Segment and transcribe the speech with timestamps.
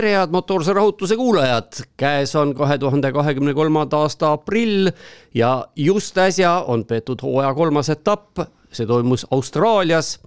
[0.00, 4.88] tere, head motoorse rahutuse kuulajad, käes on kahe tuhande kahekümne kolmanda aasta aprill
[5.36, 8.40] ja just äsja on peetud hooaja kolmas etapp,
[8.72, 10.18] see toimus Austraalias.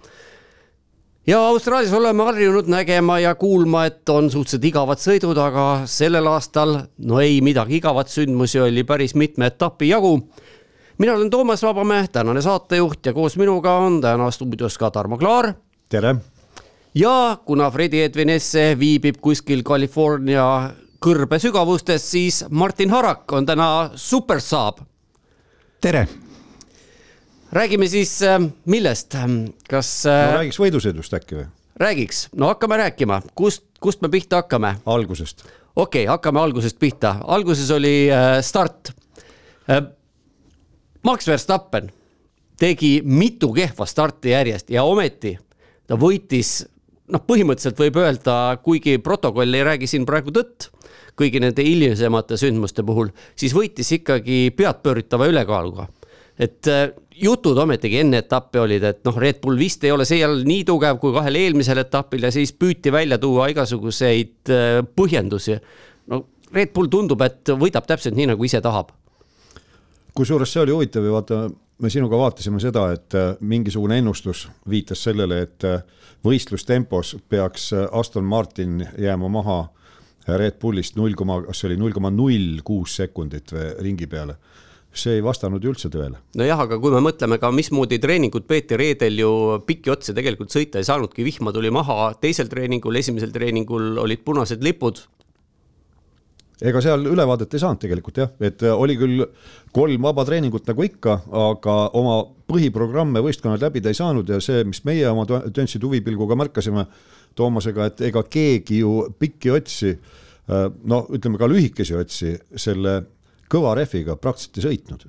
[1.26, 6.76] ja Austraalias oleme harjunud nägema ja kuulma, et on suhteliselt igavad sõidud, aga sellel aastal
[6.98, 10.20] no ei midagi igavat, sündmusi oli päris mitme etapi jagu.
[10.98, 15.54] Mina olen Toomas Vabamäe, tänane saatejuht ja koos minuga on täna stuudios ka Tarmo Klaar.
[15.88, 16.14] tere
[16.94, 20.44] ja kuna Fredi Edvin Esse viibib kuskil California
[21.02, 24.78] kõrbe sügavustes, siis Martin Harak on täna supersaab.
[25.80, 26.08] tere.
[27.52, 29.14] räägime siis äh, millest,
[29.68, 30.38] kas äh, no,?
[30.38, 31.46] räägiks võidusõidust äkki või?
[31.76, 34.76] räägiks, no hakkame rääkima, kust, kust me pihta hakkame?
[34.86, 35.44] algusest.
[35.76, 38.92] okei okay,, hakkame algusest pihta, alguses oli äh, start.
[41.02, 41.88] Max Verstappen
[42.60, 45.38] tegi mitu kehva starti järjest ja ometi
[45.86, 46.66] ta võitis
[47.12, 50.70] noh, põhimõtteliselt võib öelda, kuigi protokoll ei räägi siin praegu tõtt,
[51.18, 55.88] kõigi nende hilisemate sündmuste puhul, siis võitis ikkagi peadpööritava ülekaaluga.
[56.38, 60.42] et äh, jutud ometigi enne etappi olid, et noh, Red Bull vist ei ole seejärel
[60.48, 65.60] nii tugev kui kahel eelmisel etapil ja siis püüti välja tuua igasuguseid äh, põhjendusi.
[66.10, 66.24] no
[66.54, 68.90] Red Bull tundub, et võidab täpselt nii, nagu ise tahab.
[70.14, 71.38] kusjuures see oli huvitav ja vaata
[71.78, 75.82] me sinuga vaatasime seda, et äh, mingisugune ennustus viitas sellele, et äh,
[76.24, 79.64] võistlustempos peaks äh, Aston Martin jääma maha
[80.28, 83.52] Red Bullist null koma, kas see oli null koma null kuus sekundit
[83.84, 84.38] ringi peale
[84.94, 86.20] see ei vastanud ju üldse tõele.
[86.38, 89.32] nojah, aga kui me mõtleme ka, mismoodi treeningut peeti reedel ju
[89.66, 94.62] pikki otsi tegelikult sõita ei saanudki, vihma tuli maha, teisel treeningul, esimesel treeningul olid punased
[94.64, 95.02] lipud,
[96.62, 99.24] ega seal ülevaadet ei saanud tegelikult jah, et äh, oli küll
[99.74, 101.16] kolm vaba treeningut nagu ikka,
[101.50, 102.20] aga oma
[102.50, 106.86] põhiprogramme võistkonnad läbida ei saanud ja see, mis meie oma Töntsi tuvipilguga märkasime
[107.34, 109.90] Toomasega, et ega keegi ju pikki otsi,
[110.46, 113.00] äh, no ütleme ka lühikesi otsi selle
[113.50, 115.08] kõva rehviga praktiliselt ei sõitnud.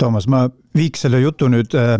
[0.00, 0.44] Toomas, ma
[0.76, 1.96] viiks selle jutu nüüd äh,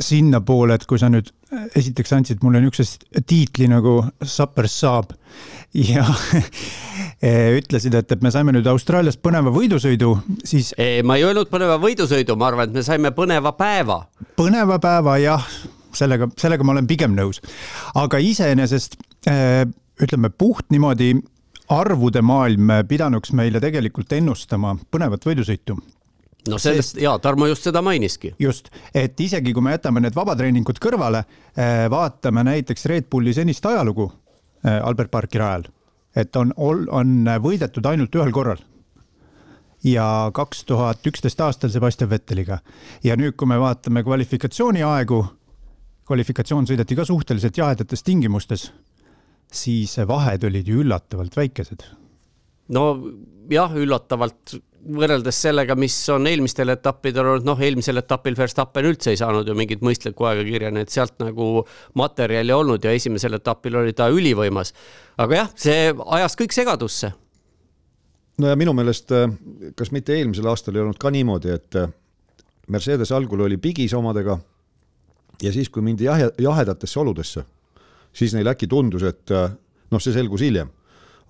[0.00, 5.12] sinnapoole, et kui sa nüüd esiteks andsid mulle niisuguse tiitli nagu Sapper saab
[5.76, 6.04] ja
[7.60, 10.12] ütlesid, et, et me saime nüüd Austraalias põneva võidusõidu,
[10.44, 10.72] siis.
[11.06, 14.02] ma ei öelnud põneva võidusõidu, ma arvan, et me saime põneva päeva.
[14.38, 15.46] põneva päeva jah,
[15.96, 17.42] sellega, sellega ma olen pigem nõus.
[17.94, 21.14] aga iseenesest ütleme puht niimoodi
[21.72, 25.78] arvude maailm pidanuks meile tegelikult ennustama põnevat võidusõitu
[26.52, 28.34] no sellest ja Tarmo just seda mainiski.
[28.38, 31.24] just, et isegi kui me jätame need vabatreeningud kõrvale,
[31.56, 34.10] eh, vaatame näiteks Red Bulli senist ajalugu
[34.64, 35.68] eh, Albert Parki rajal,
[36.16, 38.62] et on, on võidetud ainult ühel korral
[39.86, 42.58] ja kaks tuhat üksteist aastal Sebastian Vetteliga.
[43.04, 45.22] ja nüüd, kui me vaatame kvalifikatsiooni aegu,
[46.06, 48.70] kvalifikatsioon sõideti ka suhteliselt jahedates tingimustes,
[49.52, 51.84] siis vahed olid ju üllatavalt väikesed.
[52.68, 52.86] no
[53.50, 54.56] jah, üllatavalt
[54.86, 59.54] võrreldes sellega, mis on eelmistel etappidel olnud, noh, eelmisel etapil Verstappen üldse ei saanud ju
[59.58, 61.64] mingit mõistlikku aega kirja, nii et sealt nagu
[61.98, 64.72] materjali olnud ja esimesel etapil oli ta ülivõimas.
[65.18, 67.12] aga jah, see ajas kõik segadusse.
[68.38, 69.30] no ja minu meelest, äh,
[69.74, 71.90] kas mitte eelmisel aastal ei olnud ka niimoodi, et äh,
[72.68, 74.38] Mercedes algul oli pigis omadega
[75.42, 77.44] ja siis, kui mindi jahe, jahedatesse oludesse,
[78.12, 79.50] siis neil äkki tundus, et äh,
[79.90, 80.70] noh, see selgus hiljem,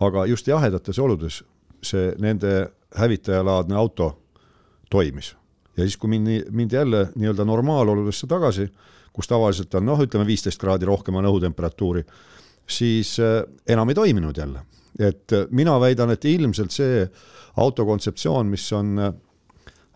[0.01, 1.43] aga just jahedates oludes
[1.85, 4.23] see nende hävitajalaadne auto
[4.91, 5.37] toimis.
[5.77, 8.69] ja siis, kui mindi, mindi jälle nii-öelda normaaloludesse tagasi,
[9.13, 12.05] kus tavaliselt on noh, ütleme viisteist kraadi rohkem on õhutemperatuuri,
[12.67, 14.61] siis äh, enam ei toiminud jälle.
[14.99, 17.09] et äh, mina väidan, et ilmselt see
[17.57, 19.13] auto kontseptsioon, mis on äh,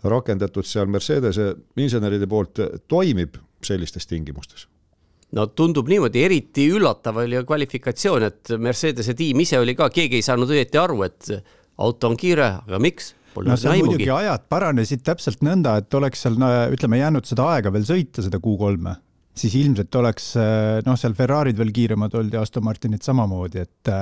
[0.04, 4.66] rakendatud seal Mercedese inseneride poolt, toimib sellistes tingimustes
[5.36, 10.26] no tundub niimoodi, eriti üllatav oli kvalifikatsioon, et Mercedese tiim ise oli ka, keegi ei
[10.26, 11.30] saanud õieti aru, et
[11.80, 13.14] auto on kiire, aga miks?
[13.30, 16.36] no seal muidugi ajad paranesid täpselt nõnda, et oleks seal
[16.74, 18.96] ütleme jäänud seda aega veel sõita, seda Q3-e,
[19.38, 20.32] siis ilmselt oleks
[20.86, 23.92] noh, seal Ferrari'd veel kiiremad olnud ja Aston Martinid samamoodi, et.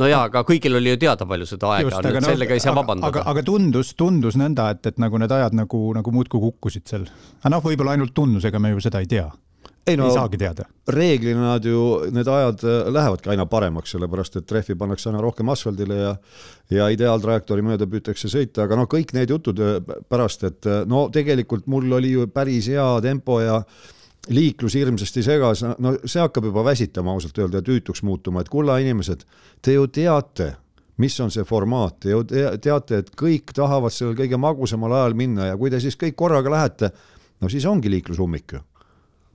[0.00, 2.56] no jaa, aga kõigil oli ju teada, palju seda aega just, on, et no, sellega
[2.56, 3.12] ei saa vabandada.
[3.12, 7.04] aga, aga tundus, tundus nõnda, et, et nagu need ajad nagu, nagu muudkui kukkusid seal.
[7.42, 9.28] aga noh, võib-olla ainult tundus, ega me ju seda ei tea
[9.86, 10.66] ei, no, ei saagi teada.
[10.88, 11.80] reeglina nad ju,
[12.14, 16.14] need ajad äh, lähevadki aina paremaks, sellepärast et rehvi pannakse aina rohkem asfaldile ja
[16.70, 19.78] ja ideaaltrajektoori mööda püütakse sõita, aga noh, kõik need jutud äh,
[20.10, 23.60] pärast, et äh, no tegelikult mul oli ju päris hea tempo ja
[24.34, 28.80] liiklus hirmsasti segas, no see hakkab juba väsitama ausalt öelda ja tüütuks muutuma, et kulla
[28.82, 29.22] inimesed,
[29.62, 30.56] te ju teate,
[30.98, 35.52] mis on see formaat, te ju teate, et kõik tahavad sellel kõige magusamal ajal minna
[35.52, 36.90] ja kui te siis kõik korraga lähete,
[37.38, 38.66] no siis ongi liiklusummik ju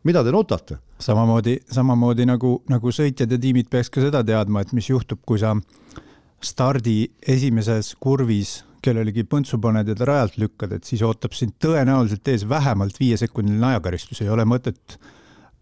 [0.07, 0.80] mida te nutate?
[1.01, 5.42] samamoodi, samamoodi nagu, nagu sõitjad ja tiimid peaks ka seda teadma, et mis juhtub, kui
[5.42, 5.56] sa
[6.42, 12.27] stardi esimeses kurvis kellelegi põntsu paned ja ta rajalt lükkad, et siis ootab sind tõenäoliselt
[12.33, 14.98] ees vähemalt viiesekundiline ajakaristus, ei ole mõtet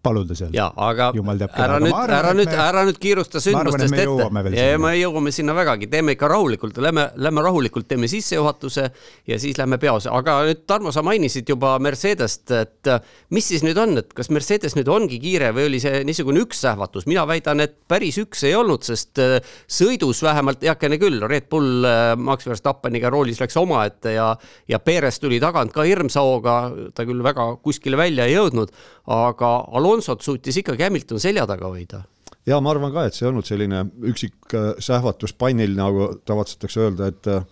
[0.04, 0.54] paluda seal.
[0.56, 4.54] ja, aga ära nüüd, ära nüüd, ära nüüd kiirusta sündmustest ette.
[4.56, 8.86] ja, ja me jõuame sinna vägagi, teeme ikka rahulikult, lähme, lähme rahulikult, teeme sissejuhatuse
[9.28, 12.92] ja siis lähme peose, aga nüüd Tarmo, sa mainisid juba Mercedest, et
[13.36, 17.07] mis siis nüüd on, et kas Mercedes nüüd ongi kiire või oli see niisugune üksähvatus,
[17.10, 19.38] mina väidan, et päris üks ei olnud, sest äh,
[19.68, 24.31] sõidus vähemalt heakene küll, Red Bull äh, Max Verstappeniga roolis läks omaette ja,
[24.69, 26.57] ja Perez tuli tagant ka hirmsa hooga,
[26.96, 28.72] ta küll väga kuskile välja ei jõudnud,
[29.10, 32.03] aga Alonso Alonsot suutis ikkagi Hamilton selja taga hoida
[32.50, 36.88] ja ma arvan ka, et see ei olnud selline üksik äh, sähvatus pannil, nagu tavatsetakse
[36.88, 37.45] öelda, et äh,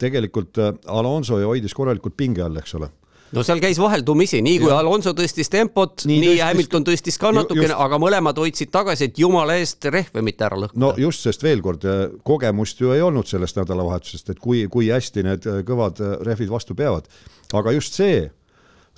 [0.00, 2.90] tegelikult äh, Alonso ju hoidis korralikult pinge all, eks ole
[3.34, 4.78] no seal käis vaheldumisi, nii kui ja.
[4.80, 9.18] Alonso tõstis tempot, nii, nii tõstis, Hamilton tõstis ka natukene, aga mõlemad hoidsid tagasi, et
[9.18, 10.82] jumala eest rehve mitte ära lõhkuda.
[10.82, 11.84] no just, sest veel kord,
[12.26, 17.10] kogemust ju ei olnud sellest nädalavahetusest, et kui, kui hästi need kõvad rehvid vastu peavad.
[17.52, 18.28] aga just see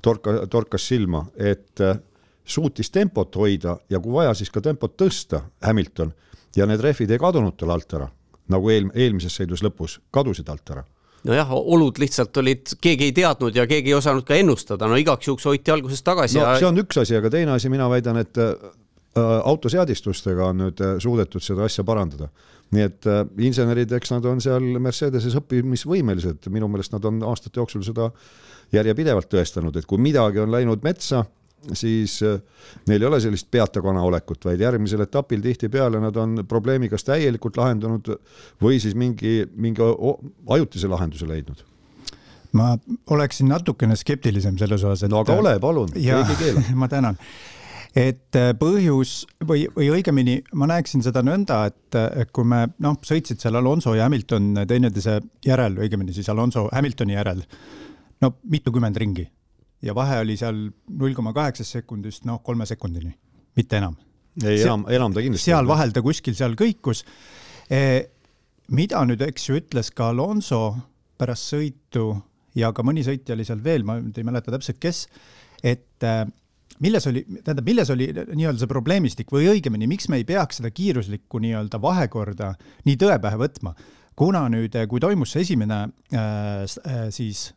[0.04, 1.80] torka, torkas silma, et
[2.48, 6.12] suutis tempot hoida ja kui vaja, siis ka tempot tõsta, Hamilton,
[6.56, 8.08] ja need rehvid ei kadunud tal alt ära,
[8.48, 10.84] nagu eel, eelmises sõidus lõpus kadusid alt ära
[11.26, 15.28] nojah, olud lihtsalt olid, keegi ei teadnud ja keegi ei osanud ka ennustada, no igaks
[15.28, 16.58] juhuks hoiti alguses tagasi no, ja.
[16.60, 18.54] see on üks asi, aga teine asi, mina väidan, et äh,
[19.18, 22.30] autoseadistustega on nüüd äh, suudetud seda asja parandada.
[22.74, 27.60] nii et äh, insenerid, eks nad on seal Mercedeses õppimisvõimelised, minu meelest nad on aastate
[27.60, 28.10] jooksul seda
[28.72, 31.24] järjepidevalt tõestanud, et kui midagi on läinud metsa
[31.72, 32.40] siis äh,
[32.88, 37.06] neil ei ole sellist peata kana olekut, vaid järgmisel etapil tihtipeale nad on probleemi kas
[37.06, 38.12] täielikult lahendanud
[38.62, 39.84] või siis mingi, mingi
[40.54, 41.64] ajutise lahenduse leidnud
[42.56, 42.72] ma
[43.12, 45.12] oleksin natukene skeptilisem selles osas, et.
[45.12, 46.62] no aga ole, palun, keegi ei keela.
[46.80, 47.18] ma tänan.
[47.96, 52.96] et äh, põhjus või, või õigemini ma näeksin seda nõnda, et, et kui me noh,
[53.04, 57.42] sõitsid seal Alonso ja Hamilton teineteise järel, õigemini siis Alonso Hamiltoni järel,
[58.24, 59.28] no mitukümmend ringi
[59.82, 63.12] ja vahe oli seal null koma kaheksast sekundist noh, kolme sekundini,
[63.58, 63.96] mitte enam.
[64.42, 65.50] ei, enam, enam ta kindlasti.
[65.50, 67.04] seal vahel ta kuskil seal kõikus
[67.70, 67.82] e,.
[68.74, 70.62] mida nüüd, eks ju, ütles ka Alonso
[71.18, 72.10] pärast sõitu
[72.58, 75.06] ja ka mõni sõitja oli seal veel, ma nüüd ei mäleta täpselt, kes,
[75.62, 76.14] et e,
[76.84, 80.72] milles oli, tähendab, milles oli nii-öelda see probleemistik või õigemini, miks me ei peaks seda
[80.74, 82.52] kiiruslikku nii-öelda vahekorda
[82.88, 83.74] nii tõe pähe võtma,
[84.18, 85.84] kuna nüüd, kui toimus see esimene
[86.14, 86.66] äh,
[87.14, 87.48] siis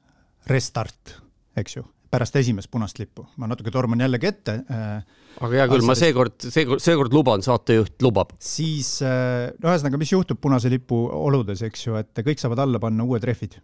[0.49, 1.17] restart,
[1.57, 5.19] eks ju, pärast esimest punast lippu, ma natuke torman jällegi ette äh,.
[5.39, 8.35] aga hea küll, ma seekord, seekord, seekord luban, saatejuht lubab.
[8.43, 12.81] siis äh, no ühesõnaga, mis juhtub punase lipu oludes, eks ju, et kõik saavad alla
[12.83, 13.61] panna uued rehvid.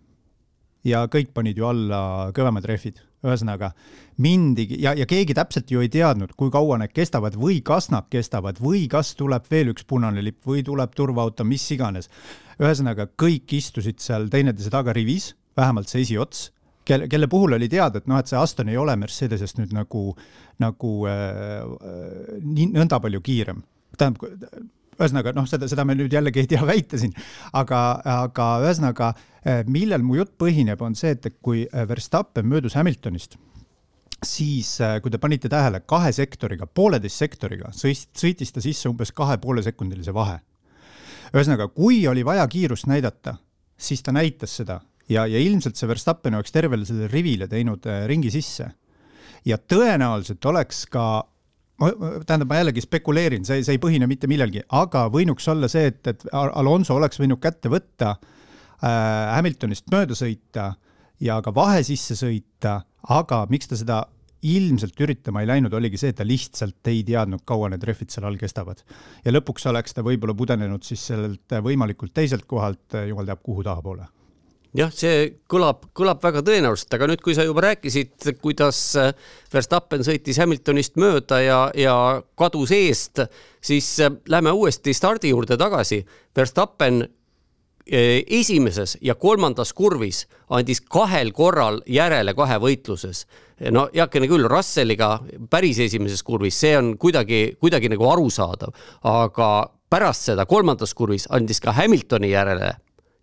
[0.88, 3.74] ja kõik panid ju alla kõvemad rehvid, ühesõnaga
[4.24, 8.08] mindigi ja, ja keegi täpselt ju ei teadnud, kui kaua need kestavad või kas nad
[8.14, 12.08] kestavad või kas tuleb veel üks punane lipp või tuleb turvaauto, mis iganes.
[12.62, 16.52] ühesõnaga, kõik istusid seal teineteise taga rivis, vähemalt see esiots
[16.88, 20.10] kelle, kelle puhul oli teada, et noh, et see Aston ei ole Mercedesest nüüd nagu,
[20.64, 21.20] nagu äh,
[21.92, 23.64] äh, nii nõnda palju kiirem.
[23.98, 24.28] tähendab,
[24.98, 27.14] ühesõnaga noh, seda, seda me nüüd jällegi ei tea väita siin,
[27.58, 27.82] aga,
[28.24, 29.12] aga ühesõnaga,
[29.44, 33.38] äh, millel mu jutt põhineb, on see, et kui äh, Verstappen möödus Hamiltonist,
[34.26, 39.38] siis kui te panite tähele, kahe sektoriga, pooleteist sektoriga sõist, sõitis ta sisse umbes kahe
[39.38, 40.40] poole sekundilise vahe.
[41.36, 43.36] ühesõnaga, kui oli vaja kiirust näidata,
[43.78, 48.06] siis ta näitas seda ja, ja ilmselt see Verstappen oleks tervele sellele rivile teinud äh,
[48.10, 48.72] ringi sisse.
[49.48, 51.08] ja tõenäoliselt oleks ka
[51.78, 56.02] tähendab, ma jällegi spekuleerin, see, see ei põhine mitte millelgi, aga võinuks olla see, et,
[56.10, 58.90] et Alonso oleks võinud kätte võtta äh,,
[59.36, 60.72] Hamiltonist mööda sõita
[61.22, 62.80] ja ka vahe sisse sõita,
[63.14, 64.02] aga miks ta seda
[64.48, 68.28] ilmselt üritama ei läinud, oligi see, et ta lihtsalt ei teadnud, kaua need rehvid seal
[68.30, 68.82] all kestavad.
[69.26, 74.10] ja lõpuks oleks ta võib-olla pudenenud siis sellelt võimalikult teiselt kohalt, jumal teab kuhu tahapoole
[74.76, 78.80] jah, see kõlab, kõlab väga tõenäoliselt, aga nüüd, kui sa juba rääkisid, kuidas
[79.54, 81.96] Verstappen sõitis Hamiltonist mööda ja, ja
[82.40, 83.24] kadus eest,
[83.64, 86.02] siis äh, lähme uuesti stardi juurde tagasi.
[86.36, 93.26] Verstappen äh, esimeses ja kolmandas kurvis andis kahel korral järele kahe võitluses.
[93.72, 95.18] no heakene küll, Russelliga
[95.50, 101.64] päris esimeses kurvis, see on kuidagi, kuidagi nagu arusaadav, aga pärast seda kolmandas kurvis andis
[101.64, 102.76] ka Hamiltoni järele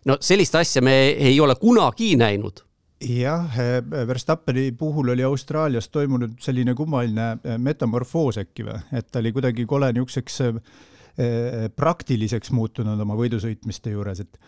[0.05, 2.63] no sellist asja me ei ole kunagi näinud.
[3.05, 9.19] Jah, eh, Verstappeni puhul oli Austraalias toimunud selline kummaline eh, metamorfoos äkki või, et ta
[9.19, 14.39] oli kuidagi kole niisuguseks eh, praktiliseks muutunud oma võidusõitmiste juures, et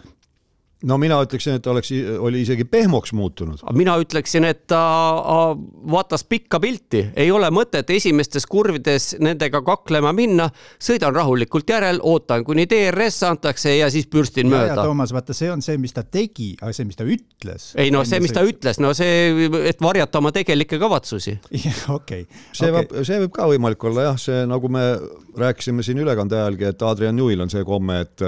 [0.85, 3.61] no mina ütleksin, et oleks, oli isegi pehmoks muutunud.
[3.73, 4.81] mina ütleksin, et ta
[5.91, 12.45] vaatas pikka pilti, ei ole mõtet esimestes kurvides nendega kaklema minna, sõidan rahulikult järel, ootan,
[12.45, 14.83] kuni DRS antakse ja siis pürstin ja, mööda.
[14.83, 17.71] Toomas, vaata, see on see, mis ta tegi, aga see, mis ta ütles.
[17.79, 21.37] ei no see, mis ta ütles, no see, et varjata oma tegelikke kavatsusi.
[21.97, 22.27] okei.
[22.51, 22.75] see okay.
[22.77, 24.85] võib, see võib ka võimalik olla jah, see nagu me
[25.37, 28.25] rääkisime siin ülekande ajalgi, et Adrian Newil on see komme, et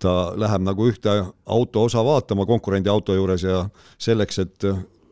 [0.00, 1.12] ta läheb nagu ühte
[1.46, 3.64] auto osa vaatama konkurendi auto juures ja
[4.00, 4.68] selleks, et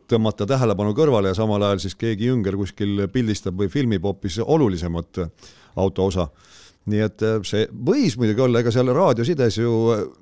[0.09, 5.21] tõmmata tähelepanu kõrvale ja samal ajal siis keegi jünger kuskil pildistab või filmib hoopis olulisemat
[5.79, 6.29] auto osa.
[6.89, 9.71] nii et see võis muidugi olla, ega seal raadiosides ju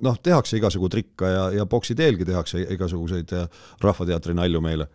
[0.03, 3.31] noh, tehakse igasugu trikka ja, ja boksi teelgi tehakse igasuguseid
[3.81, 4.89] Rahvateatri nalju meile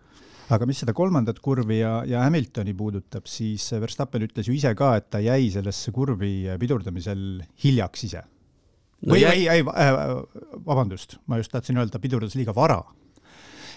[0.53, 4.97] aga mis seda kolmandat kurvi ja, ja Hamiltoni puudutab, siis Verstappen ütles ju ise ka,
[4.99, 8.25] et ta jäi sellesse kurvi pidurdamisel hiljaks ise
[9.03, 9.15] no.
[9.15, 10.03] või ei, ei, äh,
[10.67, 12.83] vabandust, ma just tahtsin öelda, pidurdas liiga vara.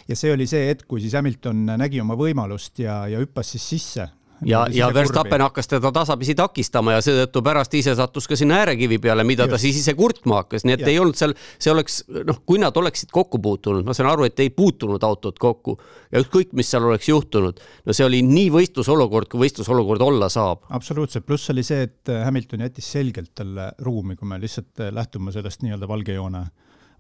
[0.07, 3.69] ja see oli see hetk, kui siis Hamilton nägi oma võimalust ja, ja hüppas siis
[3.69, 4.09] sisse
[4.45, 8.99] ja, ja Verstappen hakkas teda tasapisi takistama ja seetõttu pärast ise sattus ka sinna äärekivi
[9.03, 9.55] peale, mida Just.
[9.55, 10.91] ta siis ise kurtma hakkas, nii et ja.
[10.93, 14.39] ei olnud seal, see oleks noh, kui nad oleksid kokku puutunud, ma saan aru, et
[14.43, 15.77] ei puutunud autod kokku
[16.11, 20.65] ja ükskõik, mis seal oleks juhtunud, no see oli nii võistlusolukord, kui võistlusolukord olla saab.
[20.75, 25.63] absoluutselt, pluss oli see, et Hamilton jättis selgelt talle ruumi, kui me lihtsalt lähtume sellest
[25.65, 26.45] nii-öelda valgejoone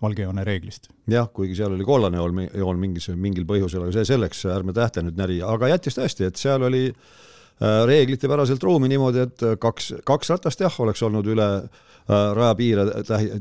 [0.01, 0.89] valgejoone reeglist.
[1.11, 5.05] jah, kuigi seal oli kollane joon, joon mingis, mingil põhjusel, aga see selleks, ärme tähte
[5.05, 10.35] nüüd näri, aga jättis tõesti, et seal oli äh, reeglitepäraselt ruumi niimoodi, et kaks, kaks
[10.35, 13.37] ratast jah, oleks olnud üle äh, rajapiire tähi-,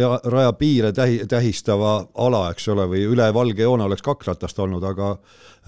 [0.00, 1.94] ja rajapiire tähi-, tähistava
[2.26, 5.14] ala, eks ole, või üle valge joone oleks kaks ratast olnud, aga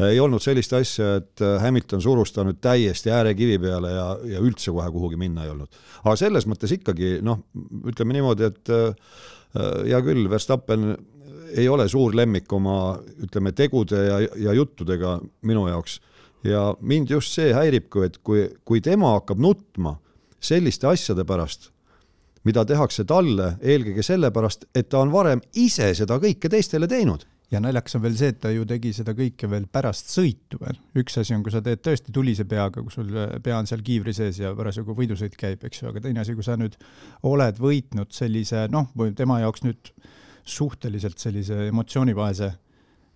[0.09, 4.73] ei olnud sellist asja, et Hamilton surus ta nüüd täiesti äärekivi peale ja, ja üldse
[4.73, 5.69] kohe kuhugi minna ei olnud.
[6.03, 7.45] aga selles mõttes ikkagi noh,
[7.93, 10.95] ütleme niimoodi, et Äh, hea küll, Verstappen
[11.57, 15.19] ei ole suur lemmik oma ütleme, tegude ja, ja juttudega
[15.49, 15.99] minu jaoks.
[16.49, 19.99] Ja mind just see häiribki, et kui, kui tema hakkab nutma
[20.43, 21.71] selliste asjade pärast,
[22.49, 27.61] mida tehakse talle eelkõige sellepärast, et ta on varem ise seda kõike teistele teinud ja
[27.61, 30.81] naljakas on veel see, et ta ju tegi seda kõike veel pärast sõitu veel.
[31.03, 33.13] üks asi on, kui sa teed tõesti tulise peaga, kui sul
[33.45, 36.47] pea on seal kiivri sees ja parasjagu võidusõit käib, eks ju, aga teine asi, kui
[36.47, 36.79] sa nüüd
[37.29, 39.95] oled võitnud sellise noh, või tema jaoks nüüd
[40.43, 42.72] suhteliselt sellise emotsioonivaese Äh,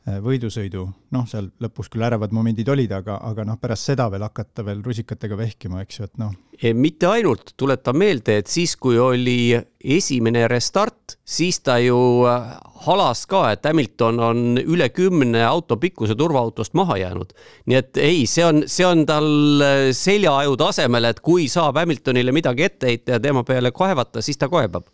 [0.07, 0.85] võidusõidu,
[1.15, 4.85] noh, seal lõpus küll ärevad momendid olid, aga, aga noh, pärast seda veel hakata veel
[4.85, 6.35] rusikatega vehkima, eks ju, et noh.
[6.79, 11.99] mitte ainult, tuletan meelde, et siis, kui oli esimene restart, siis ta ju
[12.31, 12.55] äh,
[12.87, 17.35] halas ka, et Hamilton on üle kümne auto pikkuse turvaautost maha jäänud.
[17.67, 19.27] nii et ei, see on, see on tal
[19.63, 24.39] äh, seljaaju tasemel, et kui saab Hamiltonile midagi ette heita ja tema peale kaevata, siis
[24.39, 24.87] ta kaebab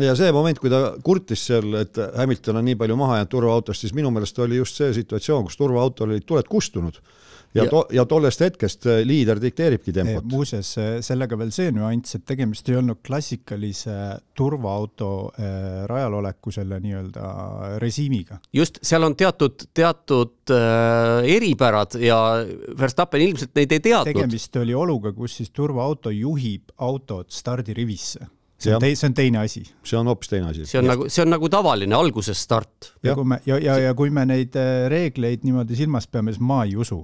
[0.00, 3.84] ja see moment, kui ta kurtis seal, et Hamilton on nii palju maha jäänud turvaautost,
[3.84, 7.02] siis minu meelest oli just see situatsioon, kus turvaautol olid tuled kustunud
[7.54, 10.24] ja, ja, to, ja tollest hetkest äh, liider dikteeribki tempot.
[10.32, 13.96] muuseas, äh, sellega veel see nüanss, et tegemist ei olnud klassikalise
[14.38, 15.12] turvaauto
[15.90, 18.40] rajal oleku selle nii-öelda režiimiga.
[18.56, 22.18] just, seal on teatud, teatud äh, eripärad ja
[22.78, 24.14] Verstappen ilmselt neid ei teadnud.
[24.14, 28.30] tegemist oli oluga, kus siis turvaauto juhib autot stardirivisse
[28.62, 29.64] see on, tei-, see on teine asi.
[29.84, 30.66] see on hoopis teine asi.
[30.68, 30.94] see on ja.
[30.94, 32.92] nagu, see on nagu tavaline alguses start.
[33.04, 36.44] ja kui me, ja, ja, ja kui me neid äh, reegleid niimoodi silmas peame, siis
[36.44, 37.02] ma ei usu,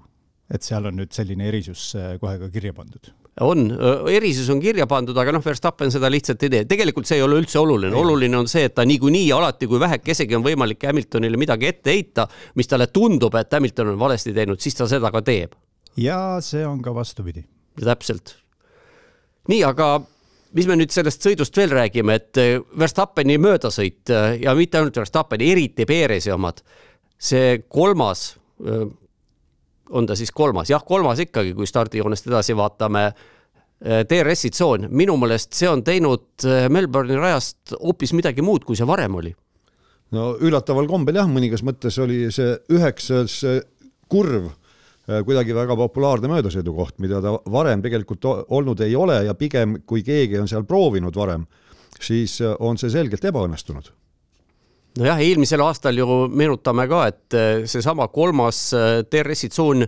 [0.52, 3.68] et seal on nüüd selline erisus äh, kohe ka kirja pandud on,
[4.10, 7.38] erisus on kirja pandud, aga noh, Verstappen seda lihtsalt ei tee, tegelikult see ei ole
[7.42, 11.68] üldse oluline, oluline on see, et ta niikuinii alati, kui vähekesegi on võimalik Hamiltonile midagi
[11.70, 12.26] ette heita,
[12.58, 15.54] mis talle tundub, et Hamilton on valesti teinud, siis ta seda ka teeb.
[15.98, 17.44] ja see on ka vastupidi.
[17.78, 18.36] täpselt.
[19.48, 20.00] nii, aga
[20.56, 24.96] mis me nüüd sellest sõidust veel räägime, et äh, Verstappeni möödasõit äh, ja mitte ainult
[25.00, 26.62] Verstappeni, eriti Perezi omad.
[27.18, 28.86] see kolmas, äh,
[29.90, 33.10] on ta siis kolmas, jah, kolmas ikkagi, kui stardijoonest edasi vaatame.
[33.78, 39.14] DRS-i tsoon, minu meelest see on teinud Melbourne'i rajast hoopis midagi muud, kui see varem
[39.14, 39.30] oli.
[40.10, 43.36] no üllataval kombel jah, mõningas mõttes oli see üheksas
[44.10, 44.48] kurv
[45.08, 50.36] kuidagi väga populaarne möödasõidukoht, mida ta varem tegelikult olnud ei ole ja pigem kui keegi
[50.40, 51.46] on seal proovinud varem,
[52.00, 53.88] siis äh, on see selgelt ebaõnnestunud.
[54.98, 58.60] Nojah, eelmisel aastal ju meenutame ka, et äh, seesama kolmas
[59.08, 59.86] DRS-i tsoon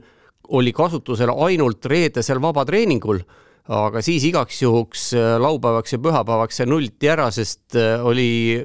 [0.56, 3.20] oli kasutusel ainult reedesel vabatreeningul,
[3.70, 8.58] aga siis igaks juhuks laupäevaks ja pühapäevaks see nulliti ära, sest oli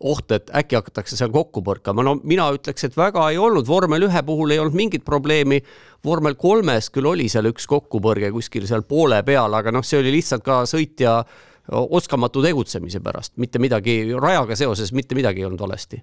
[0.00, 4.08] oht, et äkki hakatakse seal kokku põrkama, no mina ütleks, et väga ei olnud, vormel
[4.08, 5.62] ühe puhul ei olnud mingit probleemi.
[6.04, 10.12] vormel kolmes küll oli seal üks kokkupõrge kuskil seal poole peal, aga noh, see oli
[10.12, 11.22] lihtsalt ka sõitja
[11.72, 16.02] oskamatu tegutsemise pärast, mitte midagi, rajaga seoses mitte midagi ei olnud valesti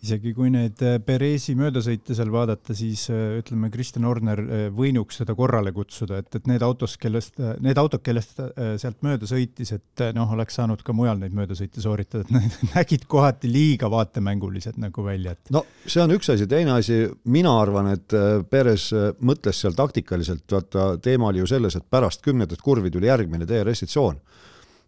[0.00, 5.20] isegi kui neid äh, Perezi möödasõite seal vaadata, siis äh, ütleme, Kristjan Orner äh, võinuks
[5.20, 8.40] seda korrale kutsuda, et, et need autos, kellest, need autod, kellest
[8.80, 13.04] sealt mööda sõitis, et noh, oleks saanud ka mujal neid möödasõite sooritada, et need nägid
[13.10, 15.52] kohati liiga vaatemängulised nagu välja, et.
[15.52, 18.16] no see on üks asi, teine asi, mina arvan, et
[18.50, 18.88] Perez
[19.20, 23.88] mõtles seal taktikaliselt, vaata teema oli ju selles, et pärast kümnendat kurvi tuli järgmine DRS-i
[23.90, 24.20] tsoon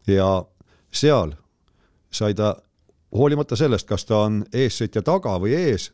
[0.09, 0.35] ja
[0.92, 1.37] seal
[2.12, 2.54] sai ta
[3.16, 5.90] hoolimata sellest, kas ta on eessõitja taga või ees,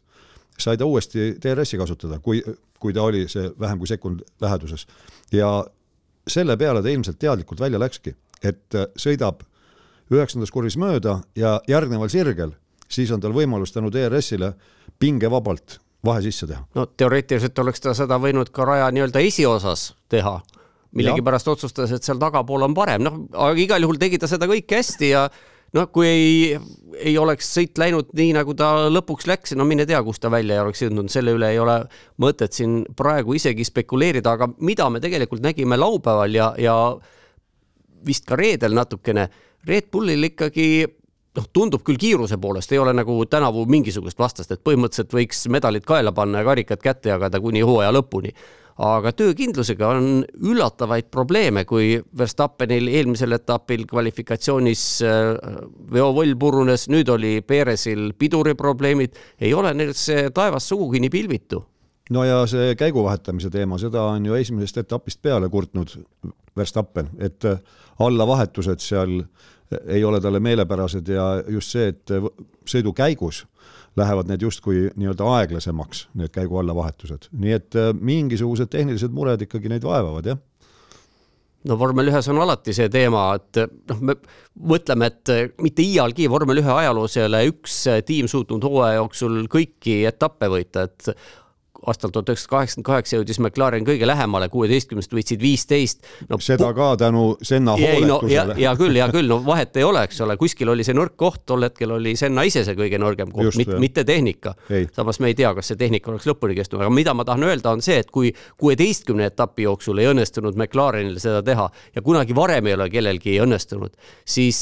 [0.59, 2.43] sai ta uuesti DRS-i kasutada, kui,
[2.79, 4.87] kui ta oli see vähem kui sekund läheduses.
[5.33, 5.65] ja
[6.29, 9.43] selle peale ta ilmselt teadlikult välja läkski, et sõidab
[10.13, 12.53] üheksandas kurvis mööda ja järgneval sirgel,
[12.89, 14.53] siis on tal võimalus tänu DRS-ile
[14.99, 16.65] pingevabalt vahe sisse teha.
[16.75, 20.41] no teoreetiliselt oleks ta seda võinud ka raja nii-öelda esiosas teha
[20.97, 24.79] millegipärast otsustas, et seal tagapool on parem, noh, aga igal juhul tegi ta seda kõike
[24.81, 25.27] hästi ja
[25.77, 26.59] noh, kui ei,
[26.97, 30.57] ei oleks sõit läinud nii, nagu ta lõpuks läks, no mine tea, kus ta välja
[30.57, 31.81] ei oleks jõudnud, selle üle ei ole
[32.23, 36.77] mõtet siin praegu isegi spekuleerida, aga mida me tegelikult nägime laupäeval ja, ja
[38.07, 39.29] vist ka reedel natukene,
[39.69, 40.69] Red Bullil ikkagi
[41.37, 45.87] noh, tundub küll kiiruse poolest, ei ole nagu tänavu mingisugust vastast, et põhimõtteliselt võiks medalid
[45.89, 48.33] kaela panna ja karikad kätte jagada kuni hooaja lõpuni
[48.79, 55.33] aga töökindlusega on üllatavaid probleeme, kui Verstappenil eelmisel etapil kvalifikatsioonis äh,
[55.93, 61.63] veovoll purunes, nüüd oli Perezil piduriprobleemid, ei ole neil see taevas sugugi nii pilvitu.
[62.11, 65.93] No ja see käigu vahetamise teema, seda on ju esimesest etapist peale kurtnud
[66.57, 67.45] Verstappen, et
[67.99, 69.21] allavahetused seal
[69.85, 72.15] ei ole talle meelepärased ja just see, et
[72.69, 73.43] sõidu käigus
[73.99, 79.43] lähevad need justkui nii-öelda aeglasemaks, need käigu alla vahetused, nii et äh, mingisugused tehnilised mured
[79.45, 80.45] ikkagi neid vaevavad, jah.
[81.69, 83.59] No vormel ühes on alati see teema, et
[83.91, 84.15] noh, me
[84.71, 89.99] mõtleme, et mitte iialgi vormel ühe ajaloos ei ole üks tiim suutnud hooaja jooksul kõiki
[90.09, 91.11] etappe võita, et
[91.87, 96.39] aastal tuhat üheksasada kaheksakümmend kaheksa jõudis McLaren kõige lähemale, kuueteistkümnest võitsid viisteist no,.
[96.43, 98.59] seda ka tänu Senna hooletusele no,.
[98.59, 101.45] hea küll, hea küll, no vahet ei ole, eks ole, kuskil oli see nõrk koht,
[101.47, 104.55] tol hetkel oli Senna ise see kõige nõrgem koht, mitte, mitte tehnika.
[104.97, 107.77] samas me ei tea, kas see tehnika oleks lõpuni kestnud, aga mida ma tahan öelda,
[107.77, 112.67] on see, et kui kuueteistkümne etapi jooksul ei õnnestunud McLarenil seda teha ja kunagi varem
[112.67, 113.95] ei ole kellelgi õnnestunud,
[114.27, 114.61] siis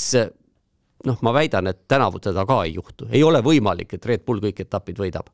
[1.07, 4.45] noh, ma väidan, et tänavu seda ka ei juhtu, ei ole võimalik, et Red Bull
[4.45, 5.33] kõik etapid võidab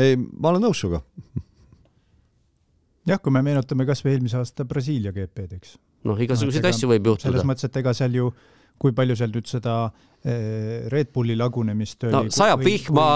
[0.00, 1.02] ei, ma olen nõus sinuga.
[3.08, 5.76] jah, kui me meenutame kasvõi eelmise aasta Brasiilia GP-d, eks.
[6.08, 7.30] noh, igasuguseid no, asju võib juhtuda.
[7.30, 8.30] selles mõttes, et ega seal ju,
[8.80, 9.76] kui palju seal nüüd seda
[10.24, 12.14] eh, Red Bulli lagunemist oli.
[12.16, 13.10] no sajab vihma,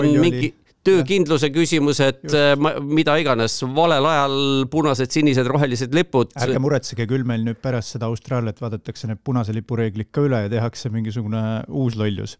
[0.00, 0.52] on mingi
[0.86, 2.60] töökindluse küsimus, et Just.
[2.60, 4.36] Ma, mida iganes, valel ajal
[4.72, 6.32] punased, sinised, rohelised lipud.
[6.40, 10.44] ärge muretsege, küll meil nüüd pärast seda Austraaliat vaadatakse need punase lipu reeglid ka üle
[10.46, 12.38] ja tehakse mingisugune uus lollus.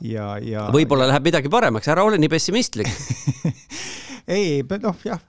[0.00, 0.68] ja, ja.
[0.74, 2.90] võib-olla läheb midagi paremaks, ära ole nii pessimistlik
[4.38, 5.20] ei, noh jah,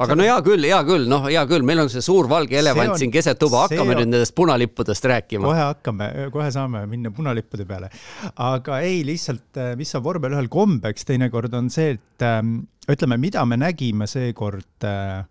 [0.00, 2.94] aga no hea küll, hea küll, noh, hea küll, meil on see suur valge elevant
[2.94, 5.48] on, siin keset tuba, hakkame on, nüüd nendest punalippudest rääkima.
[5.48, 7.90] kohe hakkame, kohe saame minna punalippude peale.
[8.34, 13.20] aga ei, lihtsalt, äh, mis on vormel ühel kombeks teinekord on see, et ähm, ütleme,
[13.20, 15.24] mida me nägime seekord äh,.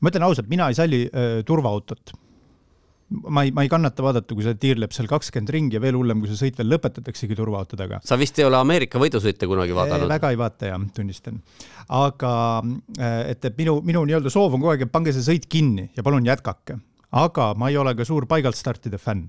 [0.00, 2.14] ma ütlen ausalt, mina ei salli äh, turvaautot
[3.22, 6.22] ma ei, ma ei kannata vaadata, kui see tiirleb seal kakskümmend ringi ja veel hullem,
[6.22, 8.00] kui see sõit veel lõpetataksegi turvaauto taga.
[8.04, 10.10] sa vist ei ole Ameerika võidusõite kunagi vaadanud?
[10.10, 11.40] väga ei vaata jah, tunnistan.
[11.88, 12.34] aga
[13.30, 16.04] et, et minu, minu nii-öelda soov on kogu aeg, et pange see sõit kinni ja
[16.06, 16.78] palun jätkake.
[17.24, 19.28] aga ma ei ole ka suur paigalt startide fänn.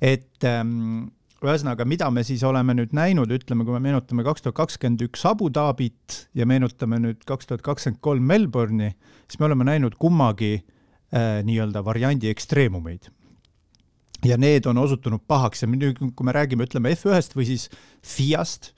[0.00, 1.08] et ähm,
[1.44, 5.26] ühesõnaga, mida me siis oleme nüüd näinud, ütleme, kui me meenutame kaks tuhat kakskümmend üks
[5.28, 8.94] Abu Dhabit ja meenutame nüüd kaks tuhat kakskümmend kolm Melbourne'i,
[9.28, 10.75] siis me oleme näinud kummagi äh, äh,
[11.14, 13.10] nii-öelda variandi ekstreemumeid.
[14.24, 17.68] ja need on osutunud pahaks ja nüüd, kui me räägime, ütleme F1-st või siis
[18.02, 18.72] FIA-st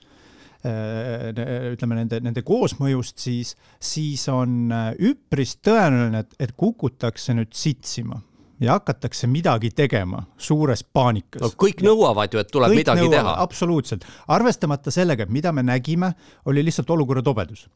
[0.67, 7.55] äh,, ütleme nende, nende koosmõjust, siis, siis on äh, üpris tõenäoline, et, et kukutakse nüüd
[7.57, 8.21] sitsima
[8.61, 11.43] ja hakatakse midagi tegema suures paanikas.
[11.43, 13.35] no kõik nõuavad ju, et tuleb kõik midagi nõuavad, teha.
[13.45, 16.12] absoluutselt, arvestamata sellega, et mida me nägime,
[16.47, 17.69] oli lihtsalt olukorra tobedus.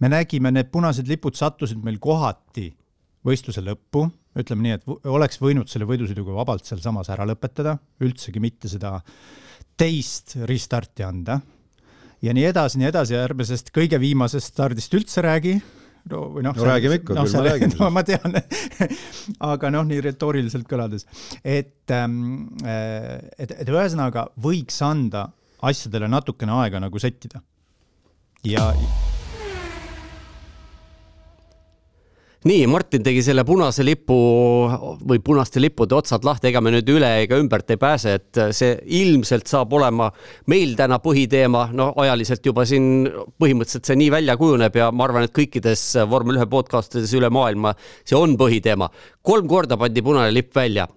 [0.00, 2.70] me nägime, need punased lipud sattusid meil kohati
[3.26, 4.06] võistluse lõppu,
[4.40, 8.98] ütleme nii, et oleks võinud selle võidusõiduga vabalt sealsamas ära lõpetada, üldsegi mitte seda
[9.80, 11.40] teist restarti anda.
[12.22, 15.58] ja nii edasi, nii edasi ärme sellest kõige viimasest stardist üldse räägi.
[16.10, 16.64] no või noh no,.
[16.64, 18.40] räägime ikka no,, küll ma räägin no, ma tean
[19.52, 21.06] aga noh, nii retooriliselt kõlades,
[21.44, 25.28] et ähm,, et, et ühesõnaga võiks anda
[25.60, 27.42] asjadele natukene aega nagu settida.
[28.44, 28.72] ja
[32.48, 34.16] nii, Martin tegi selle punase lipu
[35.04, 38.78] või punaste lippude otsad lahti, ega me nüüd üle ega ümbert ei pääse, et see
[39.00, 40.06] ilmselt saab olema
[40.48, 45.26] meil täna põhiteema, no ajaliselt juba siin põhimõtteliselt see nii välja kujuneb ja ma arvan,
[45.28, 47.74] et kõikides vormel ühe podcast ides üle maailma
[48.08, 48.88] see on põhiteema.
[49.22, 50.88] kolm korda pandi punane lipp välja.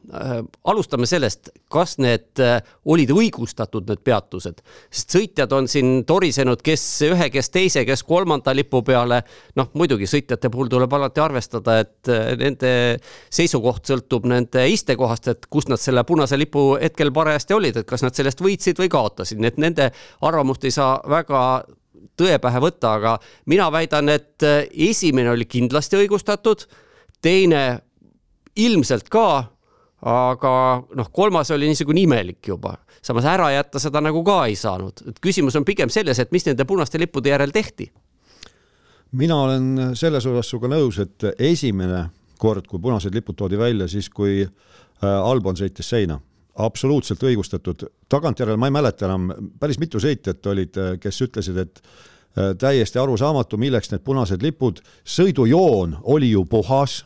[0.64, 2.40] alustame sellest, kas need
[2.86, 8.56] olid õigustatud, need peatused, sest sõitjad on siin torisenud, kes ühe, kes teise, kes kolmanda
[8.56, 9.24] lipu peale.
[9.56, 12.74] noh, muidugi sõitjate puhul tuleb alati arvestada arvestada, et äh, nende
[13.34, 18.06] seisukoht sõltub nende istekohast, et kus nad selle punase lipu hetkel parajasti olid, et kas
[18.06, 19.90] nad sellest võitsid või kaotasid, nii et nende
[20.24, 21.64] arvamust ei saa väga
[22.20, 23.16] tõe pähe võtta, aga
[23.50, 26.68] mina väidan, et äh, esimene oli kindlasti õigustatud,
[27.24, 27.64] teine
[28.60, 29.28] ilmselt ka,
[30.04, 30.54] aga
[31.00, 35.22] noh, kolmas oli niisugune imelik juba, samas ära jätta seda nagu ka ei saanud, et
[35.24, 37.90] küsimus on pigem selles, et mis nende punaste lippude järel tehti
[39.14, 42.08] mina olen selles osas sinuga nõus, et esimene
[42.42, 44.50] kord, kui punased lipud toodi välja, siis kui äh,
[45.04, 46.20] Albon sõitis seina,
[46.64, 47.86] absoluutselt õigustatud.
[48.10, 53.00] tagantjärele ma ei mäleta enam, päris mitu sõitjat olid, äh, kes ütlesid, et äh, täiesti
[53.00, 57.04] arusaamatu, milleks need punased lipud, sõidujoon oli ju puhas.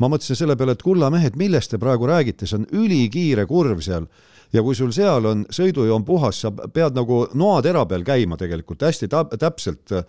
[0.00, 3.82] ma mõtlesin selle peale, et kulla mehed, millest te praegu räägite, see on ülikiire kurv
[3.84, 4.06] seal
[4.52, 9.08] ja kui sul seal on sõidujoon puhas, sa pead nagu noatera peal käima tegelikult hästi
[9.10, 10.04] täpselt äh,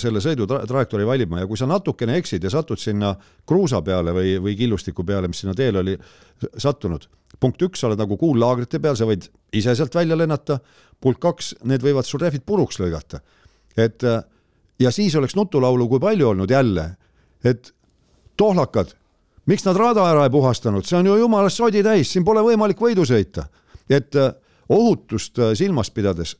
[0.00, 1.40] selle sõidu trajektoori valima.
[1.42, 3.14] Ja kui sa natukene eksid ja satud sinna
[3.48, 5.96] kruusa peale või, või killustiku peale, mis sinna teele oli
[6.56, 7.08] sattunud,
[7.40, 10.60] punkt üks, sa oled nagu kuullaagrite peal, sa võid ise sealt välja lennata,
[11.00, 13.22] punkt kaks, need võivad sul rehvid puruks lõigata.
[13.76, 14.22] et äh,
[14.80, 16.90] ja siis oleks nutulaulu kui palju olnud jälle,
[17.44, 17.72] et
[18.36, 18.92] tohlakad,
[19.46, 22.80] miks nad rada ära ei puhastanud, see on ju jumalast sodi täis, siin pole võimalik
[22.82, 23.46] võidu sõita
[23.90, 24.32] et äh,
[24.68, 26.36] ohutust äh, silmas pidades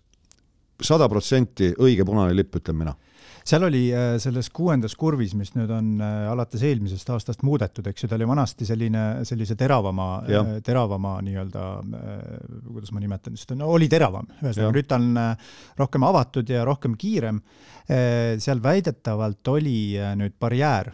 [0.83, 2.95] sada protsenti õige punane lipp, ütlen mina
[3.49, 8.11] seal oli äh, selles kuuendas kurvis, mis nüüd on alates eelmisest aastast muudetud, eks ju,
[8.11, 10.09] ta oli vanasti selline, sellise teravama,
[10.65, 11.65] teravama nii-öelda,
[12.67, 15.09] kuidas ma nimetan seda, no oli teravam, ühesõnaga rüta on
[15.81, 17.41] rohkem avatud ja rohkem kiirem.
[17.89, 20.93] seal väidetavalt oli nüüd barjäär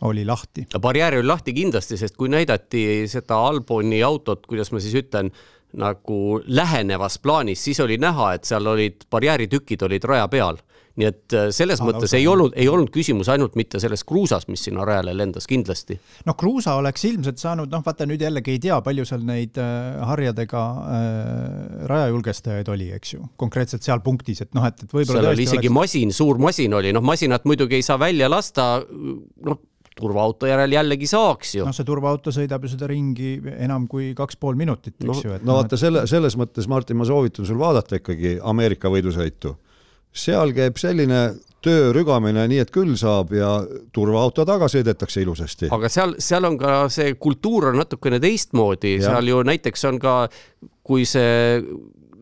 [0.00, 0.66] oli lahti.
[0.80, 5.30] barjäär oli lahti kindlasti, sest kui näidati seda Alboni autot, kuidas ma siis ütlen,
[5.76, 10.62] nagu lähenevas plaanis, siis oli näha, et seal olid barjääritükid olid raja peal.
[10.96, 12.16] nii et äh, selles Aa, mõttes lausa.
[12.16, 15.98] ei olnud, ei olnud küsimus ainult mitte selles kruusas, mis sinna rajale lendas, kindlasti.
[16.24, 20.00] noh, kruusa oleks ilmselt saanud, noh, vaata nüüd jällegi ei tea, palju seal neid äh,
[20.08, 20.64] harjadega
[20.96, 25.44] äh, rajajulgestajaid oli, eks ju, konkreetselt seal punktis, et noh, et, et võib-olla seal oli
[25.44, 25.78] isegi oleks...
[25.82, 29.60] masin, suur masin oli, noh, masinat muidugi ei saa välja lasta, noh
[29.96, 31.66] turvaauto järel jällegi saaks ju.
[31.66, 35.36] noh, see turvaauto sõidab ju seda ringi enam kui kaks pool minutit, eks no, ju.
[35.40, 39.56] no noh, vaata selle, selles mõttes, Martin, ma soovitan sul vaadata ikkagi Ameerika võidusõitu.
[40.16, 41.22] seal käib selline
[41.64, 43.50] töö rügamine, nii et küll saab ja
[43.92, 45.70] turvaauto taga sõidetakse ilusasti.
[45.72, 50.16] aga seal, seal on ka see kultuur on natukene teistmoodi, seal ju näiteks on ka,
[50.86, 51.62] kui see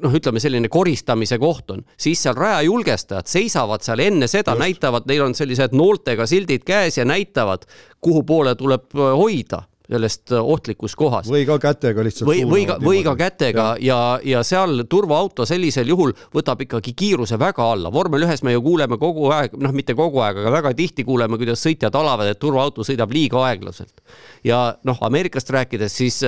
[0.04, 5.26] noh, ütleme selline koristamise koht on, siis seal rajajulgestajad seisavad seal enne seda, näitavad, neil
[5.26, 7.66] on sellised nooltega sildid käes ja näitavad,
[8.04, 11.28] kuhu poole tuleb äh, hoida sellest äh, ohtlikus kohas.
[11.28, 12.28] või ka kätega lihtsalt.
[12.28, 16.94] või, või ka, või ka kätega ja, ja, ja seal turvaauto sellisel juhul võtab ikkagi
[16.96, 17.92] kiiruse väga alla.
[17.92, 21.36] vormel ühes me ju kuuleme kogu aeg, noh, mitte kogu aeg, aga väga tihti kuuleme,
[21.40, 24.00] kuidas sõitjad alavad, et turvaauto sõidab liiga aeglaselt.
[24.44, 26.22] ja noh, Ameerikast rääkides, siis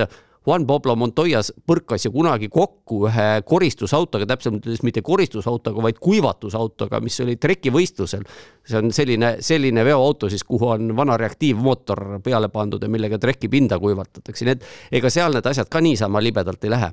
[0.47, 7.01] Juan Pablo Montoya põrkas ju kunagi kokku ühe koristusautoga, täpsemalt öeldes mitte koristusautoga, vaid kuivatusautoga,
[7.03, 8.23] mis oli trekivõistlusel.
[8.63, 13.79] see on selline, selline veoauto siis, kuhu on vana reaktiivmootor peale pandud ja millega trekipinda
[13.79, 14.63] kuivatatakse, nii et
[15.01, 16.91] ega seal need asjad ka niisama libedalt ei lähe.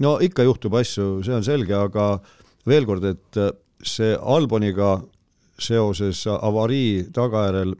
[0.00, 2.18] no ikka juhtub asju, see on selge, aga
[2.66, 3.42] veel kord, et
[3.82, 4.96] see Alboniga
[5.58, 7.76] seoses avarii tagajärjel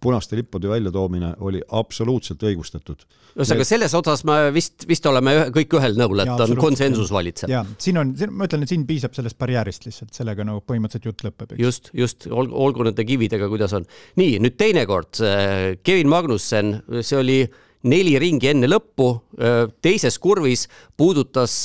[0.00, 3.04] punaste lippude väljatoomine oli absoluutselt õigustatud.
[3.36, 7.50] ühesõnaga selles osas me vist, vist oleme kõik ühel nõul, et ja, on konsensus valitseb.
[7.52, 11.26] ja siin on, ma ütlen, et siin piisab sellest barjäärist lihtsalt, sellega nagu põhimõtteliselt jutt
[11.26, 11.56] lõpeb.
[11.60, 13.88] just, just, olgu, olgu nende kividega, kuidas on.
[14.20, 17.40] nii, nüüd teinekord, äh, Kevin Magnussen, see oli
[17.88, 21.56] neli ringi enne lõppu, äh, teises kurvis puudutas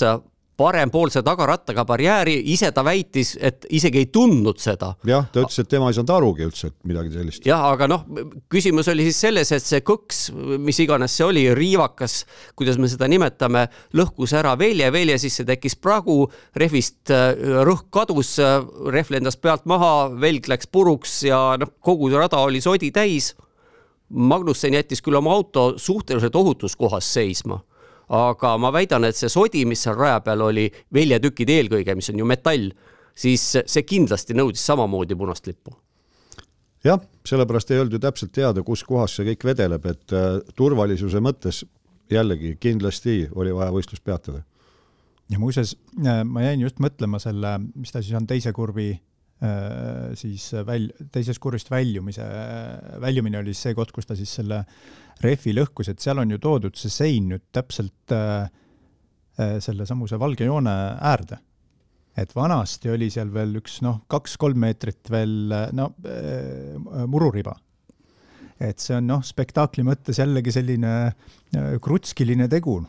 [0.58, 4.94] parempoolse tagarattaga barjääri, ise ta väitis, et isegi ei tundnud seda.
[5.06, 7.46] jah, ta ütles, et tema ei saanud arugi üldse, et midagi sellist.
[7.46, 8.06] jah, aga noh,
[8.52, 12.20] küsimus oli siis selles, et see kõks, mis iganes see oli, riivakas,
[12.58, 13.68] kuidas me seda nimetame,
[13.98, 16.24] lõhkus ära velje, velje sisse tekkis pragu,
[16.58, 17.32] rehvist äh,
[17.68, 18.36] rõhk kadus,
[18.94, 23.36] rehv lendas pealt maha, velg läks puruks ja noh, kogu rada oli sodi täis.
[24.08, 27.60] Magnussen jättis küll oma auto suhteliselt ohutus kohas seisma
[28.14, 32.22] aga ma väidan, et see sodi, mis seal raja peal oli, väljatükid eelkõige, mis on
[32.22, 32.70] ju metall,
[33.18, 35.76] siis see kindlasti nõudis samamoodi punast lippu.
[36.86, 41.20] jah, sellepärast ei olnud ju täpselt teada, kus kohas see kõik vedeleb, et äh, turvalisuse
[41.20, 41.66] mõttes
[42.12, 44.44] jällegi kindlasti oli vaja võistlus peatada.
[45.30, 50.14] ja muuseas, äh, ma jäin just mõtlema selle, mis ta siis on, teise kurvi äh,
[50.16, 52.24] siis väl-, teisest kurvist väljumise,
[53.02, 54.64] väljumine oli siis see koht, kus ta siis selle
[55.24, 58.16] rehvi lõhkus, et seal on ju toodud see sein nüüd täpselt
[59.38, 61.38] selle samuse valge joone äärde
[62.18, 66.78] et vanasti oli seal veel üks noh, kaks-kolm meetrit veel no äh,
[67.10, 67.56] mururiba.
[68.58, 72.80] et see on noh, spektaakli mõttes jällegi selline äh, krutskiline tegu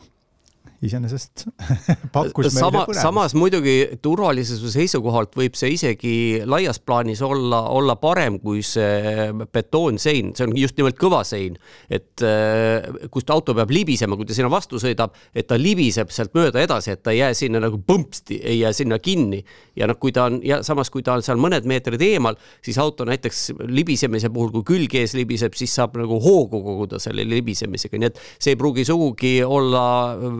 [0.85, 1.45] iseenesest
[2.15, 6.13] pakkus Sama, samas muidugi turvalisuse seisukohalt võib see isegi
[6.47, 11.57] laias plaanis olla, olla parem kui see betoonsein, see on just nimelt kõva sein.
[11.89, 16.35] et äh, kust auto peab libisema, kui ta sinna vastu sõidab, et ta libiseb sealt
[16.37, 19.43] mööda edasi, et ta ei jää sinna nagu põmpsti, ei jää sinna kinni.
[19.75, 22.79] ja noh, kui ta on ja samas, kui ta on seal mõned meetrid eemal, siis
[22.79, 27.99] auto näiteks libisemise puhul, kui külg ees libiseb, siis saab nagu hoogu koguda selle libisemisega,
[27.99, 29.83] nii et see ei pruugi sugugi olla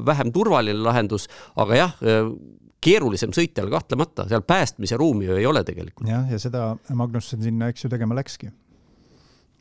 [0.07, 1.93] vähem vähem turvaline lahendus, aga jah,
[2.81, 6.07] keerulisem sõitjal kahtlemata, seal päästmise ruumi ju ei ole tegelikult.
[6.07, 8.51] jah, ja seda Magnussen sinna, eks ju, tegema läkski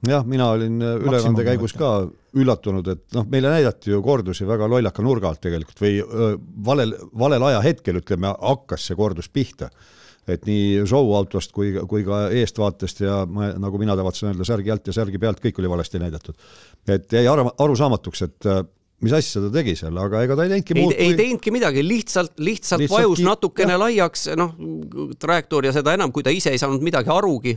[0.06, 4.68] jah, mina olin äh, ülekande käigus ka üllatunud, et noh, meile näidati ju kordusi väga
[4.70, 9.70] lollaka nurga alt tegelikult või öö, valel, valel ajahetkel, ütleme, hakkas see kordus pihta.
[10.28, 14.70] et nii show autost kui, kui ka eestvaatest ja ma, nagu mina tavatsen öelda, särgi
[14.70, 16.36] alt ja särgi pealt, kõik oli valesti näidatud.
[16.86, 18.62] et jäi aru, arusaamatuks, et äh,
[19.04, 20.92] mis asja ta tegi seal, aga ega ta ei teinudki muud.
[20.96, 21.18] ei kui...
[21.20, 23.26] teinudki midagi, lihtsalt, lihtsalt, lihtsalt vajus ki...
[23.28, 23.82] natukene jah.
[23.84, 24.54] laiaks, noh,
[25.22, 27.54] trajektoor ja seda enam, kui ta ise ei saanud midagi arugi.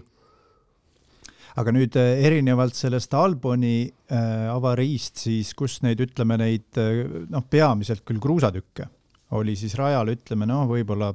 [1.61, 7.47] aga nüüd eh, erinevalt sellest Alboni äh, avariist, siis kus neid, ütleme neid eh, noh,
[7.49, 8.87] peamiselt küll kruusatükke
[9.35, 11.13] oli siis rajal, ütleme noh, võib-olla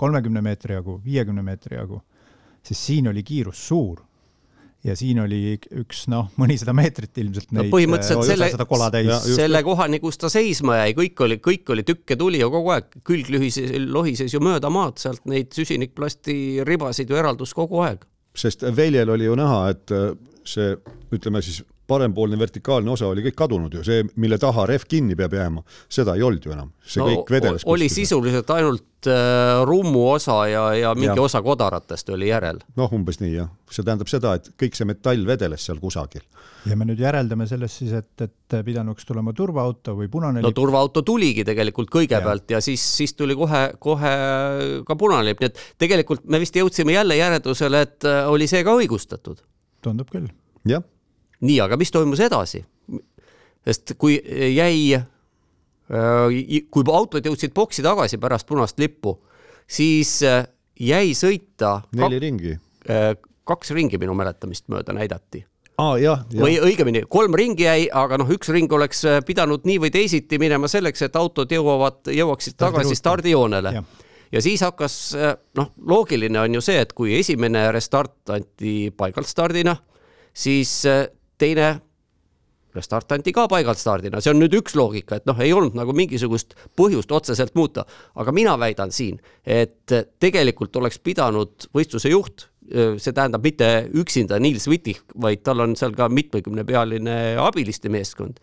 [0.00, 2.00] kolmekümne meetri jagu, viiekümne meetri jagu,
[2.64, 4.07] siis siin oli kiirus suur
[4.88, 5.40] ja siin oli
[5.80, 10.80] üks noh, mõnisada meetrit ilmselt neid no põhimõtteliselt äh, selle, selle kohani, kus ta seisma
[10.82, 14.70] jäi, kõik oli, kõik oli tükke tuli ju kogu aeg, külg lühises, lohises ju mööda
[14.72, 18.06] maad, sealt neid süsinikplasti ribasid ju eraldus kogu aeg.
[18.38, 20.12] sest väljal oli ju näha, et äh,
[20.46, 20.76] see,
[21.14, 25.34] ütleme siis parempoolne vertikaalne osa oli kõik kadunud ju, see, mille taha rehv kinni peab
[25.38, 27.64] jääma, seda ei olnud ju enam, see no, kõik vedeles.
[27.64, 28.04] oli kuskil.
[28.04, 31.24] sisuliselt ainult äh, rummu osa ja, ja mingi ja.
[31.24, 32.60] osa kodaratest oli järel.
[32.76, 36.26] noh, umbes nii jah, see tähendab seda, et kõik see metall vedeles seal kusagil.
[36.68, 40.50] ja me nüüd järeldame sellest siis, et, et pidanuks tulema turvaauto või punane lipp.
[40.50, 44.12] no turvaauto tuligi tegelikult kõigepealt ja, ja siis, siis tuli kohe, kohe
[44.84, 48.60] ka punane lipp, nii et tegelikult me vist jõudsime jälle järeldusele, et äh, oli see
[48.66, 49.40] ka õigustatud.
[49.80, 50.28] tundub küll.
[50.68, 50.84] jah
[51.40, 52.64] nii, aga mis toimus edasi?
[53.68, 54.16] sest kui
[54.54, 56.38] jäi, äh,
[56.72, 59.18] kui autod jõudsid boksi tagasi pärast punast lippu,
[59.68, 60.46] siis äh,
[60.80, 61.82] jäi sõita.
[61.96, 62.56] neli ringi.
[62.88, 63.12] Äh,
[63.48, 65.42] kaks ringi minu mäletamist mööda näidati
[65.80, 65.96] ah,.
[66.00, 66.42] jah, jah.
[66.44, 70.68] või õigemini, kolm ringi jäi, aga noh, üks ring oleks pidanud nii või teisiti minema
[70.68, 73.84] selleks, et autod jõuavad, jõuaksid tagasi stardijoonele ja.
[74.32, 74.98] ja siis hakkas,
[75.56, 79.76] noh, loogiline on ju see, et kui esimene restart anti paigalt stardina,
[80.36, 80.76] siis
[81.38, 81.76] teine
[82.74, 85.94] restart anti ka paigalt stardina, see on nüüd üks loogika, et noh, ei olnud nagu
[85.96, 87.86] mingisugust põhjust otseselt muuta,
[88.18, 94.68] aga mina väidan siin, et tegelikult oleks pidanud võistluse juht, see tähendab mitte üksinda Niels
[94.68, 98.36] Wittig, vaid tal on seal ka mitmekümnepealine abiliste meeskond.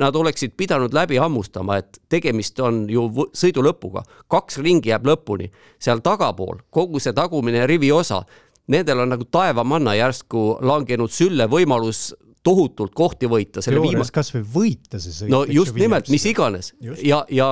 [0.00, 5.48] Nad oleksid pidanud läbi hammustama, et tegemist on ju sõidu lõpuga, kaks ringi jääb lõpuni,
[5.80, 8.22] seal tagapool kogu see tagumine rivi osa,
[8.68, 12.10] nendel on nagu taevamanna järsku langenud sülle võimalus
[12.46, 13.62] tohutult kohti võita.
[13.64, 15.32] teoorias kasvõi võita see sõit.
[15.32, 17.02] no just nimelt, mis iganes just.
[17.04, 17.48] ja, ja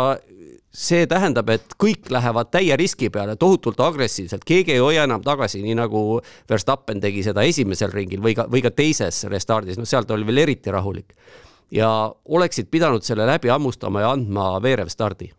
[0.77, 5.63] see tähendab, et kõik lähevad täie riski peale tohutult agressiivselt, keegi ei hoia enam tagasi,
[5.65, 6.03] nii nagu
[6.51, 10.29] Verstappen tegi seda esimesel ringil või ka, või ka teises restardis, noh, seal ta oli
[10.29, 11.17] veel eriti rahulik.
[11.71, 11.89] ja
[12.29, 15.33] oleksid pidanud selle läbi hammustama ja andma veerev stardi.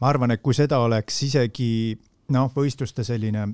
[0.00, 1.98] ma arvan, et kui seda oleks isegi
[2.28, 3.48] noh, võistluste selline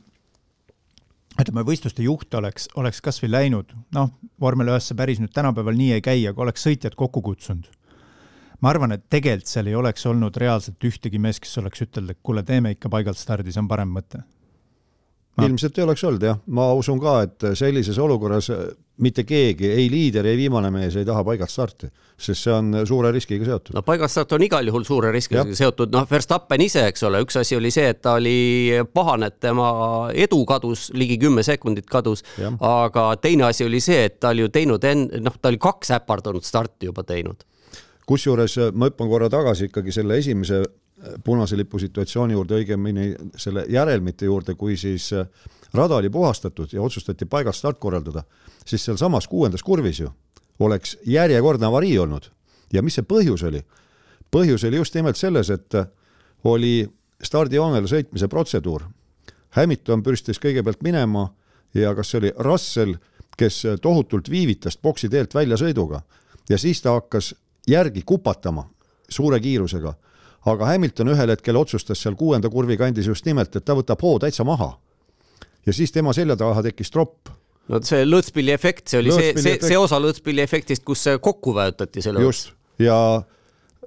[1.40, 6.05] ütleme, võistluste juht oleks, oleks kasvõi läinud, noh, vormel ühesse päris nüüd tänapäeval nii ei
[6.05, 7.66] käi, aga oleks sõitjad kokku kutsunud.
[8.61, 12.23] ma arvan, et tegelikult seal ei oleks olnud reaalselt ühtegi meest, kes oleks ütelnud, et
[12.23, 15.44] kuule, teeme ikka paigalt stardi, see on parem mõte no..
[15.44, 18.51] ilmselt ei oleks olnud jah, ma usun ka, et sellises olukorras
[19.02, 23.11] mitte keegi, ei liider, ei viimane mees ei taha paigalt starti, sest see on suure
[23.14, 23.74] riskiga seotud.
[23.74, 25.57] no paigalt start on igal juhul suure riskiga ja.
[25.59, 28.37] seotud, noh, Verstappen ise, eks ole, üks asi oli see, et ta oli
[28.94, 29.72] pahane, et tema
[30.26, 32.22] edu kadus, ligi kümme sekundit kadus,
[32.61, 35.90] aga teine asi oli see, et ta oli ju teinud en-, noh, ta oli kaks
[35.98, 37.42] äpardunud starti juba teinud.
[38.07, 40.62] kusjuures ma hüppan korra tagasi ikkagi selle esimese
[41.25, 45.27] punase lipu situatsiooni juurde, õigemini selle järelmite juurde, kui siis äh,
[45.75, 48.25] rada oli puhastatud ja otsustati paigalt start korraldada,
[48.67, 50.11] siis sealsamas kuuendas kurvis ju
[50.59, 52.31] oleks järjekordne avarii olnud.
[52.73, 53.62] ja mis see põhjus oli?
[54.31, 55.87] põhjus oli just nimelt selles, et äh,
[56.45, 56.88] oli
[57.23, 58.83] stardijoonele sõitmise protseduur.
[59.57, 61.29] Hamilton pürstis kõigepealt minema
[61.75, 62.97] ja kas see oli Russell,
[63.38, 66.03] kes tohutult viivitas boksi teelt väljasõiduga
[66.49, 67.35] ja siis ta hakkas
[67.69, 68.69] järgi kupatama
[69.09, 69.95] suure kiirusega.
[70.50, 74.18] Aga Hamilton ühel hetkel otsustas seal kuuenda kurvi kandis just nimelt, et ta võtab hoo
[74.22, 74.74] täitsa maha.
[75.66, 77.30] ja siis tema selja taha tekkis tropp
[77.68, 81.54] no see lõõtspilli efekt, see oli lõõtspilli see, see, see osa lõõtspilli efektist, kus kokku
[81.57, 82.98] vajutati selle just, ja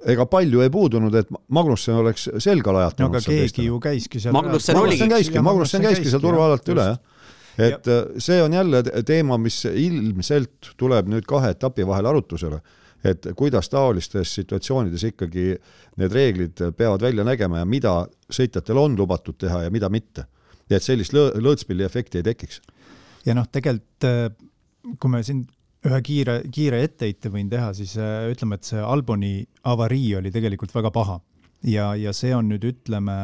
[0.07, 3.11] ega palju ei puudunud, et Magnussen oleks selga lajatanud.
[3.11, 4.33] no aga keegi ju käiski seal.
[4.35, 5.07] Magnussen oligi.
[5.09, 7.05] käiski, Magnussen käiski seal turvaalalt üle, jah
[7.57, 7.99] et ja.
[7.99, 12.61] Äh, see on jälle teema, mis ilmselt tuleb nüüd kahe etapi vahel arutusele,
[13.07, 15.49] et kuidas taolistes situatsioonides ikkagi
[16.01, 17.93] need reeglid peavad välja nägema ja mida
[18.33, 20.25] sõitjatel on lubatud teha ja mida mitte.
[20.69, 22.61] ja et sellist lõõtspilli efekti ei tekiks.
[23.25, 24.31] ja noh, tegelikult äh,
[24.99, 25.45] kui me siin
[25.87, 30.75] ühe kiire, kiire etteheite võin teha, siis äh, ütleme, et see Alboni avarii oli tegelikult
[30.75, 31.19] väga paha
[31.63, 33.17] ja, ja see on nüüd ütleme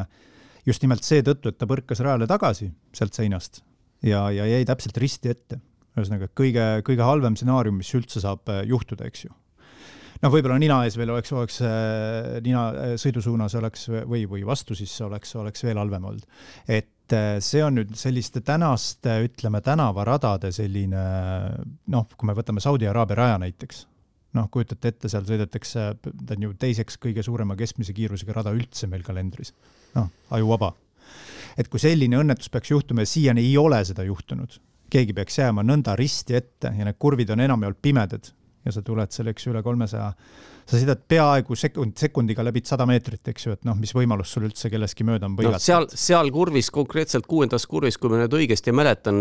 [0.65, 3.63] just nimelt seetõttu, et ta põrkas rajale tagasi sealt seinast
[4.03, 5.59] ja, ja jäi täpselt risti ette.
[5.93, 9.33] ühesõnaga kõige, kõige halvem stsenaarium, mis üldse saab äh, juhtuda, eks ju.
[10.23, 14.77] Noh, võib-olla nina ees veel oleks, oleks äh, nina äh, sõidusuunas oleks või, või vastu,
[14.77, 16.27] siis oleks, oleks veel halvem olnud.
[16.67, 16.89] et
[17.43, 21.01] see on nüüd selliste tänaste, ütleme, tänavaradade selline
[21.91, 23.83] noh, kui me võtame Saudi Araabia raja näiteks,
[24.39, 28.87] noh, kujutate ette, seal sõidetakse, ta on ju teiseks kõige suurema keskmise kiirusega rada üldse
[28.89, 29.51] meil kalendris.
[29.97, 30.71] noh, ajuvaba
[31.59, 34.55] et kui selline õnnetus peaks juhtuma ja siiani ei ole seda juhtunud,
[34.89, 38.31] keegi peaks jääma nõnda risti ette ja need kurvid on enamjaolt pimedad
[38.65, 40.11] ja sa tuled selle, eks ju, üle kolmesaja
[40.63, 44.45] sa sõidad peaaegu sekund, sekundiga läbid sada meetrit, eks ju, et noh, mis võimalus sul
[44.47, 45.63] üldse kellestki mööda on põigata no,.
[45.63, 49.19] seal, seal kurvis, konkreetselt kuuendas kurvis, kui ma nüüd õigesti mäletan,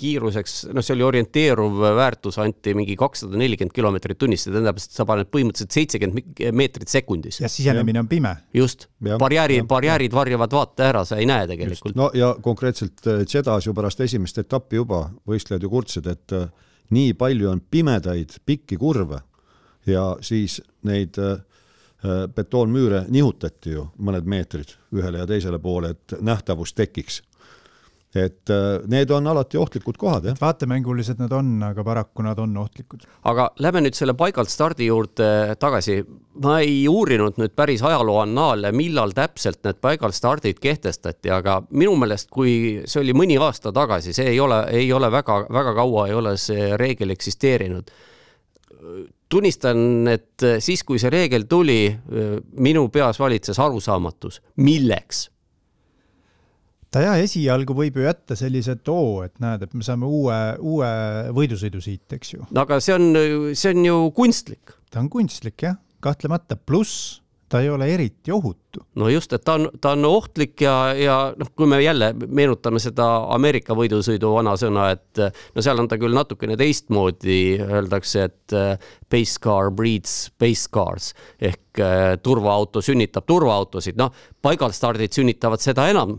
[0.00, 4.98] kiiruseks, noh, see oli orienteeruv väärtus, anti mingi kakssada nelikümmend kilomeetrit tunnis, see tähendab, et
[4.98, 7.40] sa paned põhimõtteliselt seitsekümmend meetrit sekundis.
[7.42, 8.06] ja sisenemine ja.
[8.06, 8.36] on pime.
[8.54, 11.98] just, barjääri, barjäärid varjavad vaate ära, sa ei näe tegelikult.
[11.98, 16.46] no ja konkreetselt Jedas ju pärast esimest etappi juba võistlejad ju kurtsid, et äh,
[16.90, 19.20] nii palju on pimedaid pikki kurve
[19.86, 26.16] ja siis neid äh, äh, betoonmüüre nihutati ju mõned meetrid ühele ja teisele poole, et
[26.20, 27.22] nähtavus tekiks.
[28.14, 30.36] Et äh, need on alati ohtlikud kohad, jah.
[30.40, 33.06] vaatemängulised nad on, aga paraku nad on ohtlikud.
[33.30, 35.98] aga lähme nüüd selle paigalt stardi juurde tagasi.
[36.44, 41.96] ma ei uurinud nüüd päris ajaloo annaale, millal täpselt need paigalt stardid kehtestati, aga minu
[41.98, 46.08] meelest, kui see oli mõni aasta tagasi, see ei ole, ei ole väga, väga kaua
[46.08, 47.90] ei ole see reegel eksisteerinud
[49.32, 49.78] tunnistan,
[50.12, 51.88] et siis, kui see reegel tuli,
[52.62, 55.30] minu peas valitses arusaamatus, milleks
[56.94, 60.92] ta jah, esialgu võib ju jätta sellise too, et näed, et me saame uue, uue
[61.34, 62.46] võidusõidu siit, eks ju.
[62.54, 63.10] no aga see on,
[63.58, 64.76] see on ju kunstlik.
[64.94, 68.82] ta on kunstlik jah, kahtlemata, pluss ta ei ole eriti ohutu.
[68.98, 72.80] no just, et ta on, ta on ohtlik ja, ja noh, kui me jälle meenutame
[72.82, 75.22] seda Ameerika võidusõidu vanasõna, et
[75.54, 78.56] no seal on ta küll natukene teistmoodi, öeldakse, et
[79.10, 84.10] pace car breeds pace cars ehk äh, turvaauto sünnitab turvaautosid, noh,
[84.42, 86.18] paigalstardid sünnitavad seda enam.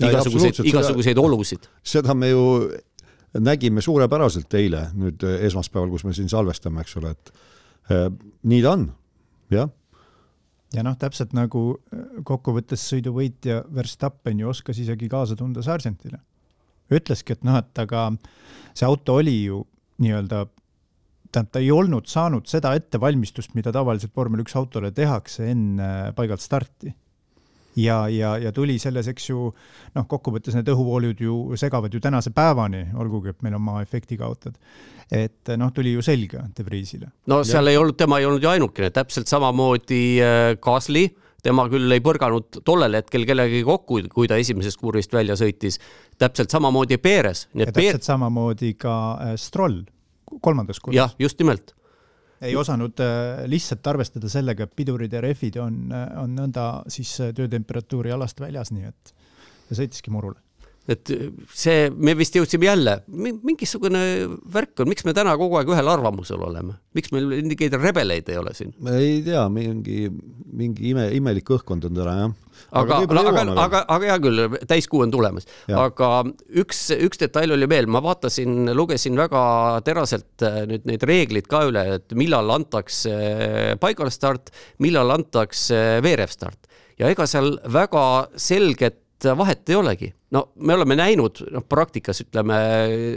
[0.00, 1.68] Igasuguseid, igasuguseid seda, olusid.
[1.84, 2.46] seda me ju
[3.40, 7.32] nägime suurepäraselt eile, nüüd esmaspäeval, kus me siin salvestame, eks ole, et
[7.92, 8.08] äh,
[8.48, 8.88] nii ta on,
[9.52, 9.70] jah
[10.72, 16.20] ja noh, täpselt nagu äh, kokkuvõttes sõiduvõitja Verstappen ju oskas isegi kaasa tunda Sargentile.
[16.92, 18.10] ütleski, et noh, et aga
[18.74, 19.62] see auto oli ju
[20.02, 20.46] nii-öelda,
[21.32, 26.44] tähendab, ta ei olnud saanud seda ettevalmistust, mida tavaliselt vormel üks autole tehakse enne paigalt
[26.44, 26.92] starti
[27.76, 29.48] ja, ja, ja tuli selles, eks ju,
[29.96, 34.58] noh, kokkuvõttes need õhuvoolud ju segavad ju tänase päevani, olgugi et meil on maa-efektiga autod.
[35.12, 37.10] et noh, tuli ju selge De Vriesile.
[37.26, 37.72] no seal ja.
[37.72, 41.08] ei olnud, tema ei olnud ju ainukene, täpselt samamoodi äh, Gasly,
[41.42, 45.80] tema küll ei põrganud tollel hetkel kellegagi kokku, kui ta esimesest kurvist välja sõitis.
[46.18, 47.46] täpselt samamoodi Perez.
[47.54, 48.02] ja täpselt Peer...
[48.02, 49.82] samamoodi ka äh, Stroll
[50.40, 50.96] kolmandas kurvis.
[50.96, 51.74] jah, just nimelt
[52.42, 57.14] ei osanud äh, lihtsalt arvestada sellega, et pidurid ja rehvid on, äh, on nõnda siis
[57.22, 59.14] äh, töötemperatuuri alast väljas, nii et
[59.70, 60.40] ja sõitiski murule
[60.90, 61.12] et
[61.54, 64.00] see, me vist jõudsime jälle, mingisugune
[64.50, 68.38] värk on, miks me täna kogu aeg ühel arvamusel oleme, miks meil mingeid rebeleid ei
[68.40, 68.72] ole siin?
[68.90, 70.08] ei tea, mingi,
[70.50, 72.34] mingi ime, imelik õhkond on täna jah.
[72.82, 76.10] aga, aga, aga, aga, aga hea küll, täiskuu on tulemas, aga
[76.64, 79.44] üks, üks detail oli veel, ma vaatasin, lugesin väga
[79.86, 83.14] teraselt äh, nüüd neid reegleid ka üle, et millal antakse
[83.82, 84.50] paigalstart,
[84.82, 88.04] millal antakse veerevstart ja ega seal väga
[88.40, 89.01] selget
[89.38, 90.12] vahet ei olegi.
[90.30, 92.56] no me oleme näinud, noh praktikas ütleme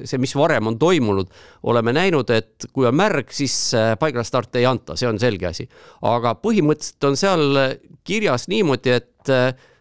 [0.06, 1.32] see, mis varem on toimunud,
[1.64, 3.56] oleme näinud, et kui on märg, siis
[4.00, 5.70] paigalstarte ei anta, see on selge asi.
[6.02, 7.64] aga põhimõtteliselt on seal
[8.06, 9.34] kirjas niimoodi, et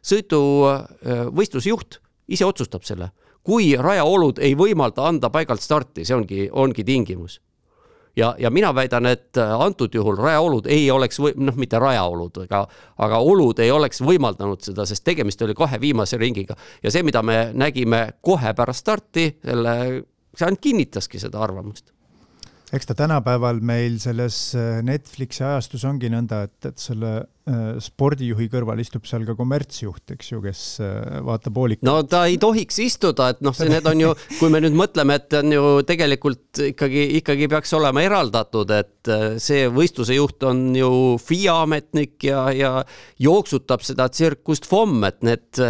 [0.05, 3.11] sõiduvõistluse juht ise otsustab selle
[3.45, 7.41] kui rajaolud ei võimalda anda paigalt starti, see ongi, ongi tingimus.
[8.17, 12.45] Ja, ja mina väidan, et äh, antud juhul rajaolud ei oleks või noh, mitte rajaolud,
[12.45, 12.65] aga,
[13.07, 16.57] aga olud ei oleks võimaldanud seda, sest tegemist oli kahe viimase ringiga.
[16.83, 19.77] Ja see, mida me nägime kohe pärast starti, selle,
[20.35, 21.94] see ainult kinnitaski seda arvamust
[22.75, 28.49] eks ta tänapäeval meil selles äh, Netflixi ajastus ongi nõnda, et, et selle äh, spordijuhi
[28.51, 31.87] kõrval istub seal ka kommertsjuht, eks ju, kes äh, vaatab hoolikalt.
[31.87, 35.19] no ta ei tohiks istuda, et noh, see, need on ju, kui me nüüd mõtleme,
[35.21, 40.93] et on ju tegelikult ikkagi, ikkagi peaks olema eraldatud, et see võistluse juht on ju
[41.23, 42.77] FIA ametnik ja, ja
[43.23, 45.65] jooksutab seda tsirkust FOM, et need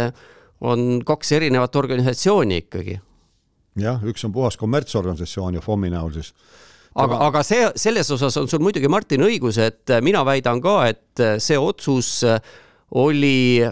[0.65, 3.01] on kaks erinevat organisatsiooni ikkagi
[3.79, 6.31] jah, üks on puhas kommertsorganisatsioon ja FOM-i näol siis
[6.95, 11.25] aga, aga see, selles osas on sul muidugi, Martin, õigus, et mina väidan ka, et
[11.43, 12.21] see otsus
[12.95, 13.65] oli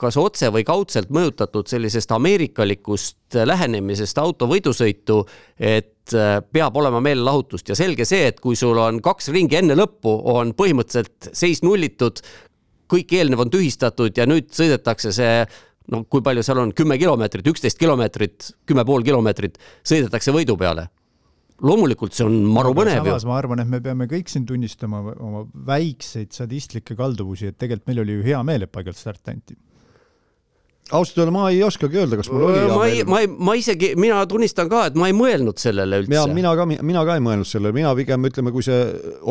[0.00, 5.22] kas otse või kaudselt mõjutatud sellisest ameerikalikust lähenemisest autovõidusõitu,
[5.56, 6.14] et
[6.52, 7.70] peab olema meelelahutust.
[7.70, 12.20] Ja selge see, et kui sul on kaks ringi enne lõppu, on põhimõtteliselt seis nullitud,
[12.90, 15.34] kõik eelnev on tühistatud ja nüüd sõidetakse see
[15.90, 19.56] no kui palju seal on, kümme kilomeetrit, üksteist kilomeetrit, kümme pool kilomeetrit,
[19.86, 20.90] sõidetakse võidu peale
[21.66, 23.12] loomulikult see on maru põnev ju.
[23.12, 27.90] samas ma arvan, et me peame kõik siin tunnistama oma väikseid sadistlikke kalduvusi, et tegelikult
[27.90, 29.58] meil oli ju hea meel, et paigalt start anti
[30.90, 33.92] ausalt öelda ma ei oskagi öelda, kas mul oli ma ei, ma ei, ma isegi,
[34.00, 36.26] mina tunnistan ka, et ma ei mõelnud sellele üldse.
[36.34, 38.80] mina ka, mina ka ei mõelnud sellele, mina pigem ütleme, kui see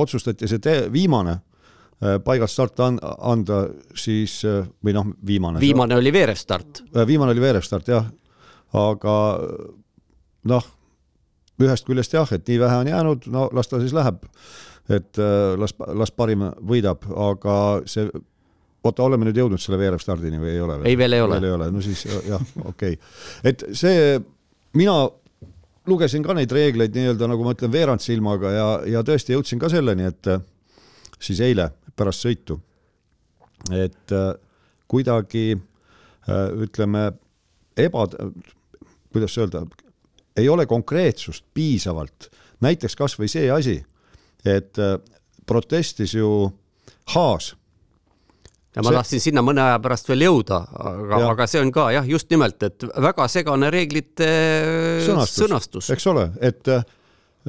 [0.04, 3.66] otsustati, see te, viimane äh, paigalt start an, anda,
[3.98, 5.62] siis äh, või noh, viimane.
[5.64, 6.84] viimane oli veerev start.
[6.94, 8.08] Äh, viimane oli veerev start jah,
[8.80, 9.16] aga
[10.50, 10.76] noh
[11.60, 14.26] ühest küljest jah, et nii vähe on jäänud, no las ta siis läheb.
[14.90, 17.56] et äh, las, las parim võidab, aga
[17.86, 18.08] see,
[18.84, 20.80] oota, oleme nüüd jõudnud selle veerevstardini või ei ole?
[20.84, 21.38] ei, veel ei ole.
[21.38, 22.98] veel ei ole, no siis jah, okei okay..
[23.44, 24.18] et see,
[24.74, 24.96] mina
[25.90, 30.10] lugesin ka neid reegleid nii-öelda nagu ma ütlen, veerandsilmaga ja, ja tõesti jõudsin ka selleni,
[30.10, 30.42] et äh,
[31.20, 32.58] siis eile pärast sõitu,
[33.76, 34.32] et äh,
[34.90, 35.52] kuidagi
[36.30, 37.08] ütleme,
[37.78, 38.04] eba,
[39.14, 39.64] kuidas öelda,
[40.38, 42.30] ei ole konkreetsust piisavalt.
[42.62, 43.80] näiteks kas või see asi,
[44.46, 44.98] et äh,
[45.46, 46.52] protestis ju
[47.10, 47.56] Haas
[48.76, 48.98] ja ma see...
[49.00, 52.62] tahtsin sinna mõne aja pärast veel jõuda, aga, aga see on ka jah, just nimelt,
[52.64, 54.30] et väga segane reeglite
[55.08, 56.86] sõnastus, sõnastus., eks ole, et äh,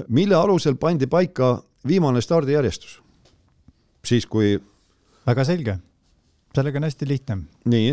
[0.08, 2.98] mille alusel pandi paika viimane stardijärjestus?
[4.06, 4.54] siis, kui
[5.28, 5.76] väga selge,
[6.56, 7.42] sellega on hästi lihtne.
[7.68, 7.90] nii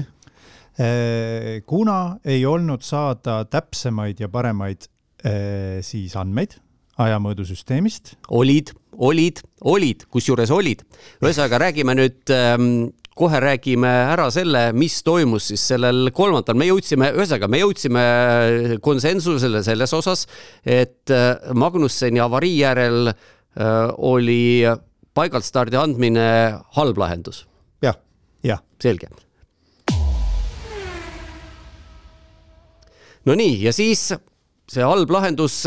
[1.65, 4.86] kuna ei olnud saada täpsemaid ja paremaid
[5.25, 6.59] äh, siis andmeid
[6.97, 8.15] ajamõõdusüsteemist.
[8.34, 10.84] olid, olid, olid, kusjuures olid.
[11.21, 12.69] ühesõnaga räägime nüüd ähm,
[13.17, 18.05] kohe räägime ära selle, mis toimus siis sellel kolmandal, me jõudsime, ühesõnaga me jõudsime
[18.86, 20.28] konsensusele selles osas,
[20.61, 23.13] et äh, Magnusseni avarii järel
[23.57, 24.61] oli
[25.17, 26.28] paigaltstardi andmine
[26.78, 27.47] halb lahendus.
[27.82, 27.97] jah,
[28.45, 28.61] jah.
[28.78, 29.09] selge
[33.28, 34.09] no nii, ja siis
[34.71, 35.61] see halb lahendus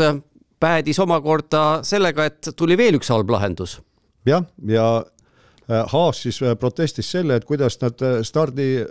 [0.61, 3.79] päädis omakorda sellega, et tuli veel üks halb lahendus.
[4.25, 8.85] jah, ja äh, Haas siis äh, protestis selle, et kuidas nad äh, stardi,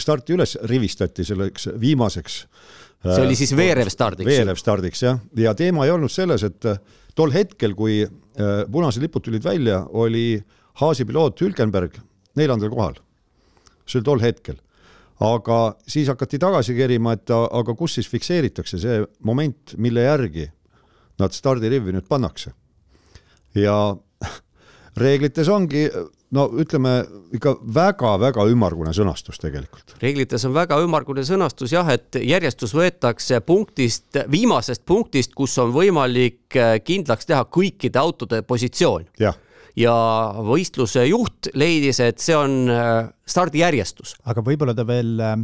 [0.00, 2.40] starti üles rivistati selleks viimaseks.
[3.04, 4.30] see oli siis veerev stardiks.
[4.30, 6.66] veerev stardiks jah, ja teema ei olnud selles, et
[7.14, 8.02] tol hetkel, kui
[8.72, 10.42] punased lipud tulid välja, oli
[10.80, 12.00] Haasi piloot Hülkenberg
[12.34, 12.96] neljandal kohal.
[13.86, 14.58] see oli tol hetkel
[15.24, 20.48] aga siis hakati tagasi kerima, et aga kus siis fikseeritakse see moment, mille järgi
[21.22, 22.52] nad stardirivvi nüüd pannakse.
[23.54, 23.96] ja
[25.04, 25.86] reeglites ongi
[26.34, 26.96] no ütleme
[27.36, 29.94] ikka väga-väga ümmargune sõnastus tegelikult.
[30.02, 36.58] reeglites on väga ümmargune sõnastus jah, et järjestus võetakse punktist, viimasest punktist, kus on võimalik
[36.84, 39.06] kindlaks teha kõikide autode positsioon.
[39.20, 39.38] jah
[39.78, 39.94] ja
[40.46, 44.16] võistluse juht leidis, et see on äh, stardijärjestus.
[44.30, 45.34] aga võib-olla ta veel äh,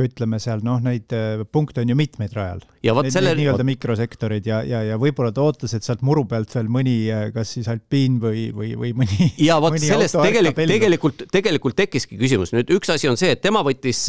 [0.00, 2.60] ütleme seal noh, neid äh, punkte on ju mitmeid rajal.
[2.84, 3.32] ja vot selle.
[3.38, 6.96] nii-öelda mikrosektorid ja, ja, ja võib-olla ta ootas, et sealt muru pealt veel mõni,
[7.34, 9.32] kas siis alpiin või, või, või mõni.
[9.48, 13.64] ja vot sellest tegelikult, tegelikult, tegelikult tekkiski küsimus, nüüd üks asi on see, et tema
[13.66, 14.06] võttis,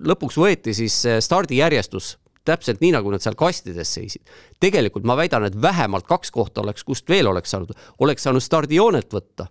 [0.00, 2.16] lõpuks võeti siis stardijärjestus
[2.48, 4.22] täpselt nii, nagu nad seal kastides seisid.
[4.60, 9.12] tegelikult ma väidan, et vähemalt kaks kohta oleks, kust veel oleks saanud, oleks saanud stardijoonelt
[9.14, 9.48] võtta.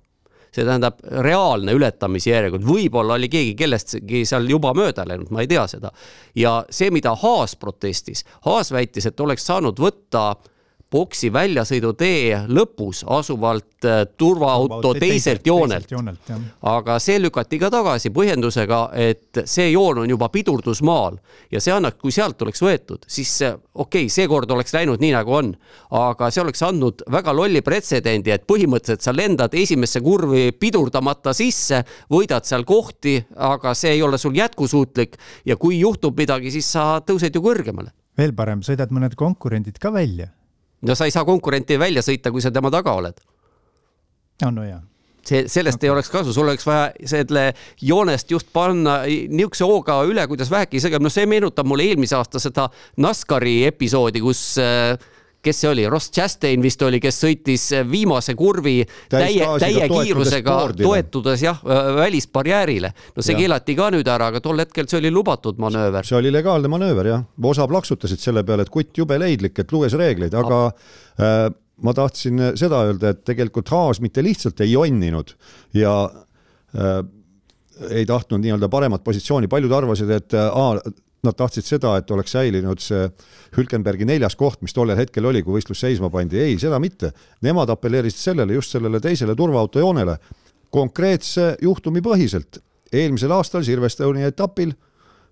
[0.52, 5.48] see tähendab reaalne ületamise järjekord, võib-olla oli keegi kellestki seal juba mööda läinud, ma ei
[5.48, 5.92] tea seda.
[6.36, 10.36] ja see, mida Haas protestis, Haas väitis, et oleks saanud võtta
[10.92, 15.92] boksi väljasõidutee lõpus asuvalt äh, turvaauto teiselt joonelt.
[16.62, 21.18] aga see lükati ka tagasi põhjendusega, et see joon on juba pidurdusmaal
[21.52, 25.38] ja see annab, kui sealt oleks võetud, siis okei okay,, seekord oleks läinud nii, nagu
[25.38, 25.54] on.
[25.96, 31.84] aga see oleks andnud väga lolli pretsedendi, et põhimõtteliselt sa lendad esimesse kurvi pidurdamata sisse,
[32.12, 37.00] võidad seal kohti, aga see ei ole sul jätkusuutlik ja kui juhtub midagi, siis sa
[37.06, 40.30] tõused ju kõrgemale veel parem, sõidad mõned konkurendid ka välja
[40.82, 43.22] no sa ei saa konkurenti välja sõita, kui sa tema taga oled.
[44.44, 44.82] no, no jaa
[45.28, 45.88] see, sellest okay.
[45.88, 47.52] ei oleks kasu, sul oleks vaja selle
[47.82, 52.42] joonest just panna niisuguse hooga üle, kuidas vähegi segab, no see meenutab mulle eelmise aasta
[52.42, 52.68] seda
[53.02, 54.96] NASCARi episoodi, kus äh,
[55.42, 58.80] kes see oli, Ross Chastain vist oli, kes sõitis viimase kurvi
[59.10, 61.62] täie, täie kiirusega, toetudes jah,
[61.98, 62.94] välisbarjäärile.
[63.16, 63.42] no see ja.
[63.44, 66.08] keelati ka nüüd ära, aga tol hetkel see oli lubatud manööver.
[66.08, 69.98] see oli legaalne manööver jah, osa plaksutasid selle peale, et kutt jube leidlik, et luges
[70.00, 71.48] reegleid, aga äh,
[71.82, 75.34] ma tahtsin seda öelda, et tegelikult Haas mitte lihtsalt ei jonninud
[75.78, 75.96] ja
[76.78, 77.00] äh,
[77.90, 80.52] ei tahtnud nii-öelda paremat positsiooni, paljud arvasid, et äh,
[81.24, 83.06] nad tahtsid seda, et oleks säilinud see
[83.58, 87.12] Hülkenbergi neljas koht, mis tollel hetkel oli, kui võistlus seisma pandi, ei, seda mitte.
[87.46, 90.18] Nemad apelleerisid sellele, just sellele teisele turvaauto joonele,
[90.74, 92.62] konkreetse juhtumi põhiselt.
[92.92, 94.74] eelmisel aastal Silverstone'i etapil,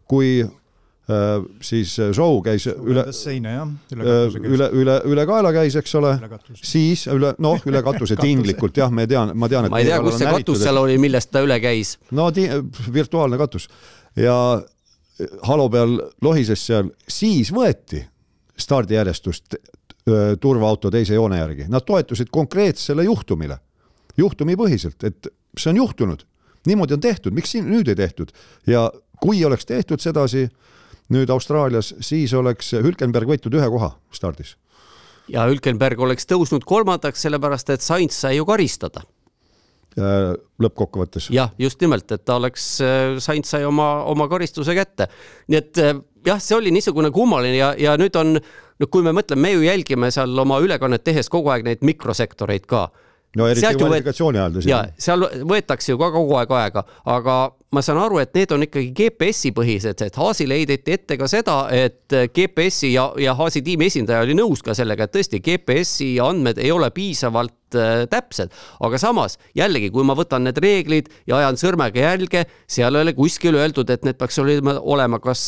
[0.08, 5.76] kui äh, siis show käis üle, seina jah, üle, äh, üle, üle, üle kaela käis,
[5.80, 6.14] eks ole,
[6.54, 10.00] siis üle, noh, üle katuse tinglikult jah, me tean, ma tean, et ma ei tea,
[10.06, 11.98] kus see katus seal oli, millest ta üle käis.
[12.12, 12.30] no
[12.94, 13.68] virtuaalne katus.
[14.16, 14.36] Ja
[15.48, 18.02] halo peal lohises seal, siis võeti
[18.60, 19.56] stardijärjestust
[20.42, 23.60] turvaauto teise joone järgi, nad toetusid konkreetsele juhtumile,
[24.18, 26.24] juhtumipõhiselt, et see on juhtunud,
[26.68, 28.32] niimoodi on tehtud, miks siin nüüd ei tehtud?
[28.68, 28.90] Ja
[29.22, 30.48] kui oleks tehtud sedasi
[31.14, 34.56] nüüd Austraalias, siis oleks Hülkenberg võitnud ühe koha stardis.
[35.28, 39.04] ja Hülkenberg oleks tõusnud kolmandaks, sellepärast et Sainz sai ju karistada
[39.98, 41.30] lõppkokkuvõttes.
[41.34, 45.10] jah, just nimelt, et ta oleks, äh, Sainz sai oma, oma karistuse kätte.
[45.48, 45.94] nii et äh,
[46.26, 49.62] jah, see oli niisugune kummaline ja, ja nüüd on, no kui me mõtleme, me ju
[49.66, 52.90] jälgime seal oma ülekannet tehes kogu aeg neid mikrosektoreid ka
[53.38, 54.70] no eriti kvalifikatsiooni ajal tõsi.
[54.72, 57.38] ja seal võetakse ju ka kogu aeg aega, aga
[57.72, 61.60] ma saan aru, et need on ikkagi GPS-i põhised, et Haasile heideti ette ka seda,
[61.70, 66.58] et GPS-i ja, ja Haasi tiimi esindaja oli nõus ka sellega, et tõesti GPS-i andmed
[66.62, 67.59] ei ole piisavalt Äh,
[68.10, 68.54] täpsed,
[68.86, 73.14] aga samas jällegi, kui ma võtan need reeglid ja ajan sõrmega jälge, seal ei ole
[73.18, 75.44] kuskil öeldud, et need peaks olema, kas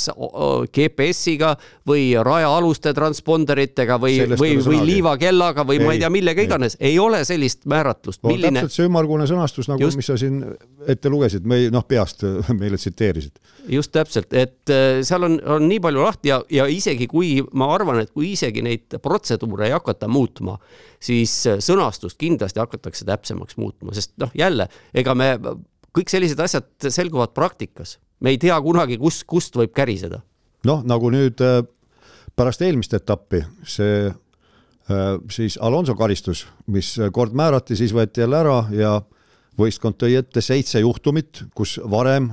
[0.73, 1.55] GPS-iga
[1.87, 6.97] või rajaaluste transponderitega või, või, või liivakellaga või ei, ma ei tea, millega iganes, ei
[6.99, 8.21] ole sellist määratlust.
[8.23, 8.31] No,.
[8.33, 8.61] Milline...
[8.61, 10.41] täpselt see ümmargune sõnastus nagu, mis sa siin
[10.89, 12.25] ette lugesid, me noh, peast
[12.61, 13.39] meile tsiteerisid.
[13.71, 17.69] just täpselt, et äh, seal on, on nii palju lahti ja, ja isegi kui ma
[17.73, 20.57] arvan, et kui isegi neid protseduure ei hakata muutma,
[21.01, 21.61] siis äh,
[22.11, 25.37] sõnastust kindlasti hakatakse täpsemaks muutma, sest noh, jälle, ega me,
[25.93, 27.99] kõik sellised asjad selguvad praktikas.
[28.19, 30.21] me ei tea kunagi, kus, kust võib käriseda.
[30.65, 31.63] noh, nagu nüüd äh,
[32.35, 38.65] pärast eelmist etappi see äh, siis Alonso karistus, mis kord määrati, siis võeti jälle ära
[38.71, 39.01] ja
[39.57, 42.31] võistkond tõi ette seitse juhtumit, kus varem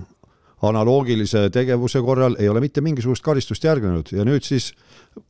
[0.63, 4.73] analoogilise tegevuse korral ei ole mitte mingisugust karistust järgnenud ja nüüd siis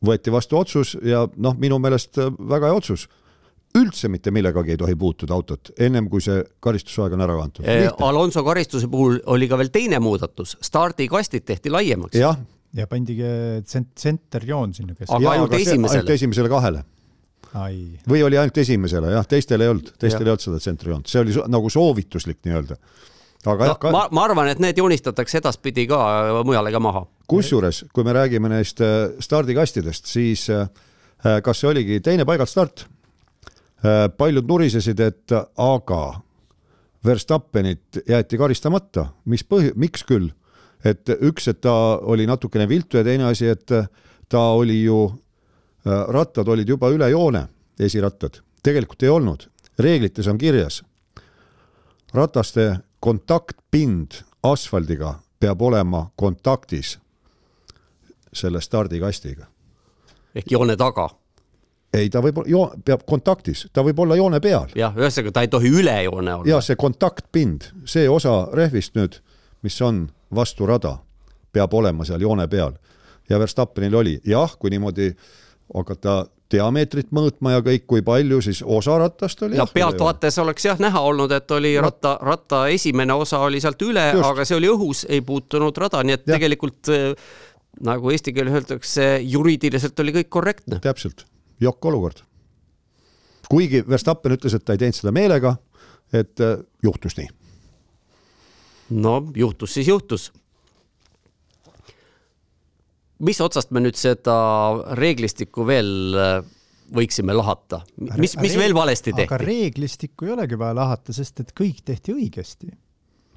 [0.05, 3.07] võeti vastu otsus ja noh, minu meelest väga hea otsus
[3.79, 7.67] üldse mitte millegagi ei tohi puutuda autot, ennem kui see karistusaeg on ära kantud.
[8.05, 12.17] Alonso karistuse puhul oli ka veel teine muudatus, stardikastid tehti laiemaks.
[12.19, 12.37] jah.
[12.75, 13.25] ja pandigi
[13.65, 15.17] tsenterjoon sinna keskele.
[15.17, 15.99] aga ainult esimesele.
[15.99, 16.83] ainult esimesele kahele.
[18.09, 20.27] või oli ainult esimesele jah, teistel ei olnud, teistel ja.
[20.27, 22.77] ei olnud seda tsenterjoont, see oli so nagu soovituslik nii-öelda
[23.45, 23.95] aga no, jah ka....
[23.95, 27.07] ma, ma arvan, et need joonistatakse edaspidi ka mujale ka maha.
[27.31, 30.69] kusjuures, kui me räägime neist äh, stardikastidest, siis äh,
[31.43, 32.98] kas see oligi teine paigalt start Äh,
[34.17, 36.01] paljud nurisesid, et aga
[37.05, 40.33] Verstappenit jäeti karistamata, mis põhi, miks küll?
[40.85, 41.73] et üks, et ta
[42.07, 43.71] oli natukene viltu ja teine asi, et
[44.29, 45.09] ta oli ju,
[45.83, 47.47] äh, rattad olid juba üle joone,
[47.79, 49.43] esirattad, tegelikult ei olnud,
[49.79, 50.81] reeglites on kirjas,
[52.13, 56.97] rataste kontaktpind asfaldiga peab olema kontaktis
[58.33, 59.47] selle stardikastiga.
[60.35, 61.09] ehk joone taga
[61.93, 62.41] ei, ta võib
[62.85, 64.69] peab kontaktis, ta võib olla joone peal.
[64.77, 66.49] jah, ühesõnaga ta ei tohi üle joone olla.
[66.49, 69.19] ja see kontaktpind, see osa rehvist nüüd,
[69.65, 70.97] mis on vastu rada,
[71.51, 72.77] peab olema seal joone peal.
[73.29, 75.13] ja Verstappenil oli, jah, kui niimoodi
[75.73, 79.57] hakata diameetrit mõõtma ja kõik, kui palju siis osa ratast oli.
[79.59, 84.07] no pealtvaates oleks jah näha olnud, et oli ratta, ratta esimene osa oli sealt üle,
[84.17, 86.33] aga see oli õhus, ei puutunud rada, nii et ja.
[86.35, 87.27] tegelikult äh,
[87.85, 90.81] nagu eesti keeles öeldakse, juriidiliselt oli kõik korrektne.
[90.83, 91.25] täpselt,
[91.59, 92.23] jokk olukord.
[93.49, 95.55] kuigi Verstappen ütles, et ta ei teinud seda meelega,
[96.13, 97.29] et äh, juhtus nii.
[98.89, 100.31] no juhtus siis juhtus
[103.19, 104.37] mis otsast me nüüd seda
[104.97, 106.39] reeglistikku veel äh,
[106.95, 107.83] võiksime lahata,
[108.17, 109.27] mis, mis veel valesti tehti?
[109.29, 112.71] aga reeglistikku ei olegi vaja lahata, sest et kõik tehti õigesti.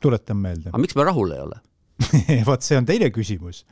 [0.01, 0.70] tuletan meelde.
[0.73, 1.61] aga miks me rahul ei ole
[2.49, 3.64] vot see on teine küsimus.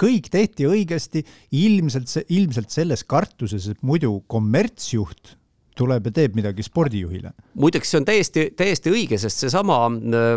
[0.00, 1.24] Kõik tehti õigesti,
[1.60, 5.36] ilmselt see, ilmselt selles kartuses, et muidu kommertsjuht
[5.80, 7.32] tuleb ja teeb midagi spordijuhile.
[7.60, 10.32] muideks see on täiesti, täiesti õige, sest seesama äh,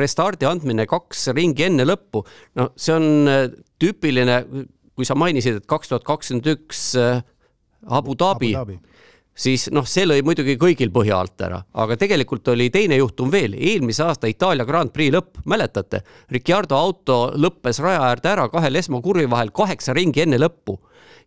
[0.00, 2.24] restardi andmine kaks ringi enne lõppu,
[2.60, 3.46] no see on äh,
[3.80, 4.40] tüüpiline,
[4.94, 7.22] kui sa mainisid, et kaks tuhat kakskümmend üks äh,
[7.84, 8.93] Abu Dhabi, Abu Dhabi
[9.34, 13.56] siis noh, see lõi muidugi kõigil põhja alt ära, aga tegelikult oli teine juhtum veel,
[13.58, 16.04] eelmise aasta Itaalia Grand Prix lõpp, mäletate?
[16.32, 20.78] Ricciardo auto lõppes raja äärde ära kahel esmakurvi vahel kaheksa ringi enne lõppu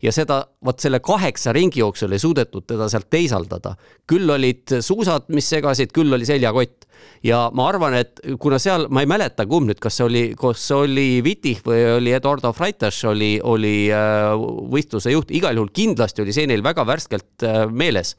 [0.04, 3.76] ja seda, vot selle kaheksa ringi jooksul ei suudetud teda sealt teisaldada.
[4.08, 6.86] küll olid suusad, mis segasid, küll oli seljakott.
[7.24, 10.62] Ja ma arvan, et kuna seal, ma ei mäleta, kumb nüüd, kas see oli, kas
[10.70, 14.34] see oli Vitih või oli Eduardo Freitas oli, oli äh,
[14.72, 18.16] võistluse juht, igal juhul kindlasti oli see neil väga värskelt äh, meeles.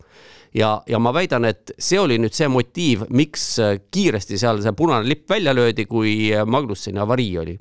[0.54, 4.74] Ja, ja ma väidan, et see oli nüüd see motiiv, miks äh, kiiresti seal see
[4.78, 7.58] punane lipp välja löödi, kui Magnusseni avarii oli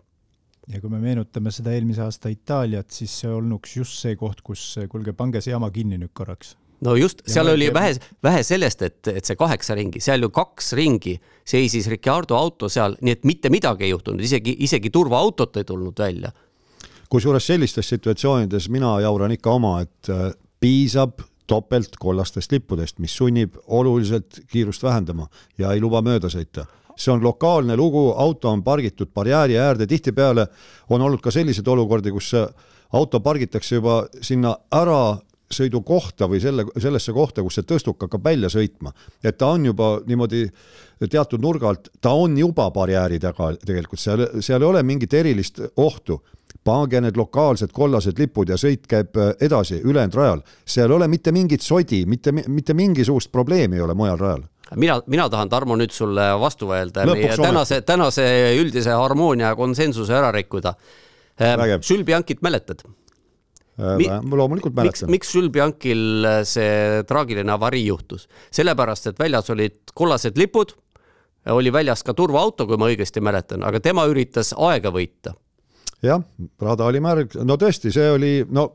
[0.74, 4.64] ja kui me meenutame seda eelmise aasta Itaaliat, siis see olnuks just see koht, kus
[4.92, 6.56] kuulge, pange see jama kinni nüüd korraks.
[6.84, 10.74] no just, seal oli vähe, vähe sellest, et, et see kaheksa ringi, seal ju kaks
[10.78, 11.16] ringi
[11.48, 16.04] seisis Ricardo auto seal, nii et mitte midagi ei juhtunud, isegi, isegi turvaautot ei tulnud
[16.04, 16.32] välja.
[17.10, 23.56] kusjuures sellistes situatsioonides mina jauran ikka oma, et äh, piisab topelt kollastest lippudest, mis sunnib
[23.68, 29.14] oluliselt kiirust vähendama ja ei luba mööda sõita see on lokaalne lugu, auto on pargitud
[29.14, 30.48] barjääri äärde, tihtipeale
[30.90, 32.34] on olnud ka selliseid olukordi, kus
[32.94, 35.18] auto pargitakse juba sinna ära
[35.54, 38.92] sõidukohta või selle, sellesse kohta, kus see tõstuk hakkab välja sõitma.
[39.24, 40.50] et ta on juba niimoodi
[41.10, 45.62] teatud nurga alt, ta on juba barjääri taga tegelikult, seal, seal ei ole mingit erilist
[45.76, 46.22] ohtu.
[46.64, 50.42] pange need lokaalsed kollased lipud ja sõit käib edasi ülejäänud rajal.
[50.66, 54.44] seal ei ole mitte mingit sodi, mitte, mitte mingisugust probleemi ei ole mujal rajal
[54.76, 58.28] mina, mina tahan, Tarmo, nüüd sulle vastu öelda ja meie tänase, tänase
[58.60, 60.74] üldise harmoonia konsensuse ära rikkuda.
[61.86, 62.82] Sülbiankit äh, mäletad?
[63.78, 65.12] Mi loomulikult mäletan.
[65.14, 68.26] miks Sülbiankil see traagiline avarii juhtus?
[68.52, 70.74] sellepärast, et väljas olid kollased lipud,
[71.54, 75.36] oli väljas ka turvaauto, kui ma õigesti mäletan, aga tema üritas aega võita.
[76.02, 76.26] jah,
[76.62, 78.72] rada oli märg, no tõesti, see oli, no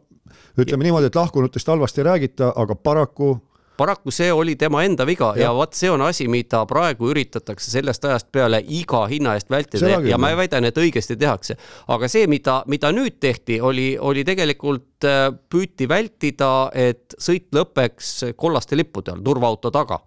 [0.59, 0.89] ütleme ja.
[0.89, 3.35] niimoodi, et lahkunutest halvasti ei räägita, aga paraku
[3.77, 7.71] paraku see oli tema enda viga ja, ja vot see on asi, mida praegu üritatakse
[7.73, 9.97] sellest ajast peale iga hinna eest vältida.
[10.07, 11.57] Ja, ma väidan, et õigesti tehakse.
[11.93, 18.33] aga see, mida, mida nüüd tehti, oli, oli tegelikult äh, püüti vältida, et sõit lõpeks
[18.37, 20.01] kollaste lippude all turvaauto taga.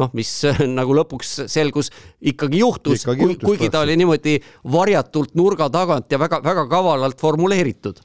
[0.00, 0.30] Noh, mis
[0.78, 4.38] nagu lõpuks selgus ikkagi juhtus, juhtus, kuigi ta oli niimoodi
[4.72, 8.00] varjatult nurga tagant ja väga-väga kavalalt formuleeritud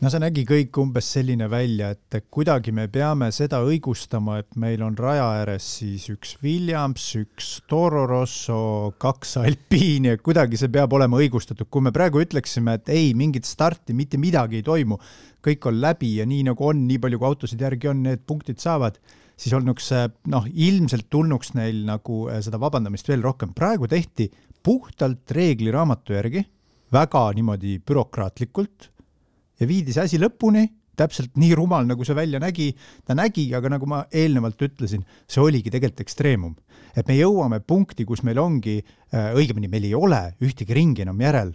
[0.00, 4.80] no see nägi kõik umbes selline välja, et kuidagi me peame seda õigustama, et meil
[4.84, 10.94] on raja ääres siis üks Williams, üks Toro Rosso, kaks Alpiini, et kuidagi see peab
[10.96, 11.68] olema õigustatud.
[11.68, 14.96] kui me praegu ütleksime, et ei, mingit starti, mitte midagi ei toimu,
[15.44, 18.62] kõik on läbi ja nii nagu on, nii palju kui autosid järgi on, need punktid
[18.62, 18.96] saavad,
[19.36, 19.90] siis olnuks
[20.32, 23.52] noh, ilmselt tulnuks neil nagu eh, seda vabandamist veel rohkem.
[23.52, 24.30] praegu tehti
[24.64, 26.46] puhtalt reegliraamatu järgi,
[26.92, 28.88] väga niimoodi bürokraatlikult
[29.60, 30.66] ja viidi see asi lõpuni,
[31.00, 32.70] täpselt nii rumal, nagu see välja nägi,
[33.06, 36.56] ta nägi, aga nagu ma eelnevalt ütlesin, see oligi tegelikult ekstreemum.
[36.96, 38.80] et me jõuame punkti, kus meil ongi,
[39.14, 41.52] äh, õigemini meil ei ole ühtegi ringi enam järel,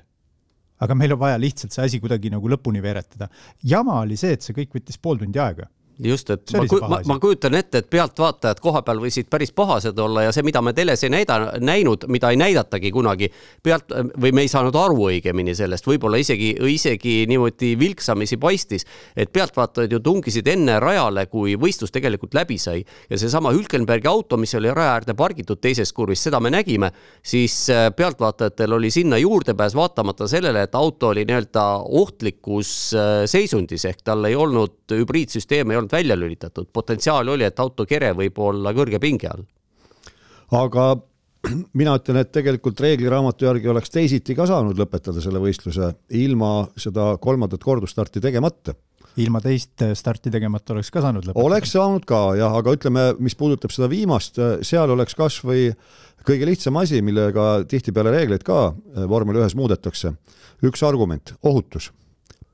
[0.80, 3.30] aga meil on vaja lihtsalt see asi kuidagi nagu lõpuni veeretada.
[3.64, 5.68] jama oli see, et see kõik võttis pool tundi aega
[6.04, 10.34] just, et ma, ma, ma kujutan ette, et pealtvaatajad kohapeal võisid päris pahased olla ja
[10.36, 13.30] see, mida me teles ei näida, näinud, mida ei näidatagi kunagi
[13.64, 19.32] pealt või me ei saanud aru õigemini sellest, võib-olla isegi, isegi niimoodi vilksamisi paistis, et
[19.34, 22.84] pealtvaatajad ju tungisid enne rajale, kui võistlus tegelikult läbi sai.
[23.10, 26.92] Ja seesama Hülkenbergi auto, mis oli raja äärde pargitud teises kurvis, seda me nägime,
[27.24, 31.66] siis äh, pealtvaatajatel oli sinna juurdepääs vaatamata sellele, et auto oli nii-öelda
[32.02, 37.46] ohtlikus äh, seisundis ehk tal ei olnud hübriidsüsteem ei olnud olnud välja lülitatud, potentsiaal oli,
[37.46, 39.46] et auto kere võib olla kõrge pinge all.
[40.52, 40.96] aga
[41.80, 47.18] mina ütlen, et tegelikult reegliraamatu järgi oleks teisiti ka saanud lõpetada selle võistluse ilma seda
[47.22, 48.74] kolmandat kordusstarti tegemata.
[49.18, 51.46] ilma teist starti tegemata oleks ka saanud lõpetada.
[51.46, 55.74] oleks saanud ka jah, aga ütleme, mis puudutab seda viimast, seal oleks kasvõi
[56.26, 58.74] kõige lihtsam asi, millega tihtipeale reegleid ka
[59.08, 60.16] vormel ühes muudetakse.
[60.64, 61.92] üks argument, ohutus.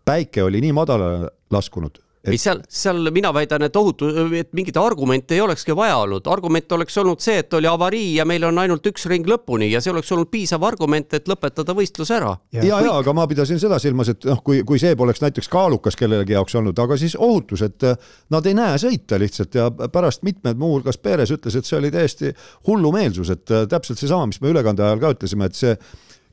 [0.06, 5.34] päike oli nii madalale laskunud ei seal, seal mina väidan, et ohutu, et mingit argumente
[5.36, 8.86] ei olekski vaja olnud, argument oleks olnud see, et oli avarii ja meil on ainult
[8.92, 12.36] üks ring lõpuni ja see oleks olnud piisav argument, et lõpetada võistlus ära.
[12.54, 15.50] ja, ja, ja, aga ma pidasin seda silmas, et noh, kui, kui see poleks näiteks
[15.50, 19.72] kaalukas kellelegi jaoks olnud, aga siis ohutus, et äh, nad ei näe sõita lihtsalt ja
[19.72, 22.36] pärast mitmed, muuhulgas Perez ütles, et see oli täiesti
[22.68, 25.74] hullumeelsus, et äh, täpselt seesama, mis me ülekande ajal ka ütlesime, et see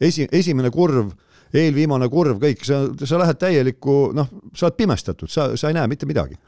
[0.04, 1.14] esi, esimene kurv
[1.54, 5.88] eelviimane kurv, kõik, sa, sa lähed täielikku, noh, sa oled pimestatud, sa, sa ei näe
[5.90, 6.38] mitte midagi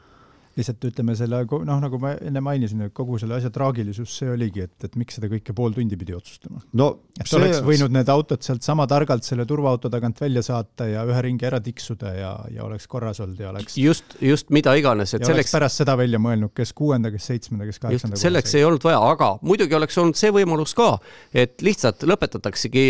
[0.57, 4.65] lihtsalt ütleme selle, noh, nagu ma enne mainisin, et kogu selle asja traagilisus see oligi,
[4.67, 6.89] et, et miks seda kõike pool tundi pidi otsustama no,.
[7.15, 7.39] et see...
[7.39, 11.47] oleks võinud need autod sealt sama targalt selle turvaauto tagant välja saata ja ühe ringi
[11.47, 13.77] ära tiksuda ja, ja oleks korras olnud ja oleks.
[13.79, 15.53] just, just mida iganes, et selleks.
[15.55, 18.19] pärast seda välja mõelnud, kes kuuenda, kes seitsmenda, kes kaheksanda.
[18.19, 20.91] selleks ei olnud vaja, aga muidugi oleks olnud see võimalus ka,
[21.31, 22.85] et lihtsalt lõpetataksegi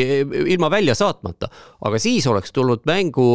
[0.56, 1.52] ilma välja saatmata,
[1.86, 3.30] aga siis oleks tulnud mängu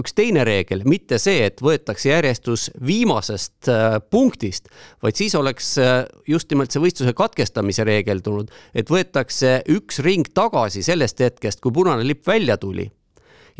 [0.00, 4.68] üks teine reegel, mitte see, et võetakse järjestus viimasest sellest äh, punktist,
[5.02, 10.26] vaid siis oleks äh, just nimelt see võistluse katkestamise reegel tulnud, et võetakse üks ring
[10.34, 12.90] tagasi sellest hetkest, kui punane lipp välja tuli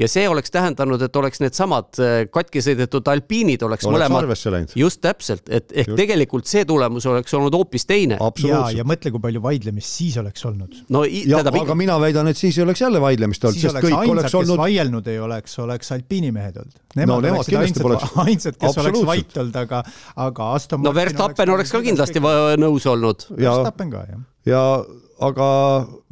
[0.01, 4.75] ja see oleks tähendanud, et oleks needsamad äh, katki sõidetud alpiinid oleks, oleks mõlemad.
[4.79, 5.99] just täpselt, et ehk just.
[6.01, 8.19] tegelikult see tulemus oleks olnud hoopis teine.
[8.47, 10.79] ja, ja mõtle, kui palju vaidlemist siis oleks olnud.
[10.89, 13.99] no ja, tähendab, aga mina väidan, et siis ei oleks jälle vaidlemist olnud, sest kõik
[13.99, 14.63] ainsad, oleks olnud.
[14.65, 16.81] vaielnud ei oleks, oleks alpiinimehed olnud.
[16.97, 18.17] Nemad no, nemad kindlasti poleks.
[18.27, 19.85] ainsad, kes oleks vait olnud, aga,
[20.29, 22.25] aga Aston no Verstappen oleks ka kindlasti
[22.61, 23.29] nõus olnud.
[23.37, 24.27] Verstappen ka, jah.
[24.49, 24.65] ja
[25.21, 25.47] aga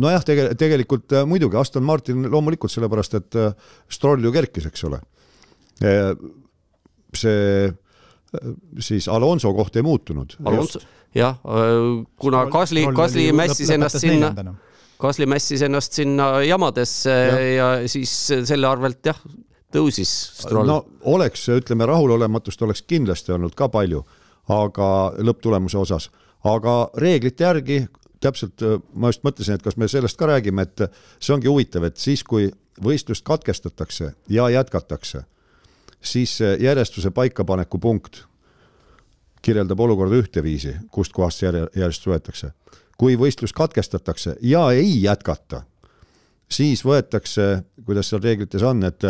[0.02, 4.84] nojah, tege-, tegelikult äh, muidugi Aston Martin loomulikult sellepärast, et äh, Stroll ju kerkis, eks
[4.88, 5.00] ole.
[5.84, 6.12] Äh,
[7.16, 7.68] see
[8.84, 10.34] siis Alonso koht ei muutunud.
[10.44, 10.82] Alonso,
[11.16, 11.38] jah,
[12.20, 14.52] kuna Kasli, Kasli mässis ennast sinna,
[15.00, 19.16] Kasli mässis ennast sinna jamadesse ja, ja siis selle arvelt jah,
[19.72, 20.68] tõusis Stroll.
[20.68, 24.04] no oleks, ütleme, rahulolematust oleks kindlasti olnud ka palju,
[24.52, 24.90] aga
[25.24, 26.10] lõpptulemuse osas,
[26.44, 27.80] aga reeglite järgi
[28.20, 30.88] täpselt äh, ma just mõtlesin, et kas me sellest ka räägime, et
[31.18, 32.50] see ongi huvitav, et siis, kui
[32.84, 35.24] võistlust katkestatakse ja jätkatakse,
[36.00, 38.24] siis järjestuse paikapaneku punkt
[39.42, 42.52] kirjeldab olukorda ühteviisi, kustkohast see järjestus võetakse.
[42.98, 45.62] kui võistlus katkestatakse ja ei jätkata,
[46.50, 49.04] siis võetakse, kuidas seal reeglites on, et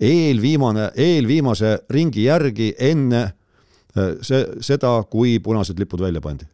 [0.00, 6.44] eelviimane, eelviimase ringi järgi enne äh, see, seda, kui punased lipud välja pandi.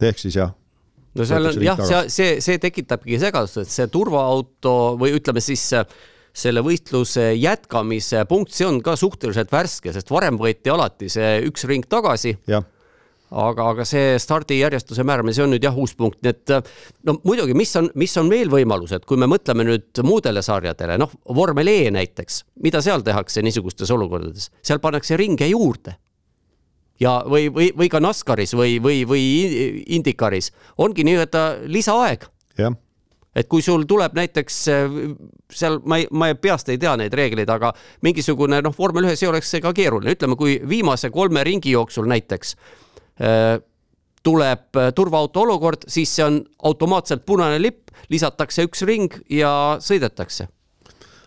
[0.00, 0.54] ehk siis jah
[1.16, 5.64] no seal on jah, see, see, see tekitabki segadust, et see turvaauto või ütleme siis
[6.36, 11.64] selle võistluse jätkamise punkt, see on ka suhteliselt värske, sest varem võeti alati see üks
[11.68, 12.36] ring tagasi.
[13.26, 16.52] aga, aga see stardijärjestuse määramine, see on nüüd jah uus punkt, nii et
[17.08, 21.10] no muidugi, mis on, mis on veel võimalused, kui me mõtleme nüüd muudele sarjadele, noh,
[21.34, 25.96] vormel E näiteks, mida seal tehakse niisugustes olukordades, seal pannakse ringe juurde
[27.00, 29.22] ja, või, või, või ka NASCARis või, või, või
[29.96, 30.52] Indikaris.
[30.82, 32.26] Ongi nii-öelda lisaaeg.
[33.36, 34.62] et kui sul tuleb näiteks
[35.52, 37.74] seal, ma ei, ma peast ei tea neid reegleid, aga
[38.06, 42.08] mingisugune noh, vormel ühes ei oleks see ka keeruline, ütleme, kui viimase kolme ringi jooksul
[42.08, 42.56] näiteks
[43.20, 43.58] äh,
[44.24, 50.48] tuleb turvaauto olukord, siis see on automaatselt punane lipp, lisatakse üks ring ja sõidetakse.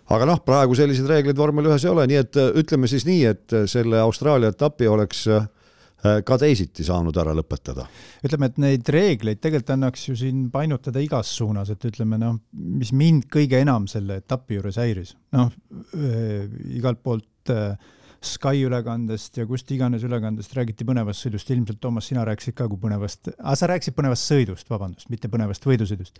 [0.09, 3.55] Aga noh, praegu selliseid reegleid vormel ühes ei ole, nii et ütleme siis nii, et
[3.69, 5.58] selle Austraalia etapi oleks äh, Äh,
[5.99, 7.85] ka teisiti saanud ära lõpetada.
[8.23, 12.93] ütleme, et neid reegleid tegelikult annaks ju siin painutada igas suunas, et ütleme noh, mis
[12.95, 15.51] mind kõige enam selle etapi juures häiris, noh
[15.95, 16.45] äh,
[16.79, 17.73] igalt poolt äh,
[18.19, 22.75] Sky ülekandest ja kust iganes ülekandest räägiti põnevast sõidust, ilmselt Toomas, sina rääkisid ka kui
[22.81, 26.19] põnevast, sa rääkisid põnevast sõidust, vabandust, mitte põnevast võidusõidust.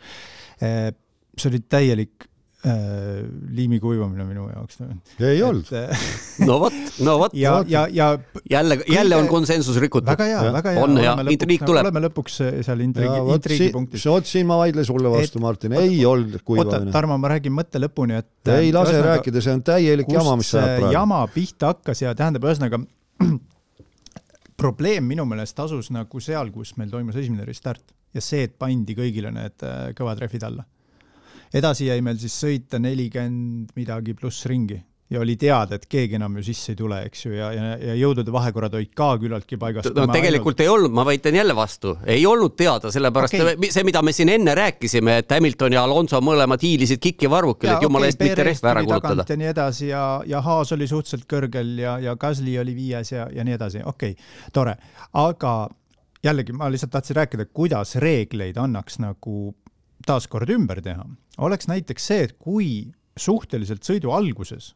[0.63, 4.81] see oli täielik äh, liimi kuivamine minu jaoks.
[5.23, 5.69] ei olnud.
[5.71, 6.01] Äh,
[6.47, 7.33] no vot, no vot.
[7.33, 10.09] ja, ja, ja jälle, jälle on konsensus rikutud.
[10.09, 10.83] väga hea, väga hea.
[10.83, 11.85] on ja intriig tuleb.
[11.85, 14.03] oleme lõpuks äh, seal intriigi, intriigi punktis.
[14.11, 16.89] vot siin ma vaidlen sulle vastu, Martin, ei olnud kuivamine.
[16.89, 18.51] oota, Tarmo, ma räägin mõtte lõpuni, et.
[18.57, 20.95] ei lase ühesõnaga, rääkida, see on täielik jama, mis sa ajad praegu.
[20.97, 22.81] jama pihta hakkas ja tähendab, ühesõnaga
[24.65, 28.97] probleem minu meelest asus nagu seal, kus meil toimus esimene restart ja see, et pandi
[28.99, 29.63] kõigile need
[29.95, 30.67] kõvad rehvid alla
[31.53, 34.79] edasi jäi meil siis sõita nelikümmend midagi pluss ringi
[35.09, 37.95] ja oli teada, et keegi enam ju sisse ei tule, eks ju, ja, ja, ja
[37.97, 39.89] jõudude vahekorrad olid ka küllaltki paigast.
[39.95, 40.61] no tegelikult ainult...
[40.61, 43.71] ei olnud, ma väitan jälle vastu, ei olnud teada, sellepärast okay.
[43.73, 47.87] see, mida me siin enne rääkisime, et Hamilton ja Alonso mõlemad hiilisid kiki varvukil, et
[47.87, 49.25] jumala okay, eest mitte rehve ära kulutada.
[49.25, 53.25] ja nii edasi ja, ja Haas oli suhteliselt kõrgel ja, ja Gasly oli viies ja,
[53.33, 54.77] ja nii edasi, okei okay,, tore,
[55.17, 55.55] aga
[56.23, 59.55] jällegi ma lihtsalt tahtsin rääkida, kuidas reegleid annaks nagu
[60.05, 61.07] taaskord ümber teha.
[61.39, 62.69] Oleks näiteks see, et kui
[63.19, 64.73] suhteliselt sõidu alguses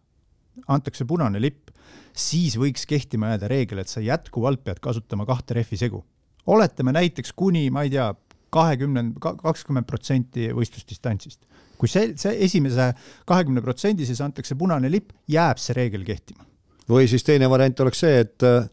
[0.70, 1.72] antakse punane lipp,
[2.14, 6.04] siis võiks kehtima jääda reegel, et sa jätkuvalt pead kasutama kahte rehvi segu.
[6.46, 8.12] oletame näiteks kuni, ma ei tea,
[8.54, 11.42] kahekümne, kakskümmend protsenti võistlusdistantsist.
[11.78, 12.94] kui see, see esimese
[13.26, 16.46] kahekümne protsendi sees antakse punane lipp, jääb see reegel kehtima.
[16.90, 18.70] või siis teine variant oleks see, et äh,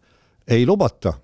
[0.46, 1.14] ei lubata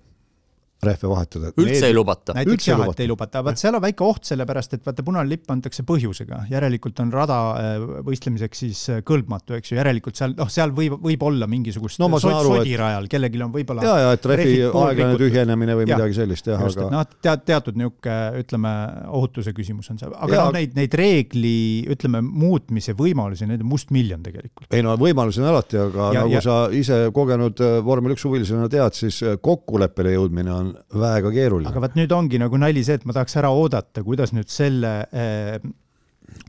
[0.83, 1.51] rehve vahetada.
[1.57, 1.85] üldse Need...
[1.89, 2.33] ei lubata?
[2.37, 5.49] näiteks jah, et ei lubata, vaat seal on väike oht, sellepärast et vaata, punane lipp
[5.49, 10.51] antakse põhjusega, järelikult on rada äh, võistlemiseks siis äh, kõlbmatu, eks ju, järelikult seal, noh,
[10.53, 14.59] seal võib, võib olla mingisugust no, sodirajal et..., kellelgi on võib-olla ja, ja et rehvi
[14.67, 18.75] aeglane tühjenemine või ja, midagi sellist jah, aga noh, tead, teatud niisugune, ütleme,
[19.17, 21.55] ohutuse küsimus on see, aga noh, neid, neid reegli,
[21.89, 24.69] ütleme, muutmise võimalusi, neid on mustmiljon tegelikult.
[24.69, 26.45] ei no võimalusi on alati, aga ja, nagu ja...
[26.45, 31.71] sa ise kogenud äh, vormel üks huvilisena tead, siis kokkuleppele jõudmine on on väga keeruline.
[31.71, 34.93] aga vot nüüd ongi nagu nali see, et ma tahaks ära oodata, kuidas nüüd selle
[35.09, 35.57] äh,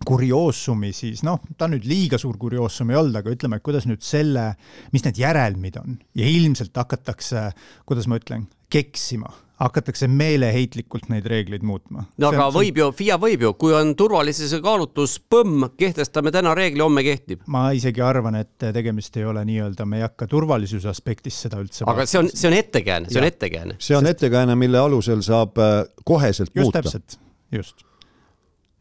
[0.07, 4.03] kurioosumi siis, noh, ta nüüd liiga suur kurioosum ei olnud, aga ütleme, et kuidas nüüd
[4.05, 4.51] selle,
[4.95, 7.49] mis need järelmid on ja ilmselt hakatakse,
[7.89, 12.05] kuidas ma ütlen, keksima hakatakse meeleheitlikult neid reegleid muutma.
[12.19, 16.55] no aga on, võib ju, FIA võib ju, kui on turvalisuse kaalutlus, põmm, kehtestame täna
[16.59, 17.43] reegli, homme kehtib.
[17.51, 21.89] ma isegi arvan, et tegemist ei ole nii-öelda, me ei hakka turvalisuse aspektist seda üldse
[21.91, 23.77] aga see on, see on ettekääne, see on ettekääne.
[23.83, 26.83] see on ettekääne, mille alusel saab äh, koheselt just muuta.
[26.83, 27.19] täpselt,
[27.53, 27.89] just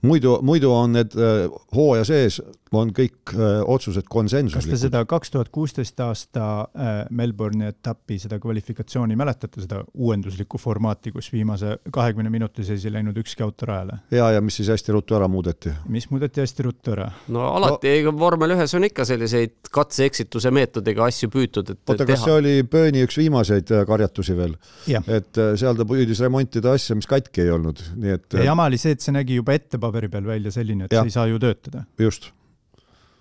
[0.05, 2.41] muidu, muidu on need äh, hooaja sees,
[2.76, 4.72] on kõik äh, otsused konsensuslikud.
[4.72, 10.59] kas te seda kaks tuhat kuusteist aasta äh, Melbourne'i etapi seda kvalifikatsiooni mäletate, seda uuenduslikku
[10.61, 14.01] formaati, kus viimase kahekümne minuti sees ei läinud ükski auto rajale?
[14.11, 15.74] ja, ja mis siis hästi ruttu ära muudeti?
[15.93, 17.09] mis muudeti hästi ruttu ära?
[17.34, 22.26] no alati no, vormel ühes on ikka selliseid katse-eksituse meetodiga asju püütud, et oota, kas
[22.26, 24.57] see oli Bööni üks viimaseid karjatusi veel?
[24.88, 28.80] et seal ta püüdis remontida asja, mis katki ei olnud, nii et ja jama oli
[28.82, 31.03] see, et see nägi juba ette paberi peal välja selline, et ja.
[31.03, 31.86] see ei saa ju töötada.
[32.01, 32.32] just.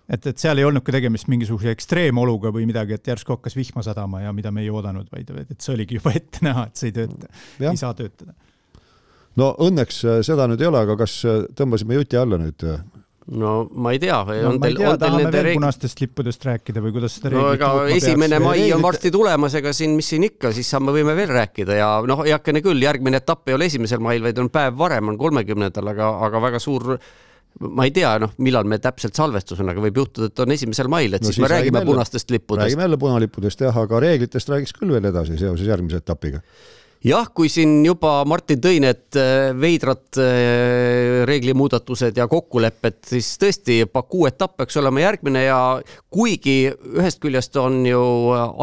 [0.09, 4.23] Et, et seal ei olnudki tegemist mingisuguse ekstreemoluga või midagi, et järsku hakkas vihma sadama
[4.25, 6.99] ja mida me ei oodanud, vaid et see oligi juba ette näha, et see ei
[7.01, 7.33] tööta,
[7.63, 8.37] ei saa töötada.
[9.41, 12.79] no õnneks äh, seda nüüd ei ole, aga kas äh, tõmbasime juti alla nüüd äh,
[13.35, 14.55] no ma ei tea no,.
[14.61, 15.59] ma ei tea, tahame veel reeg...
[15.59, 18.77] punastest lippudest rääkida või kuidas seda no ega esimene mai reeglite...
[18.79, 22.23] on varsti tulemas, ega siin, mis siin ikka, siis saame, võime veel rääkida ja noh,
[22.27, 26.13] heakene küll, järgmine etapp ei ole esimesel mail, vaid on päev varem, on kolmekümnendal, aga,
[26.29, 26.95] aga väga suur
[27.61, 30.91] ma ei tea, noh, millal me täpselt salvestus on, aga võib juhtuda, et on esimesel
[30.93, 32.67] mail, et no, siis, siis me räägime jälle, punastest lippudest.
[32.67, 36.43] räägime jälle punalippudest jah, aga reeglitest räägiks küll veel edasi seoses järgmise etapiga
[37.07, 43.83] jah, kui siin juba Martin tõi need äh, veidrad äh, reeglimuudatused ja kokkulepped, siis tõesti
[43.93, 45.61] Baku etapp peaks olema järgmine ja
[46.13, 46.59] kuigi
[46.97, 48.03] ühest küljest on ju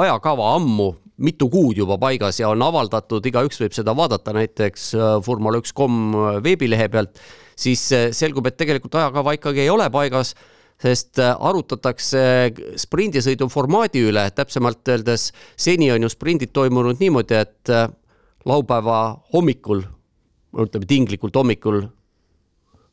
[0.04, 5.14] ajakava ammu mitu kuud juba paigas ja on avaldatud, igaüks võib seda vaadata näiteks äh,
[5.26, 7.22] Formula1.com veebilehe pealt,
[7.60, 7.86] siis
[8.18, 10.34] selgub, et tegelikult ajakava ikkagi ei ole paigas
[10.84, 12.52] sest arutatakse
[12.82, 17.72] sprindisõidu formaadi üle, täpsemalt öeldes seni on ju sprindid toimunud niimoodi, et
[18.50, 18.98] laupäeva
[19.32, 19.84] hommikul,
[20.66, 21.86] ütleme tinglikult hommikul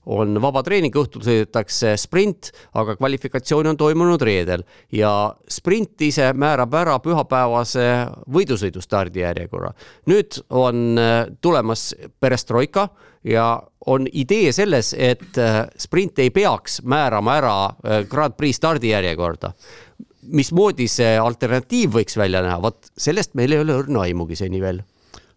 [0.08, 4.64] on vaba treening, õhtul sõidetakse sprint, aga kvalifikatsioon on toimunud reedel.
[4.94, 7.86] Ja sprint ise määrab ära pühapäevase
[8.32, 9.72] võidusõidu stardijärjekorra.
[10.06, 12.88] nüüd on äh, tulemas perestroika
[13.24, 19.52] ja on idee selles, et äh, sprint ei peaks määrama ära äh, Grand Prix stardijärjekorda.
[20.30, 24.82] Mismoodi see alternatiiv võiks välja näha, vot sellest meil ei ole õrna aimugi seni veel.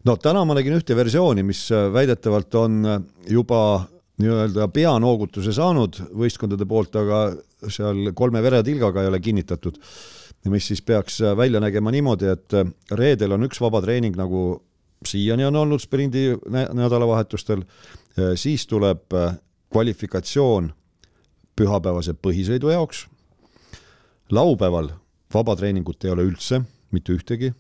[0.03, 2.82] No täna ma nägin ühte versiooni, mis väidetavalt on
[3.32, 3.59] juba
[4.22, 7.24] nii-öelda peanoogutuse saanud võistkondade poolt, aga
[7.72, 9.80] seal kolme veretilgaga ei ole kinnitatud.
[10.51, 12.51] mis siis peaks välja nägema niimoodi, et
[12.91, 14.61] reedel on üks vaba treening, nagu
[15.07, 17.64] siiani on olnud sprindi nädalavahetustel,
[18.36, 19.16] siis tuleb
[19.72, 20.74] kvalifikatsioon
[21.55, 23.07] pühapäevase põhisõidu jaoks.
[24.30, 24.89] laupäeval
[25.34, 26.61] vaba treeningut ei ole üldse,
[26.91, 27.53] mitte ühtegi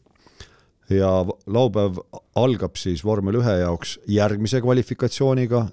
[0.89, 1.97] ja laupäev
[2.35, 5.67] algab siis vormel ühe jaoks järgmise kvalifikatsiooniga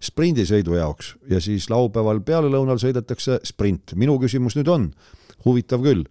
[0.00, 3.94] sprindisõidu jaoks ja siis laupäeval pealelõunal sõidetakse sprint.
[3.96, 4.88] minu küsimus nüüd on,
[5.44, 6.06] huvitav küll,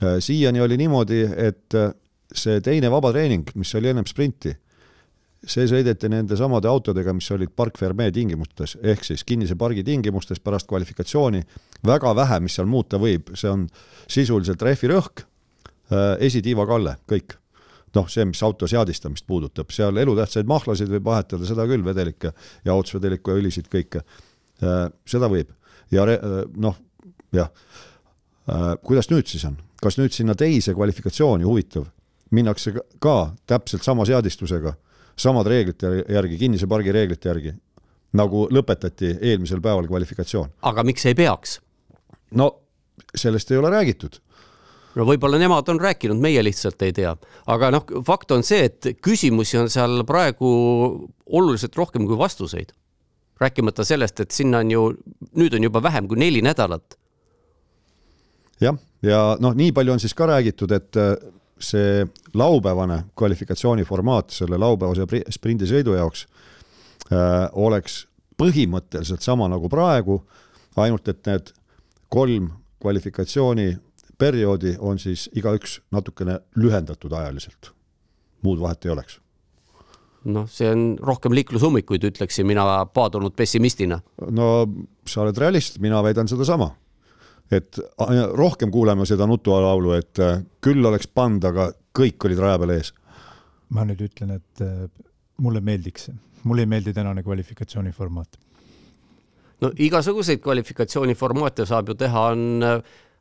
[0.00, 1.76] siiani oli niimoodi, et
[2.34, 4.52] see teine vabatreening, mis oli ennem sprinti,
[5.40, 10.40] see sõideti nende samade autodega, mis olid Park Ferme tingimustes, ehk siis kinnise pargi tingimustes
[10.40, 11.42] pärast kvalifikatsiooni.
[11.86, 13.68] väga vähe, mis seal muuta võib, see on
[14.08, 15.24] sisuliselt rehvirõhk,
[15.92, 17.39] äh, esitiiva kalle, kõik.
[17.96, 22.32] Noh, see, mis auto seadistamist puudutab, seal elutähtsaid mahlasid võib vahetada, seda küll, vedelikke
[22.66, 24.04] ja otsvedeliku ja õlisid kõike.
[24.62, 25.50] Äh, seda võib
[25.94, 26.76] ja äh, noh,
[27.34, 27.50] jah.
[28.82, 31.84] kuidas nüüd siis on, kas nüüd sinna teise kvalifikatsiooni, huvitav,
[32.34, 33.16] minnakse ka
[33.46, 34.72] täpselt sama seadistusega
[35.20, 37.52] samad reeglite järgi, kinnise pargi reeglite järgi,
[38.16, 40.56] nagu lõpetati eelmisel päeval kvalifikatsioon.
[40.66, 41.60] aga miks ei peaks?
[42.34, 42.50] no
[43.14, 44.20] sellest ei ole räägitud
[44.94, 47.14] no võib-olla nemad on rääkinud, meie lihtsalt ei tea,
[47.50, 50.50] aga noh, fakt on see, et küsimusi on seal praegu
[51.26, 52.72] oluliselt rohkem kui vastuseid.
[53.40, 54.80] rääkimata sellest, et sinna on ju,
[55.36, 56.98] nüüd on juba vähem kui neli nädalat.
[58.60, 60.96] jah, ja noh, nii palju on siis ka räägitud, et
[61.60, 66.26] see laupäevane kvalifikatsiooniformaat selle laupäevase sprindisõidu jaoks
[67.12, 68.06] äh, oleks
[68.40, 70.22] põhimõtteliselt sama nagu praegu,
[70.80, 71.52] ainult et need
[72.08, 72.48] kolm
[74.20, 77.72] kvalifikatsiooniperioodi on siis igaüks natukene lühendatud ajaliselt.
[78.42, 79.20] muud vahet ei oleks
[80.24, 84.00] noh, see on rohkem liiklusummikuid, ütleksin mina paadunud pessimistina.
[84.30, 84.66] no
[85.06, 86.70] sa oled realist, mina väidan sedasama
[87.50, 87.80] et
[88.36, 92.92] rohkem kuuleme seda nutulaulu, et äh, küll oleks pannud, aga kõik olid raja peal ees.
[93.70, 94.88] ma nüüd ütlen, et äh,
[95.38, 96.14] mulle meeldiks see,
[96.44, 98.38] mulle ei meeldi tänane kvalifikatsiooniformaat.
[99.60, 102.62] no igasuguseid kvalifikatsiooniformaate saab ju teha, on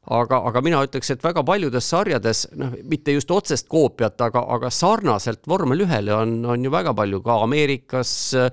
[0.09, 4.71] aga, aga mina ütleks, et väga paljudes sarjades, noh, mitte just otsest koopiat, aga, aga
[4.73, 8.49] sarnaselt vormel ühele on, on ju väga palju ka Ameerikas, äh,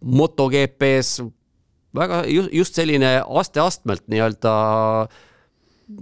[0.00, 1.22] MotoGP-s
[1.96, 4.54] väga just, just selline aste-astmelt nii-öelda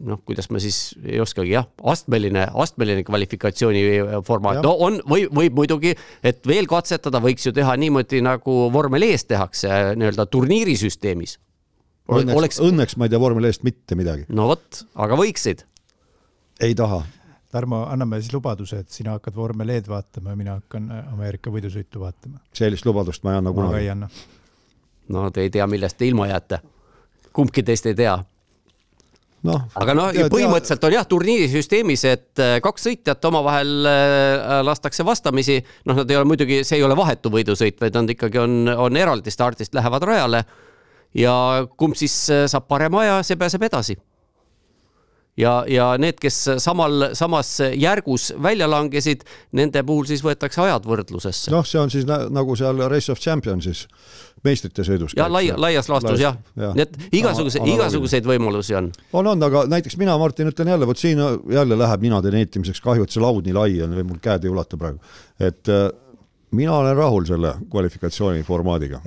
[0.06, 3.82] noh, kuidas ma siis ei oskagi jah, astmeline, astmeline kvalifikatsiooni
[4.26, 9.08] formaat, no on, võib, võib muidugi, et veel katsetada, võiks ju teha niimoodi nagu vormel
[9.08, 11.38] ees tehakse nii-öelda turniirisüsteemis.
[12.10, 14.26] Õnneks Oleks..., õnneks ma ei tea vormel eest mitte midagi.
[14.28, 15.64] no vot, aga võiksid.
[16.60, 17.04] ei taha.
[17.50, 22.02] Tarmo, anname siis lubaduse, et sina hakkad vormel E-d vaatama ja mina hakkan Ameerika võidusõitu
[22.02, 22.38] vaatama.
[22.54, 23.72] sellist lubadust ma ei anna kunagi.
[23.72, 24.10] ma ka ei anna
[25.10, 26.60] no te ei tea, millest te ilma jääte.
[27.32, 28.16] kumbki teist ei tea
[29.46, 29.56] no,.
[29.80, 36.02] aga noh, põhimõtteliselt on jah turniirisüsteemis, et äh, kaks sõitjat omavahel äh, lastakse vastamisi, noh,
[36.02, 39.32] nad ei ole muidugi, see ei ole vahetu võidusõit, vaid nad ikkagi on, on eraldi
[39.34, 40.44] stardist, lähevad rajale.
[41.14, 41.34] Ja
[41.76, 43.98] kumb siis äh, saab parema aja, see pääseb edasi
[45.40, 49.24] ja, ja need, kes samal, samas järgus välja langesid,
[49.56, 51.52] nende puhul siis võetakse ajad võrdlusesse.
[51.54, 53.86] noh, see on siis nagu seal Race of Championsis
[54.44, 55.14] meistrite sõidus.
[55.18, 58.90] ja laia, laias laastus jah ja., nii et igasuguseid, igasuguseid võimalusi on.
[59.12, 63.06] on, on, aga näiteks mina, Martin, ütlen jälle, vot siin jälle läheb ninade neetimiseks, kahju,
[63.06, 65.00] et see laud nii lai on, mul käed ei ulata praegu,
[65.40, 65.88] et äh,
[66.56, 69.00] mina olen rahul selle kvalifikatsiooni formaadiga.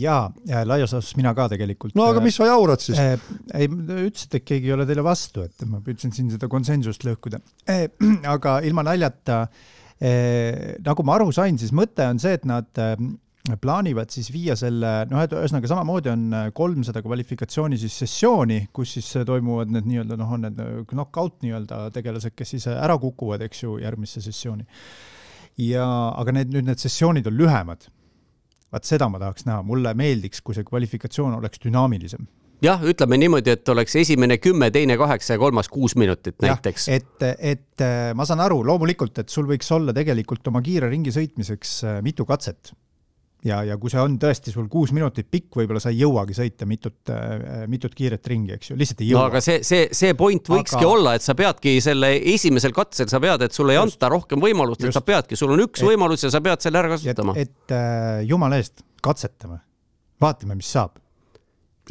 [0.00, 0.16] ja,
[0.48, 1.94] ja laias laastus mina ka tegelikult.
[1.98, 2.98] no aga mis sa jaurad siis?
[2.98, 7.42] ei, ütlesite, et keegi ei ole teile vastu, et ma püüdsin siin seda konsensust lõhkuda.
[8.34, 9.44] aga ilma naljata,
[10.86, 12.82] nagu ma aru sain, siis mõte on see, et nad
[13.62, 19.08] plaanivad siis viia selle, noh, et ühesõnaga samamoodi on kolmsada kvalifikatsiooni siis sessiooni, kus siis
[19.26, 20.60] toimuvad need nii-öelda noh, on need
[20.92, 24.66] knock-out nii-öelda tegelased, kes siis ära kukuvad, eks ju, järgmisse sessiooni
[25.60, 25.86] ja,
[26.16, 27.88] aga need nüüd need sessioonid on lühemad.
[28.72, 32.28] vaat seda ma tahaks näha, mulle meeldiks, kui see kvalifikatsioon oleks dünaamilisem
[32.62, 36.88] jah, ütleme niimoodi, et oleks esimene kümme, teine kaheksa ja kolmas kuus minutit näiteks.
[36.88, 37.84] et, et
[38.14, 42.26] ma saan aru loomulikult, et sul võiks olla tegelikult oma kiire ringi sõitmiseks äh, mitu
[42.28, 42.72] katset
[43.46, 46.66] ja, ja kui see on tõesti sul kuus minutit pikk, võib-olla sa ei jõuagi sõita
[46.68, 49.26] mitut, äh, mitut kiiret ringi, eks ju, lihtsalt ei jõua.
[49.26, 50.92] no aga see, see, see point võikski aga...
[50.94, 54.42] olla, et sa peadki selle esimesel katsel, sa pead, et sulle ei just, anta rohkem
[54.42, 57.36] võimalust, et sa peadki, sul on üks et, võimalus ja sa pead selle ära kasutama.
[57.36, 59.62] et, et äh, jumala eest, katsetame,
[60.22, 60.98] vaatame, mis saab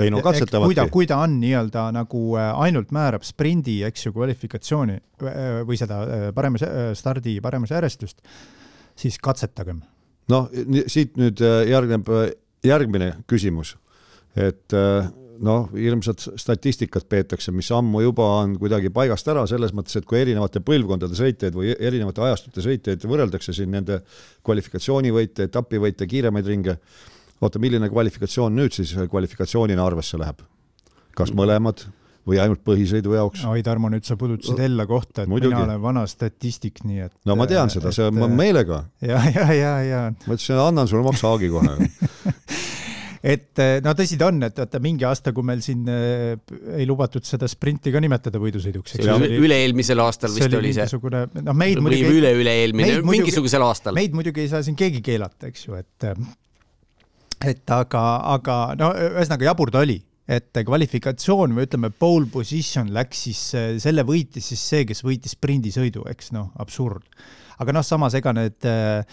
[0.02, 0.72] ei no katsetavadki.
[0.72, 5.62] kui ta, kui ta on nii-öelda nagu äh, ainult määrab sprindi, eks ju, kvalifikatsiooni äh,
[5.68, 5.99] või seda
[6.34, 6.62] parema
[6.97, 8.24] stardi paremas järjestust,
[8.97, 9.84] siis katsetagem
[10.30, 10.52] noh,
[10.92, 12.30] siit nüüd äh, järgneb äh,
[12.68, 13.76] järgmine küsimus,
[14.38, 15.10] et äh,
[15.42, 20.20] noh, hirmsat statistikat peetakse, mis ammu juba on kuidagi paigast ära, selles mõttes, et kui
[20.22, 24.02] erinevate põlvkondade sõitjaid või erinevate ajastute sõitjaid võrreldakse siin nende
[24.46, 26.78] kvalifikatsioonivõite, etapivõite, kiiremaid ringe,
[27.42, 30.46] oota, milline kvalifikatsioon nüüd siis kvalifikatsioonina arvesse läheb?
[31.12, 31.82] kas mõlemad
[32.28, 33.46] või ainult põhisõidu jaoks.
[33.50, 35.56] oi, Tarmo, nüüd sa pudutasid Ella kohta, et Muidugi.
[35.56, 37.16] mina olen vana statistik, nii et.
[37.26, 38.84] no ma tean äh, seda, see on meelega.
[39.02, 40.04] ja, ja, ja, ja.
[40.28, 41.76] ma ütlesin, annan sulle maksaagi kohe
[43.34, 46.36] et no tõsi ta on, et vaata mingi aasta, kui meil siin äh,
[46.78, 49.00] ei lubatud seda sprinti ka nimetada võidusõiduks.
[49.02, 51.02] üle-eelmisel aastal vist oli see.
[51.42, 52.22] noh, meid või muidugi.
[52.22, 53.98] üle-üle-eelmine, mingisugusel aastal.
[53.98, 56.10] meid muidugi ei saa siin keegi keelata, eks ju, et
[57.42, 58.06] et aga,
[58.36, 59.98] aga no ühesõnaga jabur ta oli,
[60.32, 63.42] et kvalifikatsioon või ütleme, pole position läks siis,
[63.84, 67.04] selle võitis siis see, kes võitis sprindisõidu, eks noh, absurd.
[67.62, 69.04] aga noh, samas ega need äh,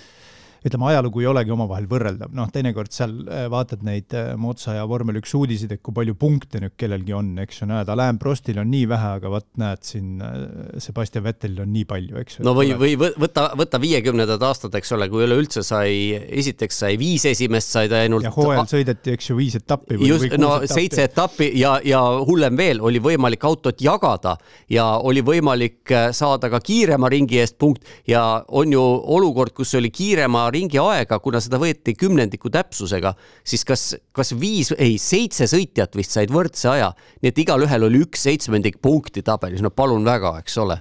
[0.66, 4.86] ütleme, ajalugu ei olegi omavahel võrreldav, noh, teinekord seal äh, vaatad neid äh, Motsa ja
[4.90, 8.58] vormel üks uudiseid, et kui palju punkte nüüd kellelgi on, eks ju, näed, Alain Prostil
[8.62, 12.46] on nii vähe, aga vot näed siin äh, Sebastian Vettelil on nii palju, eks ju.
[12.46, 15.92] no või, või võta, võta viiekümnendad aastad, eks ole, kui üleüldse sai,
[16.40, 18.26] esiteks sai viis esimest, said ainult.
[18.26, 20.00] ja hooajal sõideti, eks ju, viis etappi.
[20.02, 20.72] just, no etappi.
[20.74, 24.34] seitse etappi ja, ja hullem veel, oli võimalik autot jagada
[24.72, 29.90] ja oli võimalik saada ka kiirema ringi eest punkt ja on ju olukord, kus oli
[29.94, 33.14] kiirema ringi aega, kuna seda võeti kümnendiku täpsusega,
[33.46, 33.84] siis kas,
[34.14, 36.92] kas viis, ei, seitse sõitjat vist said võrdse aja,
[37.22, 40.80] nii et igalühel oli üks seitsmendik punkti tabelis, no palun väga, eks ole.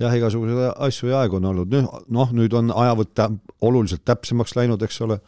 [0.00, 1.76] Jah, igasuguseid asju ja aegu on olnud,
[2.12, 3.22] noh, nüüd on ajavõtt
[3.64, 5.20] oluliselt täpsemaks läinud, eks ole.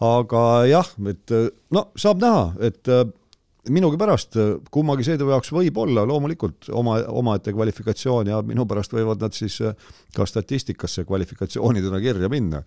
[0.00, 1.34] aga jah, et
[1.74, 2.88] no saab näha, et
[3.68, 4.36] minugi pärast
[4.72, 9.58] kummagi sõidu jaoks võib olla loomulikult oma, omaette kvalifikatsioon ja minu pärast võivad nad siis
[10.14, 12.62] ka statistikasse kvalifikatsioonidena kirja minna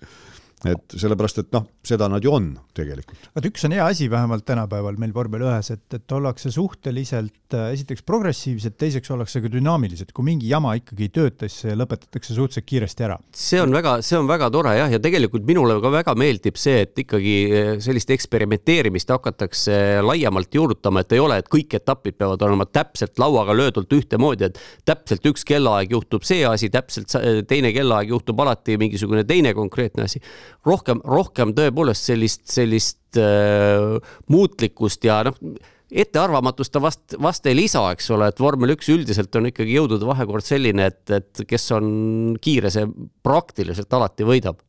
[0.70, 3.30] et sellepärast, et noh, seda nad ju on tegelikult.
[3.34, 7.72] vaat üks on hea asi vähemalt tänapäeval meil vormel ühes, et, et ollakse suhteliselt äh,
[7.74, 12.36] esiteks progressiivsed, teiseks ollakse ka dünaamilised, kui mingi jama ikkagi ei tööta, siis see lõpetatakse
[12.38, 13.18] suhteliselt kiiresti ära.
[13.34, 16.86] see on väga, see on väga tore jah, ja tegelikult minule ka väga meeldib see,
[16.86, 22.46] et ikkagi äh, sellist eksperimenteerimist hakatakse laiemalt juurutama, et ei ole, et kõik etapid peavad
[22.46, 27.18] olema täpselt lauaga löödult ühtemoodi, et täpselt üks kellaaeg juhtub see asi, täpselt
[27.50, 30.22] teine kellaaeg juhtub alati mingisugune teine konkreetne asi
[30.68, 34.00] rohkem, rohkem tõepoolest sellist, sellist äh,
[34.32, 35.38] muutlikkust ja noh,
[35.92, 40.08] ettearvamatust ta vast, vast ei lisa, eks ole, et vormel üks üldiselt on ikkagi jõudude
[40.08, 41.88] vahekord selline, et, et kes on
[42.42, 42.88] kiire, see
[43.24, 44.62] praktiliselt alati võidab.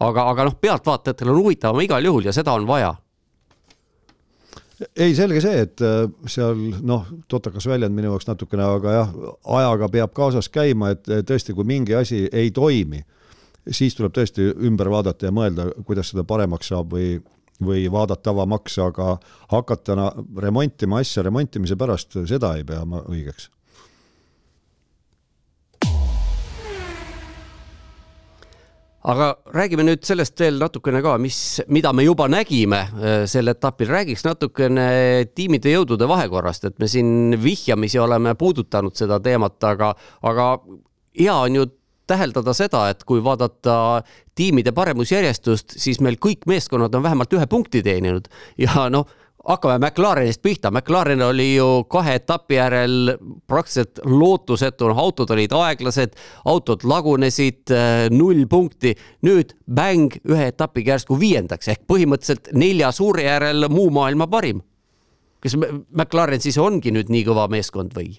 [0.00, 2.94] aga, aga noh, pealtvaatajatel on huvitavam igal juhul ja seda on vaja
[4.96, 9.12] ei, selge see, et äh, seal noh, totakas väljend minu jaoks natukene, aga jah,
[9.58, 13.00] ajaga peab kaasas käima, et tõesti, kui mingi asi ei toimi
[13.70, 17.16] siis tuleb tõesti ümber vaadata ja mõelda, kuidas seda paremaks saab või,
[17.62, 19.16] või vaadata avamaks, aga
[19.52, 20.12] hakata
[20.42, 23.50] remontima asja remontimise pärast, seda ei pea ma õigeks.
[29.06, 33.86] Aga räägime nüüd sellest veel natukene ka, mis, mida me juba nägime äh, sel etapil,
[33.92, 34.86] räägiks natukene
[35.30, 39.92] tiimide jõudude vahekorrast, et me siin vihjamisi oleme puudutanud seda teemat, aga,
[40.26, 40.48] aga
[41.20, 41.68] hea on ju
[42.06, 44.02] täheldada seda, et kui vaadata
[44.34, 48.28] tiimide paremusjärjestust, siis meil kõik meeskonnad on vähemalt ühe punkti teeninud
[48.60, 49.08] ja noh,
[49.46, 53.14] hakkame McLarenist pihta, McLaren oli ju kahe etapi järel
[53.46, 57.74] praktiliselt lootusetu, noh autod olid aeglased, autod lagunesid,
[58.10, 58.96] null punkti.
[59.22, 64.62] nüüd bäng ühe etapiga järsku viiendaks ehk põhimõtteliselt nelja suure järel muu maailma parim.
[65.40, 68.18] kas McLaren siis ongi nüüd nii kõva meeskond või?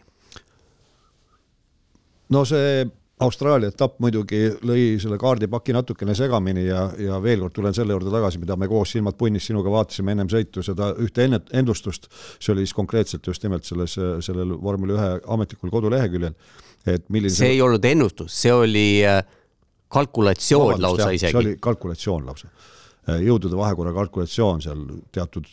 [2.29, 2.85] no see
[3.17, 8.11] Austraalia etapp muidugi lõi selle kaardipaki natukene segamini ja, ja veel kord tulen selle juurde
[8.13, 12.05] tagasi, mida me koos silmad punnis sinuga vaatasime ennem sõitu, seda ühte ennet-, endustust,
[12.37, 16.37] see oli siis konkreetselt just nimelt selles, sellel vormel ühe ametlikul koduleheküljel,
[16.85, 19.23] et milline see ei olnud ennustus, see oli äh,
[19.89, 21.33] kalkulatsioon Vabandust, lausa jah, isegi.
[21.33, 22.53] see oli kalkulatsioon lausa.
[23.09, 25.49] Äh, jõudude vahekorra kalkulatsioon seal teatud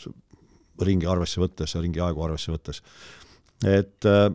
[0.84, 2.84] ringi arvesse võttes, ringi aegu arvesse võttes.
[3.64, 4.28] et äh,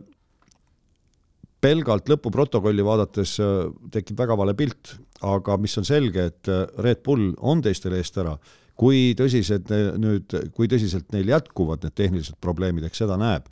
[1.60, 4.94] pelgalt lõpuprotokolli vaadates äh, tekib väga vale pilt,
[5.26, 8.38] aga mis on selge, et äh, Red Bull on teistel eest ära.
[8.80, 9.68] kui tõsised
[10.00, 13.50] nüüd, kui tõsiselt neil jätkuvad need tehnilised probleemid, eks seda näeb.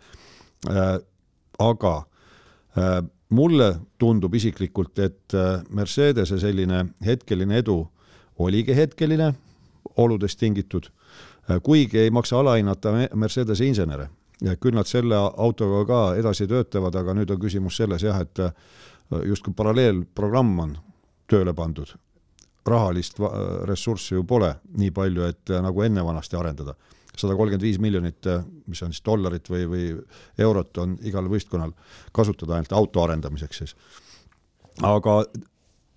[0.73, 0.95] Äh,
[1.61, 1.93] aga
[3.35, 3.67] mulle
[3.99, 5.35] tundub isiklikult, et
[5.75, 7.81] Mercedese selline hetkeline edu
[8.39, 9.33] oligi hetkeline,
[9.99, 10.87] oludest tingitud,
[11.67, 14.07] kuigi ei maksa alahinnata Mercedese insenere
[14.39, 18.53] küll nad selle autoga ka edasi töötavad, aga nüüd on küsimus selles jah, et äh,
[19.27, 20.77] justkui paralleelprogramm on
[21.31, 21.95] tööle pandud.
[22.69, 23.17] rahalist
[23.65, 26.75] ressurssi ju pole nii palju, et äh, nagu enne vanasti arendada.
[27.19, 29.87] sada kolmkümmend viis miljonit, äh, mis on siis dollarit või, või
[30.39, 31.73] eurot, on igal võistkonnal
[32.13, 33.75] kasutada ainult auto arendamiseks siis.
[34.83, 35.25] aga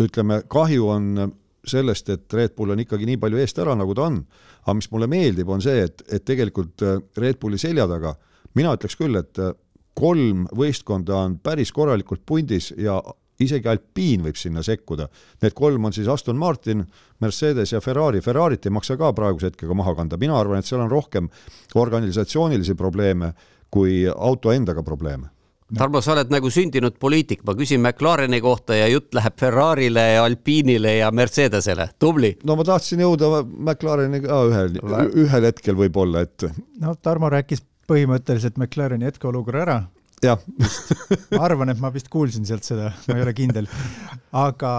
[0.02, 1.34] ütleme, kahju on
[1.68, 4.26] sellest, et Red Bull on ikkagi nii palju eest ära, nagu ta on.
[4.62, 6.82] aga mis mulle meeldib, on see, et, et tegelikult
[7.18, 8.16] Red Bulli selja taga
[8.58, 9.54] mina ütleks küll, et äh,
[9.98, 13.00] kolm võistkonda on päris korralikult pundis ja,
[13.42, 15.08] isegi Alpine võib sinna sekkuda.
[15.42, 16.86] Need kolm on siis Aston Martin,
[17.22, 20.84] Mercedes ja Ferrari, Ferrarit ei maksa ka praeguse hetkega maha kanda, mina arvan, et seal
[20.84, 21.30] on rohkem
[21.76, 23.34] organisatsioonilisi probleeme
[23.72, 25.32] kui auto endaga probleeme
[25.72, 30.98] Tarmo, sa oled nagu sündinud poliitik, ma küsin McLareni kohta ja jutt läheb Ferrarile, Alpine'ile
[30.98, 32.34] ja Mercedesele, tubli.
[32.44, 34.76] no ma tahtsin jõuda McLareni ka ühel,
[35.24, 36.50] ühel hetkel võib-olla, et.
[36.84, 39.80] no Tarmo rääkis põhimõtteliselt McLareni hetkeolukorra ära.
[40.22, 40.42] jah
[41.34, 43.70] ma arvan, et ma vist kuulsin sealt seda, ma ei ole kindel.
[44.32, 44.74] aga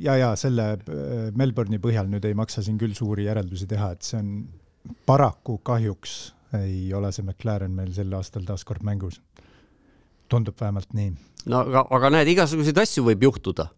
[0.00, 4.06] ja, ja selle äh, Melbourne'i põhjal nüüd ei maksa siin küll suuri järeldusi teha, et
[4.06, 4.34] see on
[5.06, 6.18] paraku kahjuks
[6.56, 9.20] ei ole see McLaren meil sel aastal taas kord mängus
[10.28, 11.12] tundub vähemalt nii.
[11.52, 13.68] no aga, aga näed, igasuguseid asju võib juhtuda.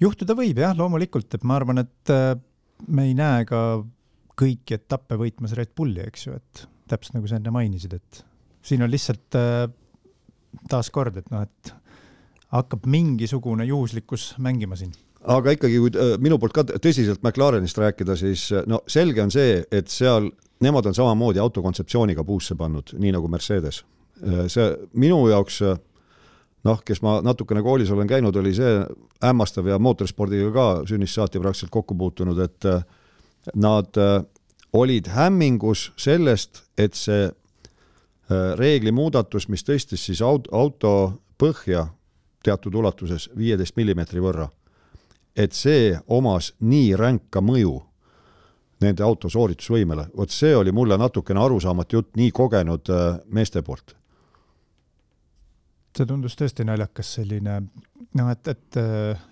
[0.00, 2.32] juhtuda võib jah, loomulikult, et ma arvan, et äh,
[2.88, 3.62] me ei näe ka
[4.36, 8.22] kõiki etappe võitmas Red Bulli, eks ju, et täpselt nagu sa enne mainisid, et
[8.66, 9.64] siin on lihtsalt äh,
[10.70, 11.74] taaskord, et noh, et
[12.54, 14.94] hakkab mingisugune juhuslikkus mängima siin.
[15.26, 19.60] Aga ikkagi, kui äh, minu poolt ka tõsiselt McLarenist rääkida, siis no selge on see,
[19.74, 20.30] et seal
[20.60, 23.82] nemad on samamoodi autokontseptsiooniga puusse pannud, nii nagu Mercedes.
[24.22, 25.76] Äh, see minu jaoks äh,
[26.64, 28.78] noh, kes ma natukene koolis olen käinud, oli see
[29.22, 32.82] hämmastav ja mootorispordiga ka sünnist saati praktiliselt kokku puutunud, et äh,
[33.54, 34.00] nad
[34.76, 37.30] olid hämmingus sellest, et see
[38.58, 40.92] reegli muudatus, mis tõstis siis auto, auto
[41.38, 41.86] põhja
[42.44, 44.48] teatud ulatuses viieteist millimeetri võrra,
[45.36, 47.76] et see omas nii ränka mõju
[48.82, 52.90] nende auto sooritusvõimele, vot see oli mulle natukene arusaamatu jutt nii kogenud
[53.32, 53.94] meeste poolt.
[55.96, 58.78] See tundus tõesti naljakas selline noh, et, et,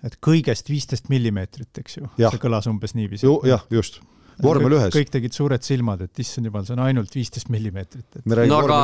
[0.07, 3.29] et kõigest viisteist millimeetrit, eks ju, see kõlas umbes niiviisi.
[3.45, 4.01] jah, just
[4.43, 4.93] vormel ühes.
[4.95, 8.25] kõik tegid suured silmad, et issand jumal, see on ainult viisteist millimeetrit et....
[8.25, 8.79] no aga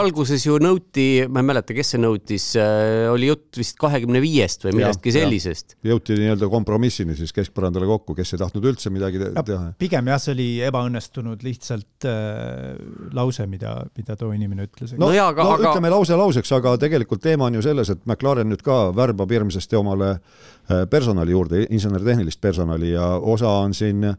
[0.00, 4.66] alguses ju nõuti, ma ei mäleta, kes see nõutis, äh, oli jutt vist kahekümne viiest
[4.66, 5.76] või millestki sellisest.
[5.86, 9.70] jõuti nii-öelda kompromissini siis keskpõrandale kokku, kes ei tahtnud üldse midagi te teha.
[9.80, 12.74] pigem jah, see oli ebaõnnestunud lihtsalt äh,
[13.16, 14.96] lause, mida, mida too inimene ütles.
[14.96, 15.70] no, no, jaa, aga, no aga...
[15.70, 19.78] ütleme lause lauseks, aga tegelikult teema on ju selles, et McLaren nüüd ka värbab hirmsasti
[19.78, 20.54] omale äh,
[20.90, 24.16] personali juurde, insener-tehnilist personali ja osa on siin äh,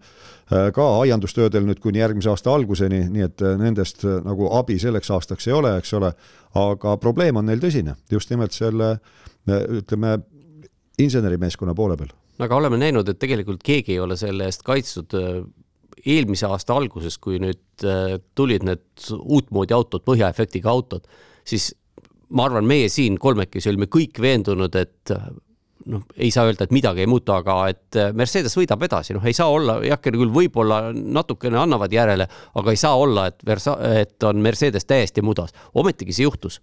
[0.47, 4.77] Äh, ka aiandustöödel nüüd kuni järgmise aasta alguseni, nii et äh, nendest äh, nagu abi
[4.79, 6.13] selleks aastaks ei ole, eks ole,
[6.55, 8.93] aga probleem on neil tõsine, just nimelt selle
[9.47, 10.13] ütleme,
[11.03, 12.13] insenerimeeskonna poole peal.
[12.39, 15.17] aga oleme näinud, et tegelikult keegi ei ole selle eest kaitstud
[16.05, 17.83] eelmise aasta alguses, kui nüüd
[18.35, 21.07] tulid need uutmoodi autod, põhjaefektiga autod,
[21.47, 21.73] siis
[22.31, 25.15] ma arvan, meie siin kolmekesi olime kõik veendunud, et
[25.85, 29.25] noh, ei saa öelda, et midagi ei muutu, aga et äh, Mercedes võidab edasi, noh,
[29.27, 32.27] ei saa olla, heakene küll, võib-olla natukene annavad järele,
[32.59, 36.61] aga ei saa olla, et Versa-, et on Mercedes täiesti mudas, ometigi see juhtus.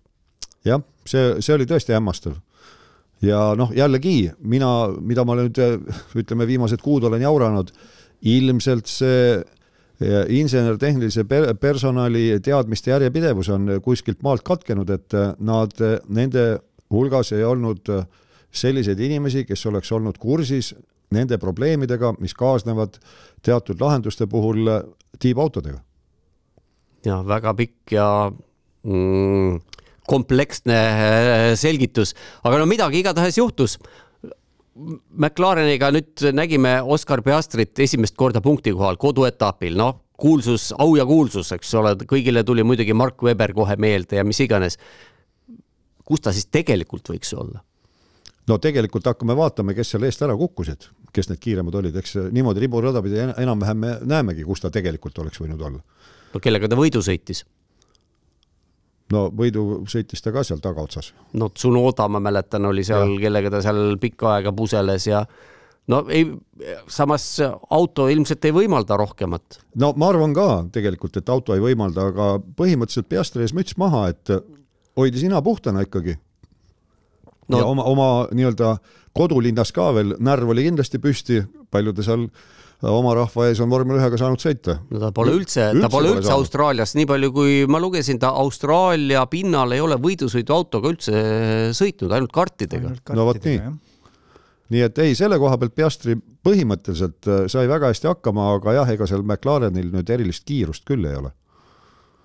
[0.65, 2.37] jah, see, see oli tõesti hämmastav.
[3.23, 4.71] ja noh, jällegi mina,
[5.01, 5.61] mida ma nüüd
[6.21, 7.73] ütleme, viimased kuud olen jauranud,
[8.25, 11.25] ilmselt see äh, insener-tehnilise
[11.61, 15.75] personali teadmiste järjepidevus on kuskilt maalt katkenud, et äh, nad,
[16.09, 16.47] nende
[16.93, 18.07] hulgas ei olnud äh,
[18.55, 20.73] selliseid inimesi, kes oleks olnud kursis
[21.15, 22.99] nende probleemidega, mis kaasnevad
[23.45, 24.71] teatud lahenduste puhul
[25.21, 25.79] tiibautodega.
[27.05, 28.09] ja väga pikk ja
[28.83, 29.61] mm,
[30.09, 32.15] kompleksne äh, selgitus,
[32.45, 33.79] aga no midagi igatahes juhtus.
[34.75, 41.53] McLareniga nüüd nägime Oscar Piastrit esimest korda punkti kohal koduetapil, noh, kuulsus, au ja kuulsus,
[41.55, 44.79] eks ole, kõigile tuli muidugi Mark Webber kohe meelde ja mis iganes.
[46.05, 47.63] kus ta siis tegelikult võiks olla?
[48.49, 52.65] No tegelikult hakkame vaatama, kes seal eest ära kukkusid, kes need kiiremad olid, eks niimoodi
[52.65, 55.81] riburada pidi enam-vähem me näemegi, kus ta tegelikult oleks võinud olla.
[56.35, 57.45] no kellega ta võidu sõitis?
[59.13, 61.13] no võidu sõitis ta ka seal tagaotsas.
[61.41, 65.25] no Tsunoda, ma mäletan, oli seal, kellega ta seal pikka aega puseles ja
[65.93, 66.27] no ei,
[66.89, 67.27] samas
[67.71, 69.61] auto ilmselt ei võimalda rohkemat.
[69.81, 72.29] no ma arvan ka tegelikult, et auto ei võimalda, aga
[72.61, 74.37] põhimõtteliselt Piastri ees müts maha, et
[74.97, 76.19] hoidis ina puhtana ikkagi
[77.49, 77.61] no.
[77.61, 78.77] ja oma, oma nii-öelda
[79.17, 81.41] kodulinnas ka veel närv oli kindlasti püsti,
[81.73, 82.27] palju ta seal
[82.91, 84.79] oma rahva ees on vormel ühega saanud sõita.
[84.91, 86.43] no ta pole üldse, üldse, ta pole üldse saanud.
[86.43, 91.25] Austraalias, nii palju kui ma lugesin, ta Austraalia pinnal ei ole võidusõiduautoga üldse
[91.77, 92.93] sõitnud, ainult kartidega.
[93.15, 93.61] no vot nii.
[94.75, 98.93] nii et ei, selle koha pealt Piastri põhimõtteliselt äh, sai väga hästi hakkama, aga jah,
[98.97, 101.33] ega seal McLarenil nüüd erilist kiirust küll ei ole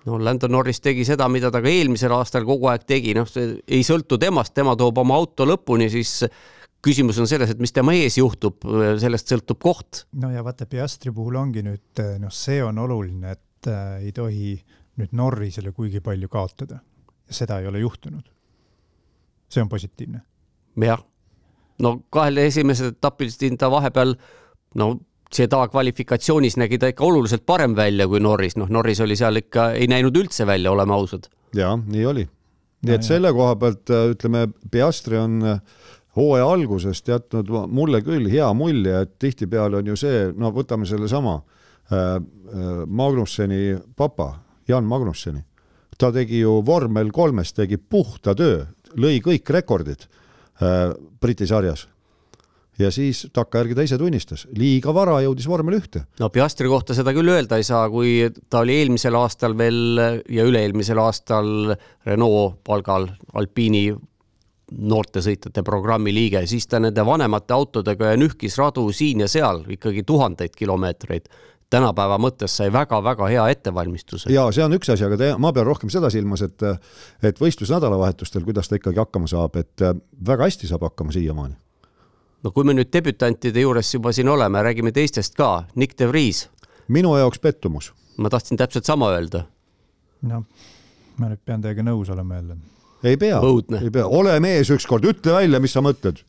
[0.06, 3.58] no Landon Norris tegi seda, mida ta ka eelmisel aastal kogu aeg tegi, noh, see
[3.68, 6.20] ei sõltu temast, tema toob oma auto lõpuni, siis
[6.84, 8.64] küsimus on selles, et mis tema ees juhtub,
[9.00, 10.04] sellest sõltub koht.
[10.20, 14.54] no ja vaata, Piastri puhul ongi nüüd noh, see on oluline, et äh, ei tohi
[15.00, 16.80] nüüd Norrisele kuigi palju kaotada.
[17.30, 18.24] seda ei ole juhtunud.
[19.48, 20.22] see on positiivne.
[20.86, 21.04] jah,
[21.78, 24.16] no kahel esimesel etapil siin ta vahepeal
[24.74, 24.94] no
[25.34, 29.70] seda kvalifikatsioonis nägi ta ikka oluliselt parem välja kui Norris, noh Norris oli seal ikka,
[29.78, 31.30] ei näinud üldse välja, oleme ausad.
[31.54, 32.26] ja nii oli.
[32.86, 35.60] nii et selle koha pealt ütleme, Piastri on
[36.16, 41.36] hooaja algusest jätnud mulle küll hea mulje, et tihtipeale on ju see, no võtame sellesama
[41.38, 42.16] äh,
[42.86, 44.32] Magnusseni papa,
[44.68, 45.44] Jan Magnusseni.
[45.98, 48.64] ta tegi ju vormel kolmes, tegi puhta töö,
[48.96, 50.06] lõi kõik rekordid
[50.62, 50.90] äh,
[51.20, 51.86] Briti sarjas
[52.80, 56.04] ja siis takkajärgi ta ise tunnistas, liiga vara jõudis vormel ühte.
[56.20, 60.46] no Piastri kohta seda küll öelda ei saa, kui ta oli eelmisel aastal veel ja
[60.46, 61.74] üle-eelmisel aastal
[62.06, 63.90] Renault palgal Alpiini
[64.70, 70.54] noortesõitjate programmi liige, siis ta nende vanemate autodega nühkis radu siin ja seal ikkagi tuhandeid
[70.56, 71.26] kilomeetreid
[71.70, 74.32] tänapäeva mõttes sai väga-väga hea ettevalmistuse.
[74.32, 76.62] ja see on üks asi, aga te, ma pean rohkem seda silmas, et
[77.22, 79.86] et võistlusnädalavahetustel, kuidas ta ikkagi hakkama saab, et
[80.26, 81.54] väga hästi saab hakkama siiamaani.
[82.44, 86.48] No kui me nüüd debütantide juures juba siin oleme, räägime teistest ka, Nick de Vries.
[86.88, 87.92] minu jaoks pettumus.
[88.16, 89.44] ma tahtsin täpselt sama öelda.
[90.22, 90.44] noh,
[91.16, 92.56] ma nüüd pean teiega nõus olema jälle.
[93.04, 93.40] ei pea,
[93.82, 96.24] ei pea, ole mees ükskord, ütle välja, mis sa mõtled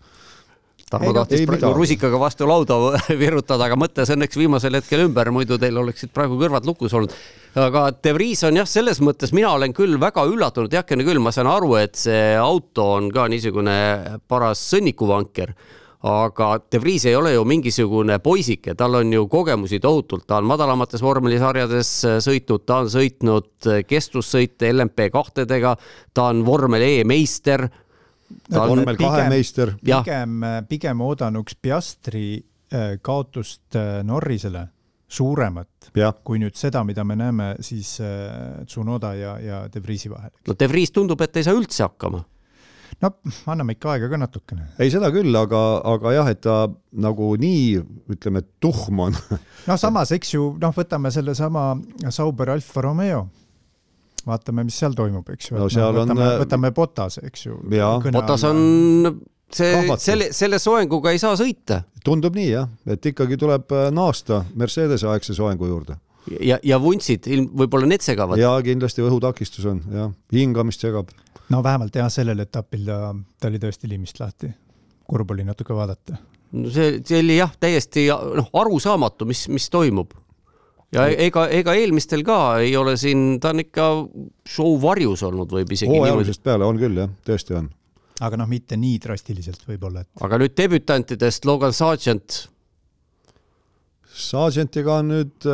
[0.91, 2.75] Tarmo tahtis praegu rusikaga vastu lauda
[3.21, 7.13] virutada, aga mõtles õnneks viimasel hetkel ümber, muidu teil oleksid praegu kõrvad lukus olnud.
[7.55, 11.31] aga De Vries on jah, selles mõttes mina olen küll väga üllatunud, heakene küll, ma
[11.31, 13.77] saan aru, et see auto on ka niisugune
[14.27, 15.55] paras sõnnikuvanker
[16.07, 20.49] aga De Vries ei ole ju mingisugune poisike, tal on ju kogemusi tohutult, ta on
[20.49, 21.91] madalamates vormelisarjades
[22.25, 25.75] sõitnud, ta on sõitnud kestvussõite LMP kahtedega,
[26.13, 27.67] ta on vormel E meister
[28.49, 29.73] vormel kahe meister.
[29.83, 32.25] pigem, pigem oodanuks Piastri
[32.73, 34.67] äh, kaotust äh, Norrisele
[35.11, 36.13] suuremat ja.
[36.23, 40.31] kui nüüd seda, mida me näeme siis äh, Tsunoda ja, ja De Vriesi vahel.
[40.47, 42.23] no De Vries tundub, et ei saa üldse hakkama
[43.01, 43.11] no
[43.51, 44.69] anname ikka aega ka natukene.
[44.77, 45.61] ei, seda küll, aga,
[45.93, 46.57] aga jah, et ta
[46.91, 47.81] nagu nii,
[48.15, 49.19] ütleme, tuhm on.
[49.69, 51.73] no samas, eks ju, noh, võtame sellesama
[52.09, 53.27] Sauber Alfa Romeo
[54.27, 55.67] vaatame, mis seal toimub, eks ju no,.
[55.97, 57.57] võtame, äh, võtame Botase, eks ju.
[58.13, 58.59] Botas on
[59.51, 61.81] see, selle, selle soenguga ei saa sõita.
[62.05, 65.97] tundub nii jah, et ikkagi tuleb äh, naasta Mercedese aegse soengu juurde.
[66.39, 68.39] Ja, ja vuntsid ilm, võib-olla need segavad.
[68.39, 71.11] ja kindlasti õhutakistus on jah, hingamist segab.
[71.49, 74.51] no vähemalt jah, sellel etapil ta, ta oli tõesti liimist lahti.
[75.09, 76.19] kurb oli natuke vaadata.
[76.51, 80.13] no see, see oli jah, täiesti noh, arusaamatu, mis, mis toimub
[80.95, 83.89] ja ega, ega eelmistel ka ei ole siin, ta on ikka
[84.47, 87.69] show varjus olnud, võib isegi hooaja algusest peale on küll jah, tõesti on.
[88.21, 90.11] aga noh, mitte nii drastiliselt võib-olla, et.
[90.21, 92.43] aga nüüd debütantidest Logan Sargent.
[94.11, 95.47] Sargentiga on nüüd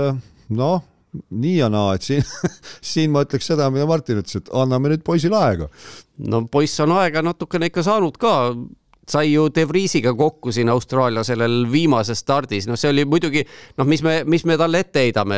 [0.49, 0.81] noh,
[1.29, 2.25] nii ja naa, et siin
[2.93, 5.69] siin ma ütleks seda, mida Martin ütles, et anname nüüd poisile aega.
[6.31, 8.35] no poiss on aega natukene ikka saanud ka.
[9.07, 13.45] Sai ju De Vriesiga kokku siin Austraalia sellel viimases stardis, noh, see oli muidugi
[13.79, 15.37] noh, mis me, mis me talle ette heidame,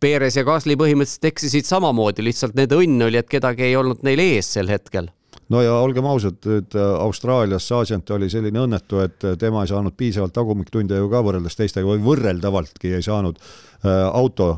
[0.00, 4.24] Perez ja Gasly põhimõtteliselt eksisid samamoodi, lihtsalt nende õnn oli, et kedagi ei olnud neil
[4.24, 5.12] ees sel hetkel
[5.50, 9.70] no ja olgem ausad, nüüd äh, Austraalias Sargent oli selline õnnetu, et äh, tema ei
[9.72, 14.52] saanud piisavalt tagumiktunde ju ka võrreldes teistega või võrreldavaltki ei saanud äh, auto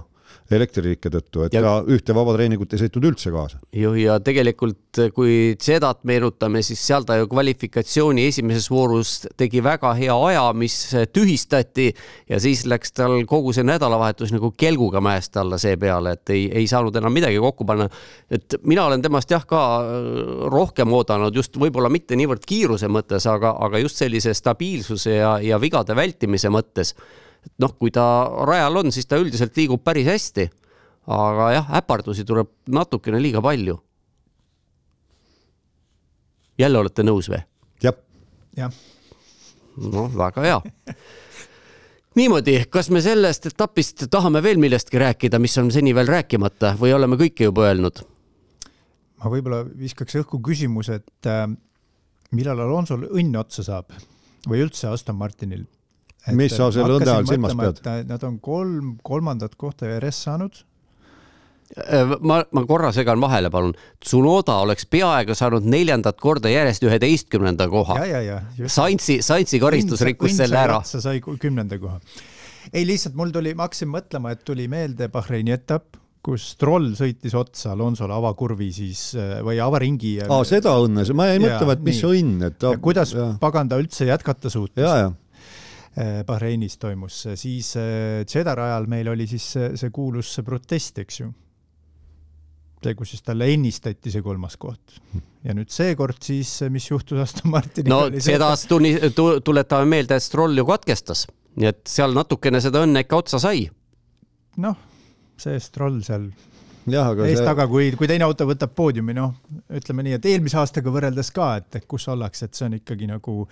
[0.56, 3.60] elektririike tõttu, et ja, ta ühte vabatreeningut ei sõitnud üldse kaasa.
[3.76, 9.94] ju ja tegelikult, kui Zedat meenutame, siis seal ta ju kvalifikatsiooni esimeses voorus tegi väga
[9.98, 10.76] hea aja, mis
[11.14, 11.88] tühistati
[12.30, 16.68] ja siis läks tal kogu see nädalavahetus nagu kelguga mäest alla seepeale, et ei, ei
[16.70, 17.88] saanud enam midagi kokku panna.
[18.30, 19.62] et mina olen temast jah ka
[20.52, 25.60] rohkem oodanud just võib-olla mitte niivõrd kiiruse mõttes, aga, aga just sellise stabiilsuse ja, ja
[25.60, 26.94] vigade vältimise mõttes
[27.46, 28.04] et noh, kui ta
[28.48, 30.50] rajal on, siis ta üldiselt liigub päris hästi.
[31.06, 33.80] aga jah, äpardusi tuleb natukene liiga palju.
[36.58, 37.42] jälle olete nõus või?
[37.82, 37.98] jah.
[38.56, 38.72] jah.
[39.76, 40.60] noh, väga hea
[42.14, 46.94] niimoodi, kas me sellest etapist tahame veel millestki rääkida, mis on seni veel rääkimata või
[46.94, 48.04] oleme kõike juba öelnud?
[49.22, 51.46] ma võib-olla viskaks õhku küsimuse, et äh,
[52.34, 53.92] millal Alonsol õnn otsa saab
[54.48, 55.66] või üldse Aston Martinil
[56.38, 57.80] mis sa selle õnne all silmas pead?
[58.08, 60.60] Nad on kolm kolmandat kohta ERS saanud.
[61.72, 63.72] Äh, ma, ma korra segan vahele, palun.
[64.02, 67.96] Tsunoda oleks peaaegu saanud neljandat korda järjest üheteistkümnenda koha.
[68.68, 70.82] Saintsi, Saintsi karistus rikkus selle ära.
[70.84, 71.98] sa sai kümnenda koha.
[72.72, 77.32] ei, lihtsalt mul tuli, ma hakkasin mõtlema, et tuli meelde Bahreini etapp, kus troll sõitis
[77.34, 80.18] otsa Alonsole avakurvi siis äh, või avaringi.
[80.28, 82.20] aa, seda õnne, ma jäin mõtlema, et mis nii.
[82.20, 82.76] õnn, et ta.
[82.84, 83.32] kuidas ja.
[83.40, 84.84] pagan ta üldse jätkata suutis.
[85.92, 91.18] Äh, Bahreinis toimus, siis Jeddah äh, ajal meil oli siis see, see kuulus protest, eks
[91.20, 91.26] ju.
[92.82, 94.96] see, kus siis talle ennistati see kolmas koht.
[95.44, 97.92] ja nüüd seekord siis, mis juhtus Aston Martiniga?
[97.92, 98.94] no seda tunni,
[99.44, 101.26] tuletame meelde, et Stroll ju katkestas,
[101.60, 103.66] nii et seal natukene seda õnne ikka otsa sai.
[104.64, 104.80] noh,
[105.36, 106.30] see Stroll seal
[106.88, 109.36] eest-taga see..., kui, kui teine auto võtab poodiumi, noh,
[109.76, 113.12] ütleme nii, et eelmise aastaga võrreldes ka, et, et kus ollakse, et see on ikkagi
[113.12, 113.42] nagu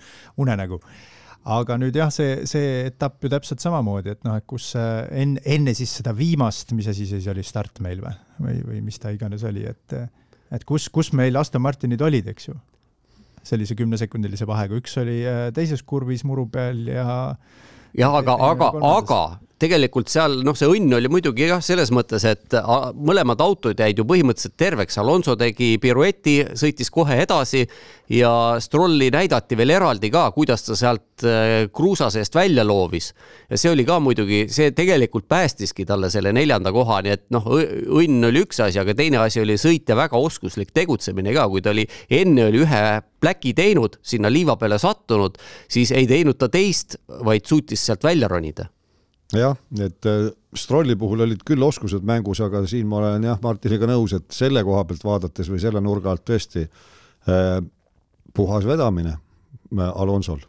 [0.41, 0.81] unenägu.
[1.41, 5.73] Aga nüüd jah, see, see etapp ju täpselt samamoodi, et noh, et kus enne, enne
[5.77, 9.45] siis seda viimast, mis asi siis oli, start meil või, või, või mis ta iganes
[9.47, 9.97] oli, et
[10.51, 12.57] et kus, kus meil Aston Martinid olid, eks ju,
[13.47, 17.07] sellise kümnesekundilise vahega, üks oli äh, teises kurvis muru peal ja
[17.97, 19.21] jah, aga, aga, aga
[19.61, 22.55] tegelikult seal noh, see õnn oli muidugi jah, selles mõttes, et
[22.97, 27.65] mõlemad autod jäid ju põhimõtteliselt terveks, Alonso tegi pirueti, sõitis kohe edasi
[28.11, 28.31] ja
[28.61, 33.11] Strolli näidati veel eraldi ka, kuidas ta sealt äh, kruusa seest välja loovis.
[33.49, 37.47] ja see oli ka muidugi, see tegelikult päästiski talle selle neljanda koha, nii et noh,
[37.51, 41.75] õnn oli üks asi, aga teine asi oli sõitja väga oskuslik tegutsemine ka, kui ta
[41.75, 42.83] oli enne oli ühe
[43.21, 45.37] pläki teinud, sinna liiva peale sattunud,
[45.71, 48.71] siis ei teinud ta teist, vaid suutis sealt välja ronida
[49.37, 53.87] jah, et äh, Strolli puhul olid küll oskused mängus, aga siin ma olen jah, Martiniga
[53.89, 57.59] nõus, et selle koha pealt vaadates või selle nurga alt tõesti äh,
[58.35, 60.41] puhas vedamine äh, Alonsol.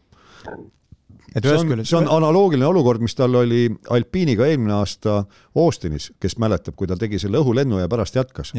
[1.33, 5.23] see on, see on analoogiline olukord, mis tal oli Alpiiniga eelmine aasta
[5.55, 8.55] Austinis, kes mäletab, kui ta tegi selle õhulennu ja pärast jätkas.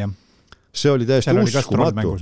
[0.73, 2.15] see oli täiesti uskumatu.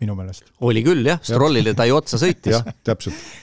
[0.00, 0.44] minu meelest.
[0.60, 2.54] oli küll jah, Strollile ta ju otsa sõitis.
[2.54, 3.42] jah, täpselt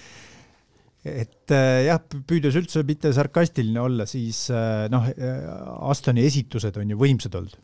[1.02, 5.48] et äh, jah, püüdes üldse mitte sarkastiline olla, siis äh, noh, äh,
[5.90, 7.57] Astoni esitused on ju võimsad olnud.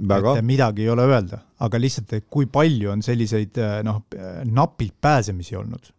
[0.00, 4.00] et midagi ei ole öelda, aga lihtsalt, et kui palju on selliseid noh,
[4.50, 5.92] napilt pääsemisi olnud.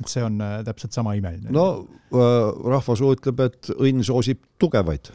[0.00, 1.52] et see on täpselt sama imeline.
[1.52, 5.12] no rahvasuu ütleb, et õnn soosib tugevaid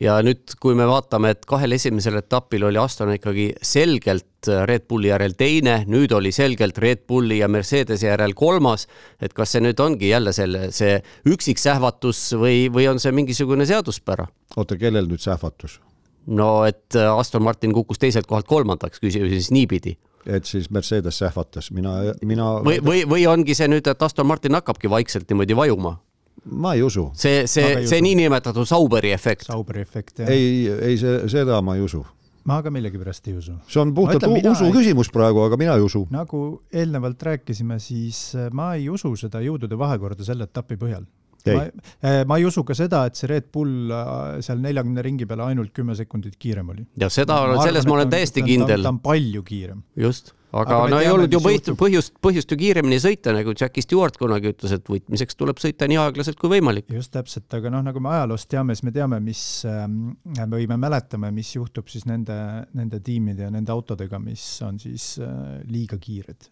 [0.00, 5.10] ja nüüd, kui me vaatame, et kahel esimesel etapil oli Aston ikkagi selgelt Red Bulli
[5.10, 8.86] järel teine, nüüd oli selgelt Red Bulli ja Mercedese järel kolmas,
[9.20, 14.28] et kas see nüüd ongi jälle selle, see üksiksähvatus või, või on see mingisugune seaduspära?
[14.56, 15.80] oota, kellel nüüd sähvatus?
[16.26, 19.96] no et Aston Martin kukkus teiselt kohalt kolmandaks, küsime siis niipidi
[20.26, 24.58] et siis Mercedes sähvatas, mina, mina või, või, või ongi see nüüd, et Aston Martin
[24.58, 25.96] hakkabki vaikselt niimoodi vajuma?
[26.44, 27.10] Ma ei usu.
[27.14, 29.48] see, see, see niinimetatud Sauberi efekt.
[29.50, 30.30] Sauberi efekt, jah.
[30.30, 32.04] ei, ei see, seda ma ei usu.
[32.46, 33.56] ma ka millegipärast ei usu.
[33.66, 34.74] see on puhtalt ütlen, usu ei...
[34.78, 36.06] küsimus praegu, aga mina ei usu.
[36.14, 41.06] nagu eelnevalt rääkisime, siis äh, ma ei usu seda jõudude vahekorda selle etapi põhjal.
[41.46, 41.66] ma,
[42.02, 45.48] äh, ma ei usu ka seda, et see Red Bull äh, seal neljakümne ringi peale
[45.50, 46.86] ainult kümme sekundit kiirem oli.
[47.00, 48.82] ja seda, selles ma olen täiesti kindel.
[48.82, 49.82] ta on palju kiirem.
[49.98, 53.84] just aga, aga no ei olnud ju põhjust, põhjust, põhjust ju kiiremini sõita, nagu Jackie
[53.84, 56.88] Stewart kunagi ütles, et võitmiseks tuleb sõita nii aeglaselt kui võimalik.
[56.94, 60.12] just täpselt, aga noh, nagu me ajaloost teame, siis me teame, mis ähm,
[60.52, 62.36] või me mäletame, mis juhtub siis nende,
[62.76, 65.32] nende tiimide ja nende autodega, mis on siis äh,
[65.70, 66.50] liiga kiired.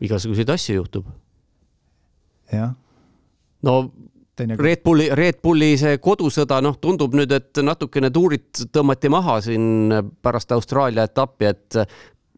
[0.00, 1.10] igasuguseid asju juhtub.
[2.52, 2.74] jah.
[3.62, 3.82] no
[4.40, 9.92] Red Bulli, Red Bulli see kodusõda, noh, tundub nüüd, et natukene tuurid tõmmati maha siin
[10.22, 11.76] pärast Austraalia etappi, et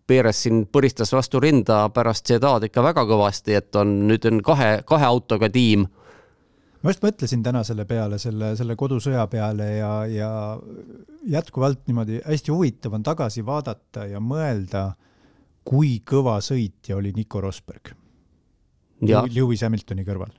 [0.07, 4.83] Perez siin põristas vastu rinda pärast Jedad ikka väga kõvasti, et on, nüüd on kahe,
[4.87, 5.87] kahe autoga tiim.
[6.83, 10.31] ma just mõtlesin täna selle peale, selle, selle kodusõja peale ja, ja
[11.31, 14.93] jätkuvalt niimoodi hästi huvitav on tagasi vaadata ja mõelda,
[15.65, 17.95] kui kõva sõitja oli Nico Rosberg.
[19.03, 20.31] Lewis Hamiltoni kõrval.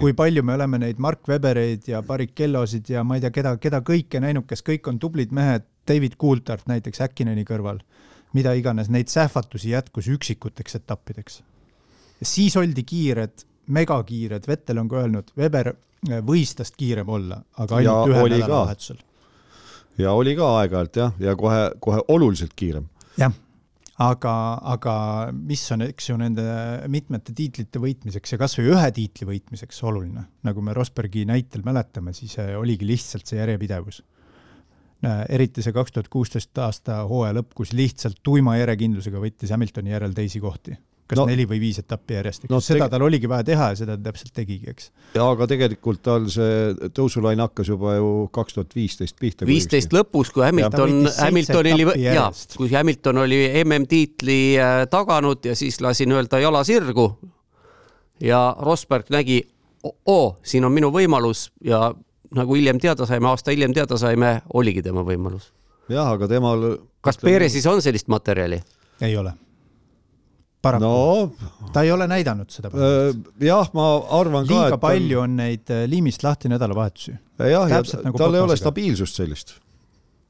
[0.00, 3.80] kui palju me oleme neid Mark Webbereid ja Barrichellosid ja ma ei tea, keda, keda
[3.80, 7.80] kõike näinud, kes kõik on tublid mehed, David Coulthard näiteks Häkkineni kõrval
[8.36, 11.42] mida iganes, neid sähvatusi jätkus üksikuteks etappideks.
[12.22, 17.80] siis oldi kiired, megakiired, Vettel on ka öelnud, Weber äh, võis tast kiirem olla, aga
[17.80, 19.02] ainult ja ühe nädalavahetusel.
[19.98, 22.88] ja oli ka aeg-ajalt jah, ja kohe, kohe oluliselt kiirem.
[23.20, 23.32] jah,
[24.04, 24.34] aga,
[24.74, 24.94] aga
[25.32, 26.44] mis on, eks ju, nende
[26.88, 32.36] mitmete tiitlite võitmiseks ja kasvõi ühe tiitli võitmiseks oluline, nagu me Rosbergi näitel mäletame, siis
[32.42, 34.02] äh, oligi lihtsalt see järjepidevus
[35.28, 40.16] eriti see kaks tuhat kuusteist aasta hooaja lõpp, kus lihtsalt tuima järjekindlusega võttis Hamiltoni järel
[40.16, 40.74] teisi kohti
[41.08, 43.78] kas no, neli või viis etappi järjest, eks no, seda tal oligi vaja teha ja
[43.80, 44.90] seda ta täpselt tegigi, eks.
[45.16, 49.48] ja aga tegelikult tal see tõusulaine hakkas juba ju kaks tuhat viisteist pihta.
[49.48, 55.80] viisteist lõpus, kui Hamilton, Hamilton oli, jaa, kui Hamilton oli MM-tiitli äh, taganud ja siis
[55.84, 57.08] lasi nii-öelda jala sirgu
[58.20, 59.40] ja Rosberg nägi,
[59.86, 61.86] oo, siin on minu võimalus ja
[62.36, 65.50] nagu hiljem teada saime, aasta hiljem teada saime, oligi tema võimalus.
[65.88, 66.64] jah, aga temal.
[67.04, 68.60] kas Peresis on sellist materjali?
[69.04, 69.32] ei ole.
[70.62, 71.62] paraku no,.
[71.72, 72.72] ta ei ole näidanud seda.
[72.72, 73.14] Äh,
[73.46, 73.88] jah, ma
[74.20, 74.66] arvan Liiga ka.
[74.66, 77.16] liiga palju on neid äh, liimist lahti nädalavahetusi.
[77.38, 79.58] jah, ja nagu tal ei ole stabiilsust sellist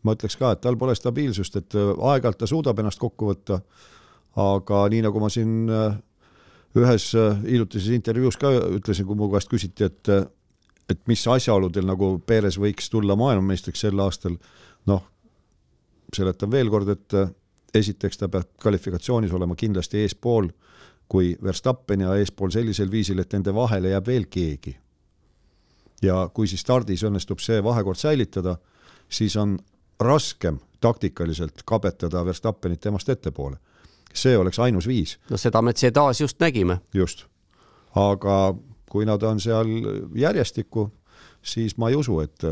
[0.07, 3.63] ma ütleks ka, et tal pole stabiilsust, et äh, aeg-ajalt ta suudab ennast kokku võtta,
[4.39, 5.67] aga nii nagu ma siin
[6.79, 7.05] ühes
[7.43, 10.11] hiljutises intervjuus ka ütlesin, kui mu käest küsiti, et
[10.89, 14.39] et mis asjaoludel nagu Perez võiks tulla maailmameistriks sel aastal,
[14.87, 15.05] noh,
[16.17, 17.19] seletan veel kord, et
[17.75, 20.49] esiteks ta peab kvalifikatsioonis olema kindlasti eespool
[21.09, 24.77] kui Verstappen ja eespool sellisel viisil, et nende vahele jääb veel keegi.
[26.03, 28.57] ja kui siis stardis õnnestub see vahekord säilitada,
[29.09, 29.57] siis on
[30.01, 33.57] raskem taktikaliselt kabetada Verstappenit temast ettepoole.
[34.15, 35.19] see oleks ainus viis.
[35.31, 36.81] no seda me Cedas just nägime.
[36.95, 37.25] just,
[37.95, 38.55] aga
[38.89, 39.69] kui nad on seal
[40.15, 40.89] järjestikku,
[41.43, 42.47] siis ma ei usu, et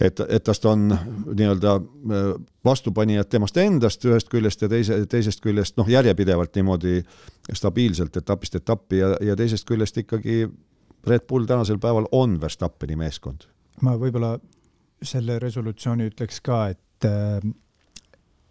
[0.00, 1.78] et, et tast on nii-öelda
[2.64, 7.00] vastupanijad temast endast ühest küljest ja teise, teisest küljest noh, järjepidevalt niimoodi
[7.52, 10.44] stabiilselt etapist etappi ja, ja teisest küljest ikkagi
[11.06, 13.46] Red Bull tänasel päeval on Verstappeni meeskond.
[13.80, 14.36] ma võib-olla
[15.02, 17.40] selle resolutsiooni ütleks ka, et, äh,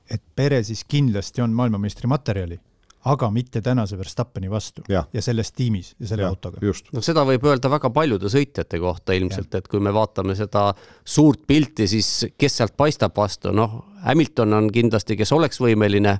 [0.10, 2.60] et Perezis kindlasti on maailmameistri materjali,
[3.06, 6.62] aga mitte tänase Verstappeni vastu ja, ja selles tiimis ja selle ja, autoga.
[6.94, 10.68] no seda võib öelda väga paljude sõitjate kohta ilmselt, et kui me vaatame seda
[11.06, 16.18] suurt pilti, siis kes sealt paistab vastu, noh, Hamilton on kindlasti, kes oleks võimeline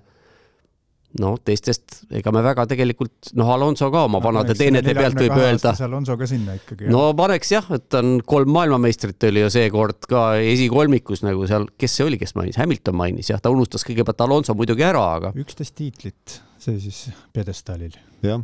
[1.22, 5.36] no teistest, ega me väga tegelikult, noh, Alonso ka oma no, vanade teenete pealt võib
[5.38, 5.74] öelda.
[5.88, 6.90] Alonso ka sinna ikkagi.
[6.92, 12.00] no paneks jah, et on kolm maailmameistrit oli ju seekord ka esikolmikus nagu seal, kes
[12.00, 15.36] see oli, kes mainis, Hamilton mainis jah, ta unustas kõigepealt Alonso muidugi ära, aga.
[15.40, 17.06] üksteist tiitlit, see siis
[17.36, 17.96] pjedestaalil.
[18.26, 18.44] jah,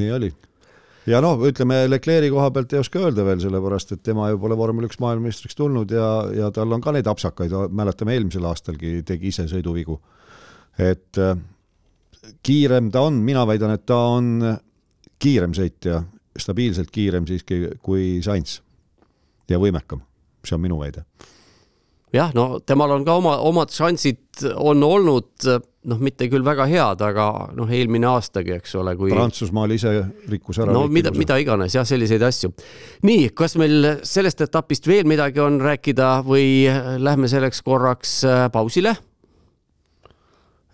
[0.00, 0.32] nii oli
[1.08, 4.56] ja noh, ütleme Leclerc'i koha pealt ei oska öelda veel, sellepärast et tema ju pole
[4.58, 9.32] vormel üks maailmameistriks tulnud ja, ja tal on ka neid apsakaid, mäletame eelmisel aastalgi tegi
[9.32, 9.98] ise sõiduvigu.
[10.78, 11.18] Et
[12.42, 14.34] kiirem ta on, mina väidan, et ta on
[15.22, 16.02] kiirem sõitja,
[16.38, 18.60] stabiilselt kiirem siiski kui Sainz
[19.50, 20.02] ja võimekam,
[20.46, 21.04] see on minu väide.
[22.12, 25.46] jah, no temal on ka oma, omad šansid on olnud
[25.88, 27.26] noh, mitte küll väga head, aga
[27.56, 29.10] noh, eelmine aastagi, eks ole, kui.
[29.10, 29.94] Prantsusmaal ise
[30.30, 30.74] rikkus ära.
[30.74, 32.52] no mida, mida iganes jah, selliseid asju.
[33.08, 36.66] nii, kas meil sellest etapist veel midagi on rääkida või
[37.02, 38.20] lähme selleks korraks
[38.52, 38.96] pausile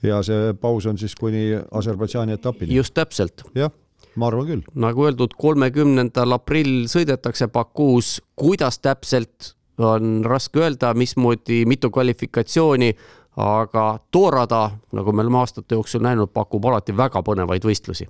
[0.03, 2.75] ja see paus on siis kuni Aserbaidžaani etapini.
[2.75, 3.43] just täpselt.
[3.55, 3.71] jah,
[4.17, 4.65] ma arvan küll.
[4.75, 12.93] nagu öeldud, kolmekümnendal aprill sõidetakse Bakuus, kuidas täpselt, on raske öelda, mismoodi, mitu kvalifikatsiooni,
[13.39, 18.09] aga too rada, nagu me oleme aastate jooksul näinud, pakub alati väga põnevaid võistlusi.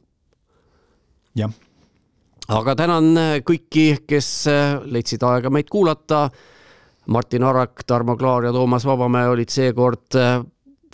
[1.37, 1.53] jah.
[2.49, 3.11] aga tänan
[3.45, 4.47] kõiki, kes
[4.85, 6.29] leidsid aega meid kuulata.
[7.09, 10.13] Martin Arak, Tarmo Klaar ja Toomas Vabamäe olid seekord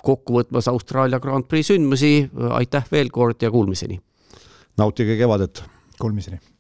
[0.05, 2.31] kokku võtmas Austraalia Grand Prix sündmusi.
[2.51, 4.01] aitäh veel kord ja kuulmiseni.
[4.77, 5.65] nautige kevadet.
[6.01, 6.54] Kuulmiseni